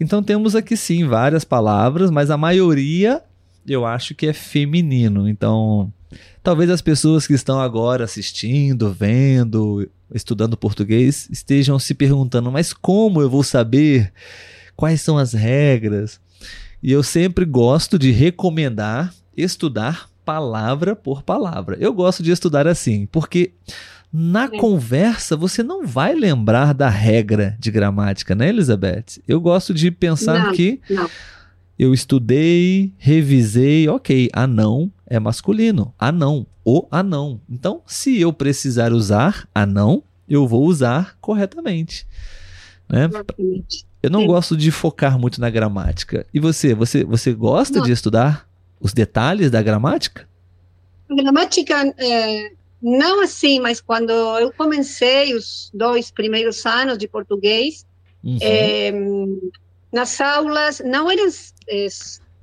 [0.00, 3.22] Então temos aqui sim várias palavras, mas a maioria
[3.66, 5.28] eu acho que é feminino.
[5.28, 5.92] Então,
[6.42, 13.20] talvez as pessoas que estão agora assistindo, vendo, estudando português estejam se perguntando: mas como
[13.20, 14.12] eu vou saber
[14.76, 16.20] quais são as regras?
[16.82, 21.76] E eu sempre gosto de recomendar estudar palavra por palavra.
[21.80, 23.52] Eu gosto de estudar assim, porque
[24.12, 29.20] na conversa você não vai lembrar da regra de gramática, né, Elizabeth?
[29.26, 31.08] Eu gosto de pensar não, que não.
[31.80, 37.40] Eu estudei, revisei, ok, anão é masculino, anão, o anão.
[37.48, 42.06] Então, se eu precisar usar anão, eu vou usar corretamente.
[42.86, 43.08] Né?
[44.02, 44.26] Eu não Sim.
[44.26, 46.26] gosto de focar muito na gramática.
[46.34, 47.86] E você, você, você gosta não.
[47.86, 48.46] de estudar
[48.78, 50.28] os detalhes da gramática?
[51.08, 52.52] A gramática, é,
[52.82, 57.86] não assim, mas quando eu comecei os dois primeiros anos de português,
[58.22, 58.36] uhum.
[58.42, 58.92] é,
[59.92, 61.28] nas aulas não eram
[61.68, 61.86] é,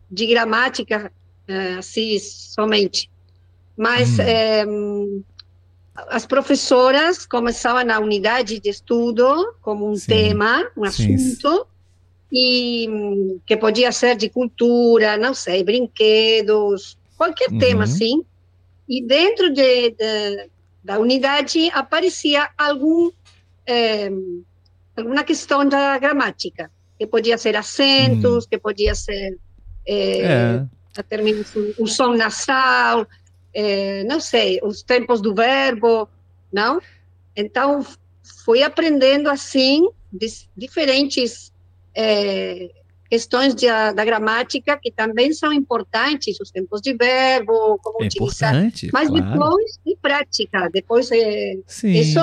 [0.10, 1.11] de gramática
[1.48, 3.10] é, assim somente,
[3.76, 5.24] mas uhum.
[5.95, 10.07] as professoras começavam na unidade de estudo como um Sim.
[10.07, 11.15] tema, um Sim.
[11.15, 11.68] assunto,
[12.32, 17.57] e que podia ser de cultura, não sei, brinquedos, qualquer uhum.
[17.57, 18.24] tema assim.
[18.88, 20.49] E dentro de, de,
[20.84, 23.11] da unidade aparecia algum
[23.65, 24.10] é,
[24.95, 28.49] alguma questão da gramática, que podia ser acentos, uhum.
[28.49, 29.38] que podia ser
[29.86, 30.65] é, é.
[30.98, 33.07] a terminação, o som nasal,
[33.53, 36.10] é, não sei, os tempos do verbo,
[36.52, 36.82] não?
[37.36, 37.86] Então,
[38.44, 39.88] fui aprendendo assim
[40.56, 41.53] diferentes
[41.95, 42.69] é,
[43.10, 48.53] questões de, da gramática que também são importantes, os tempos de verbo, como é utilizar.
[48.91, 49.32] Mas claro.
[49.32, 52.19] depois de prática, depois é, isso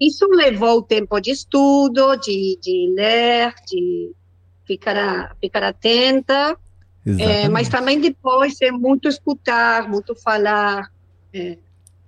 [0.00, 4.12] isso levou tempo de estudo, de, de ler, de
[4.66, 6.56] ficar ficar atenta,
[7.18, 10.90] é, mas também depois é muito escutar, muito falar.
[11.32, 11.56] É,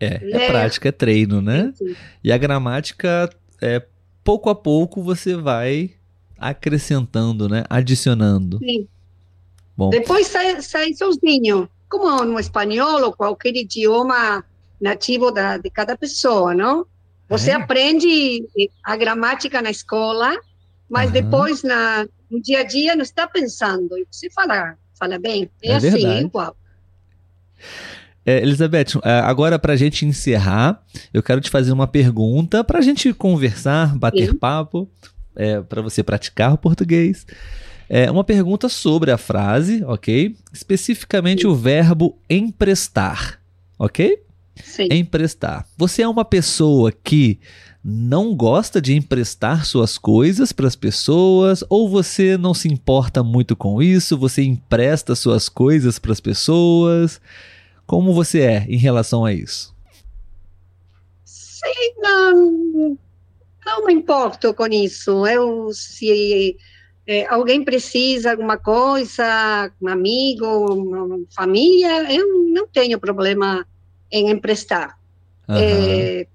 [0.01, 1.73] é, é prática, é treino, né?
[1.77, 1.95] Sim.
[2.23, 3.85] E a gramática, é,
[4.25, 5.93] pouco a pouco você vai
[6.37, 7.65] acrescentando, né?
[7.71, 8.59] Adicionando.
[8.59, 8.89] Sim.
[9.77, 9.91] Bom.
[9.91, 14.45] Depois sai, sai sozinho, como no espanhol ou qualquer idioma
[14.81, 16.85] nativo da, de cada pessoa, não?
[17.29, 17.55] Você é.
[17.55, 18.45] aprende
[18.83, 20.35] a gramática na escola,
[20.89, 21.13] mas uhum.
[21.13, 23.97] depois na, no dia a dia não está pensando.
[23.99, 26.25] E você fala, fala bem, é, é assim, verdade.
[26.25, 26.57] igual.
[28.25, 30.83] É, Elizabeth, é, agora para a gente encerrar,
[31.13, 34.37] eu quero te fazer uma pergunta para a gente conversar, bater Sim.
[34.37, 34.89] papo
[35.35, 37.27] é, para você praticar o português.
[37.89, 40.37] É uma pergunta sobre a frase, ok?
[40.53, 41.49] Especificamente Sim.
[41.49, 43.41] o verbo emprestar,
[43.79, 44.23] ok?
[44.63, 44.89] Sim.
[44.91, 45.67] Emprestar.
[45.77, 47.41] Você é uma pessoa que
[47.85, 53.57] não gosta de emprestar suas coisas para as pessoas ou você não se importa muito
[53.57, 54.19] com isso?
[54.19, 57.21] Você empresta suas coisas para as pessoas?
[57.87, 59.75] Como você é em relação a isso?
[61.25, 62.99] Sim, não,
[63.65, 65.27] não me importo com isso.
[65.27, 66.57] Eu, se
[67.07, 73.67] é, alguém precisa alguma coisa, um amigo, uma família, eu não tenho problema
[74.11, 74.99] em emprestar.
[75.49, 75.57] Uhum.
[75.57, 76.27] É,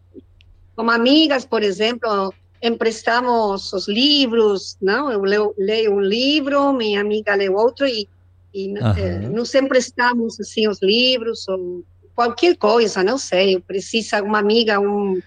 [0.75, 5.11] como amigas, por exemplo, emprestamos os livros, não?
[5.11, 8.07] Eu leio, leio um livro, minha amiga lê outro e,
[8.53, 8.87] e uhum.
[8.97, 11.83] é, nos emprestamos assim os livros ou
[12.15, 13.59] qualquer coisa, não sei.
[13.59, 15.21] Precisa uma amiga um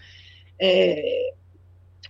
[0.58, 1.32] é,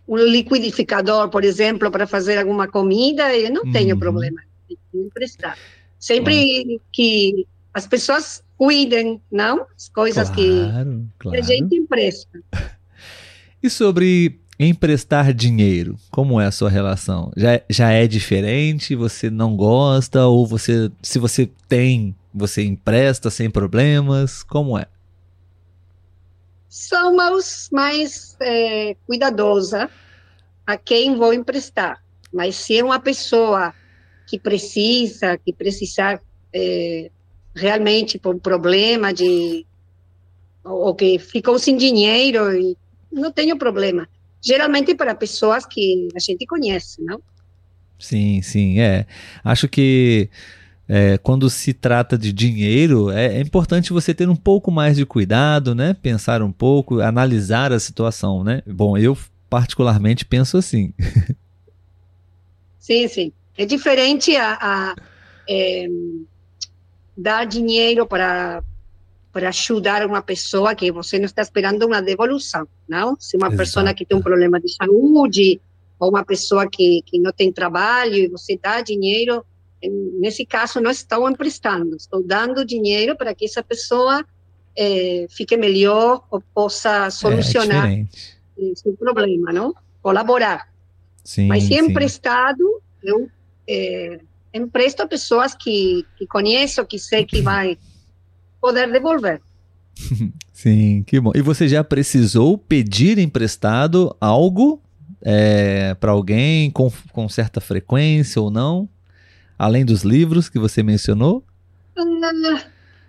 [0.06, 4.00] um liquidificador, por exemplo, para fazer alguma comida, eu não tenho uhum.
[4.00, 5.58] problema de emprestar.
[5.98, 9.66] Sempre que as pessoas cuidem, não?
[9.76, 11.38] As coisas claro, que, claro.
[11.38, 12.40] a gente empresta.
[13.62, 17.32] E sobre emprestar dinheiro, como é a sua relação?
[17.36, 18.94] Já, já é diferente?
[18.94, 20.26] Você não gosta?
[20.26, 24.42] Ou você, se você tem, você empresta sem problemas?
[24.44, 24.86] Como é?
[26.76, 29.88] somos mais é, cuidadosa
[30.66, 32.02] a quem vou emprestar.
[32.30, 33.72] Mas se é uma pessoa
[34.26, 36.20] que precisa, que precisar
[36.52, 37.10] é,
[37.56, 39.66] realmente por problema de
[40.62, 42.40] ou que ficou sem dinheiro,
[43.10, 44.08] não tenho problema.
[44.42, 47.20] Geralmente para pessoas que a gente conhece, não?
[47.98, 49.06] Sim, sim, é.
[49.44, 50.28] Acho que
[50.88, 55.06] é, quando se trata de dinheiro, é, é, importante você ter um pouco mais de
[55.06, 55.94] cuidado, né?
[55.94, 58.62] Pensar um pouco, analisar a situação, né?
[58.66, 59.16] Bom, eu
[59.48, 60.92] particularmente penso assim.
[62.78, 63.32] Sim, sim.
[63.58, 64.94] É diferente a, a
[65.48, 65.88] é,
[67.16, 68.62] dar dinheiro para
[69.32, 73.18] para ajudar uma pessoa que você não está esperando uma devolução, não?
[73.20, 73.58] Se uma Exato.
[73.58, 75.60] pessoa que tem um problema de saúde
[75.98, 79.44] ou uma pessoa que, que não tem trabalho e você dá dinheiro,
[80.18, 84.24] nesse caso, não estou emprestando, estou dando dinheiro para que essa pessoa
[84.74, 88.06] é, fique melhor ou possa solucionar é
[88.56, 89.74] esse problema, não?
[90.00, 90.72] Colaborar.
[91.22, 93.28] Sim, Mas se é emprestado, eu
[93.68, 94.20] é,
[94.56, 97.78] empresto a pessoas que, que conheço, que sei que vai
[98.60, 99.40] poder devolver.
[100.52, 101.32] Sim, que bom.
[101.34, 104.80] E você já precisou pedir emprestado algo
[105.22, 108.88] é, para alguém com, com certa frequência ou não?
[109.58, 111.44] Além dos livros que você mencionou?
[111.96, 112.60] Uh,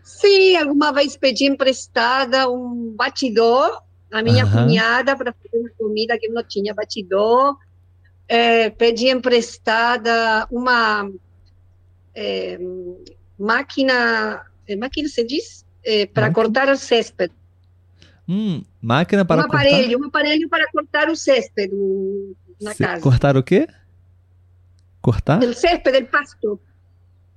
[0.03, 4.63] sim, alguma vez pedi emprestada um batidor a minha uh -huh.
[4.63, 7.57] cunhada para fazer uma comida que não tinha batidor.
[8.27, 11.09] É, pedi emprestada uma
[12.17, 12.57] é,
[13.37, 15.63] máquina, é, máquina se diz?
[15.85, 17.31] É, para cortar o césped.
[18.27, 20.03] Hum, máquina para um aparelho, cortar?
[20.03, 21.71] um aparelho para cortar o césped
[22.59, 23.01] na Se, casa.
[23.01, 23.67] Cortar o quê?
[24.99, 25.41] Cortar?
[25.43, 26.59] O césped, o pasto.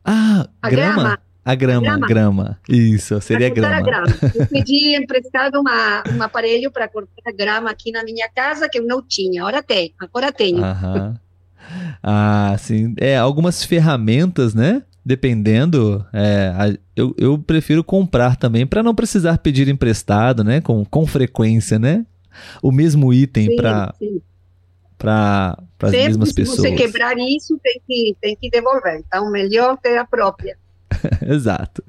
[0.04, 0.94] Ah, a grama.
[0.94, 1.22] grama.
[1.42, 2.60] A grama, grama, grama.
[2.68, 3.82] Isso, seria grama.
[3.82, 4.06] grama.
[4.34, 8.86] Eu pedi emprestado uma, um aparelho para cortar grama aqui na minha casa que eu
[8.86, 9.42] não tinha.
[9.42, 10.62] Agora tem, agora tenho.
[10.62, 11.18] Aham.
[12.02, 12.94] Ah, sim.
[12.98, 14.82] É, algumas ferramentas, né?
[15.04, 20.60] dependendo, é, eu, eu prefiro comprar também para não precisar pedir emprestado, né?
[20.60, 22.04] Com, com frequência, né?
[22.62, 23.94] O mesmo item para
[24.98, 26.60] para as mesmas pessoas.
[26.60, 29.02] Se você quebrar isso, tem que, tem que devolver.
[29.06, 30.58] Então, melhor ter a própria.
[31.26, 31.82] Exato.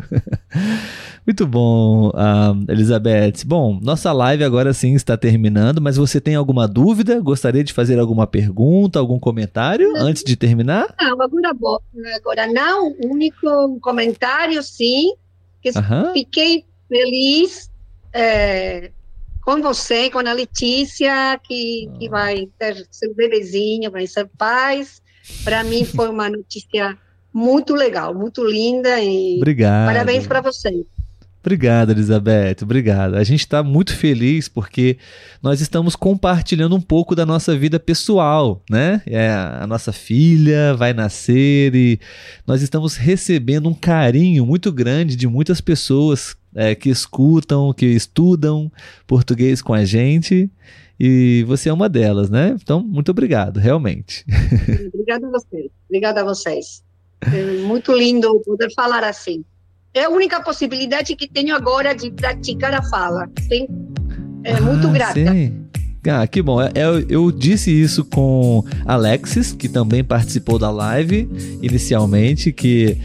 [1.25, 3.45] Muito bom, uh, Elizabeth.
[3.45, 7.19] Bom, nossa live agora sim está terminando, mas você tem alguma dúvida?
[7.19, 10.93] Gostaria de fazer alguma pergunta, algum comentário antes de terminar?
[10.99, 11.51] Não, agora,
[12.15, 12.89] agora não.
[12.91, 15.13] O único comentário, sim,
[15.61, 16.13] que uh -huh.
[16.13, 17.69] fiquei feliz
[18.13, 18.91] é,
[19.43, 22.11] com você, com a Letícia, que, que ah.
[22.11, 25.01] vai ter seu bebezinho, vai ser pais.
[25.43, 26.97] Para mim foi uma notícia
[27.33, 29.87] muito legal, muito linda e Obrigado.
[29.87, 30.85] parabéns para vocês.
[31.41, 32.57] Obrigado, Elizabeth.
[32.61, 33.15] Obrigado.
[33.15, 34.97] A gente está muito feliz porque
[35.41, 39.01] nós estamos compartilhando um pouco da nossa vida pessoal, né?
[39.07, 41.99] É, a nossa filha vai nascer e
[42.45, 48.71] nós estamos recebendo um carinho muito grande de muitas pessoas é, que escutam, que estudam
[49.07, 50.47] português com a gente.
[50.99, 52.55] E você é uma delas, né?
[52.61, 54.23] Então, muito obrigado, realmente.
[54.93, 55.71] Obrigada a vocês.
[55.89, 56.83] Obrigada a vocês.
[57.21, 59.43] É muito lindo poder falar assim.
[59.93, 63.29] É a única possibilidade que tenho agora de praticar a fala.
[63.47, 63.67] Sim?
[64.43, 65.13] É ah, muito grata.
[65.13, 65.65] Sim.
[66.07, 66.59] Ah, que bom.
[66.61, 71.29] É, eu, eu, disse isso com Alexis, que também participou da live
[71.61, 72.97] inicialmente, que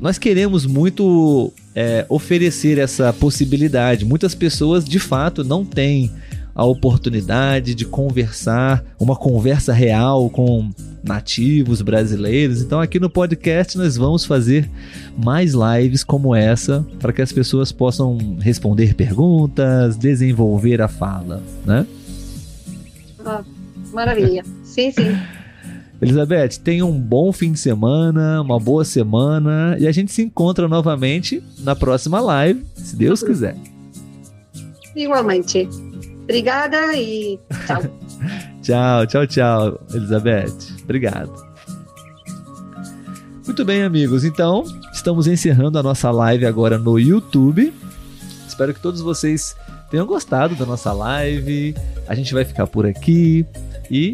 [0.00, 4.04] nós queremos muito é, oferecer essa possibilidade.
[4.04, 6.10] Muitas pessoas, de fato, não têm
[6.54, 10.70] a oportunidade de conversar, uma conversa real com
[11.02, 12.62] nativos brasileiros.
[12.62, 14.68] Então, aqui no podcast, nós vamos fazer
[15.16, 21.86] mais lives como essa para que as pessoas possam responder perguntas, desenvolver a fala, né?
[23.24, 23.42] Ah,
[23.92, 24.44] maravilha.
[24.64, 25.16] sim, sim.
[26.00, 30.66] Elizabeth, tenha um bom fim de semana, uma boa semana e a gente se encontra
[30.66, 33.56] novamente na próxima live, se Deus quiser.
[34.96, 35.68] Igualmente.
[36.22, 37.82] Obrigada e tchau.
[38.62, 40.56] tchau, tchau, tchau, Elizabeth.
[40.82, 41.32] Obrigado.
[43.44, 44.24] Muito bem, amigos.
[44.24, 47.72] Então, estamos encerrando a nossa live agora no YouTube.
[48.46, 49.56] Espero que todos vocês
[49.90, 51.74] tenham gostado da nossa live.
[52.06, 53.44] A gente vai ficar por aqui
[53.90, 54.12] e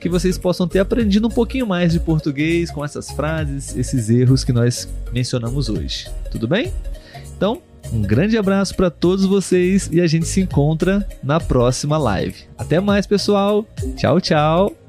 [0.00, 4.42] que vocês possam ter aprendido um pouquinho mais de português com essas frases, esses erros
[4.42, 6.08] que nós mencionamos hoje.
[6.30, 6.72] Tudo bem?
[7.36, 7.60] Então,
[7.92, 12.36] um grande abraço para todos vocês e a gente se encontra na próxima live.
[12.56, 13.66] Até mais, pessoal.
[13.96, 14.79] Tchau, tchau.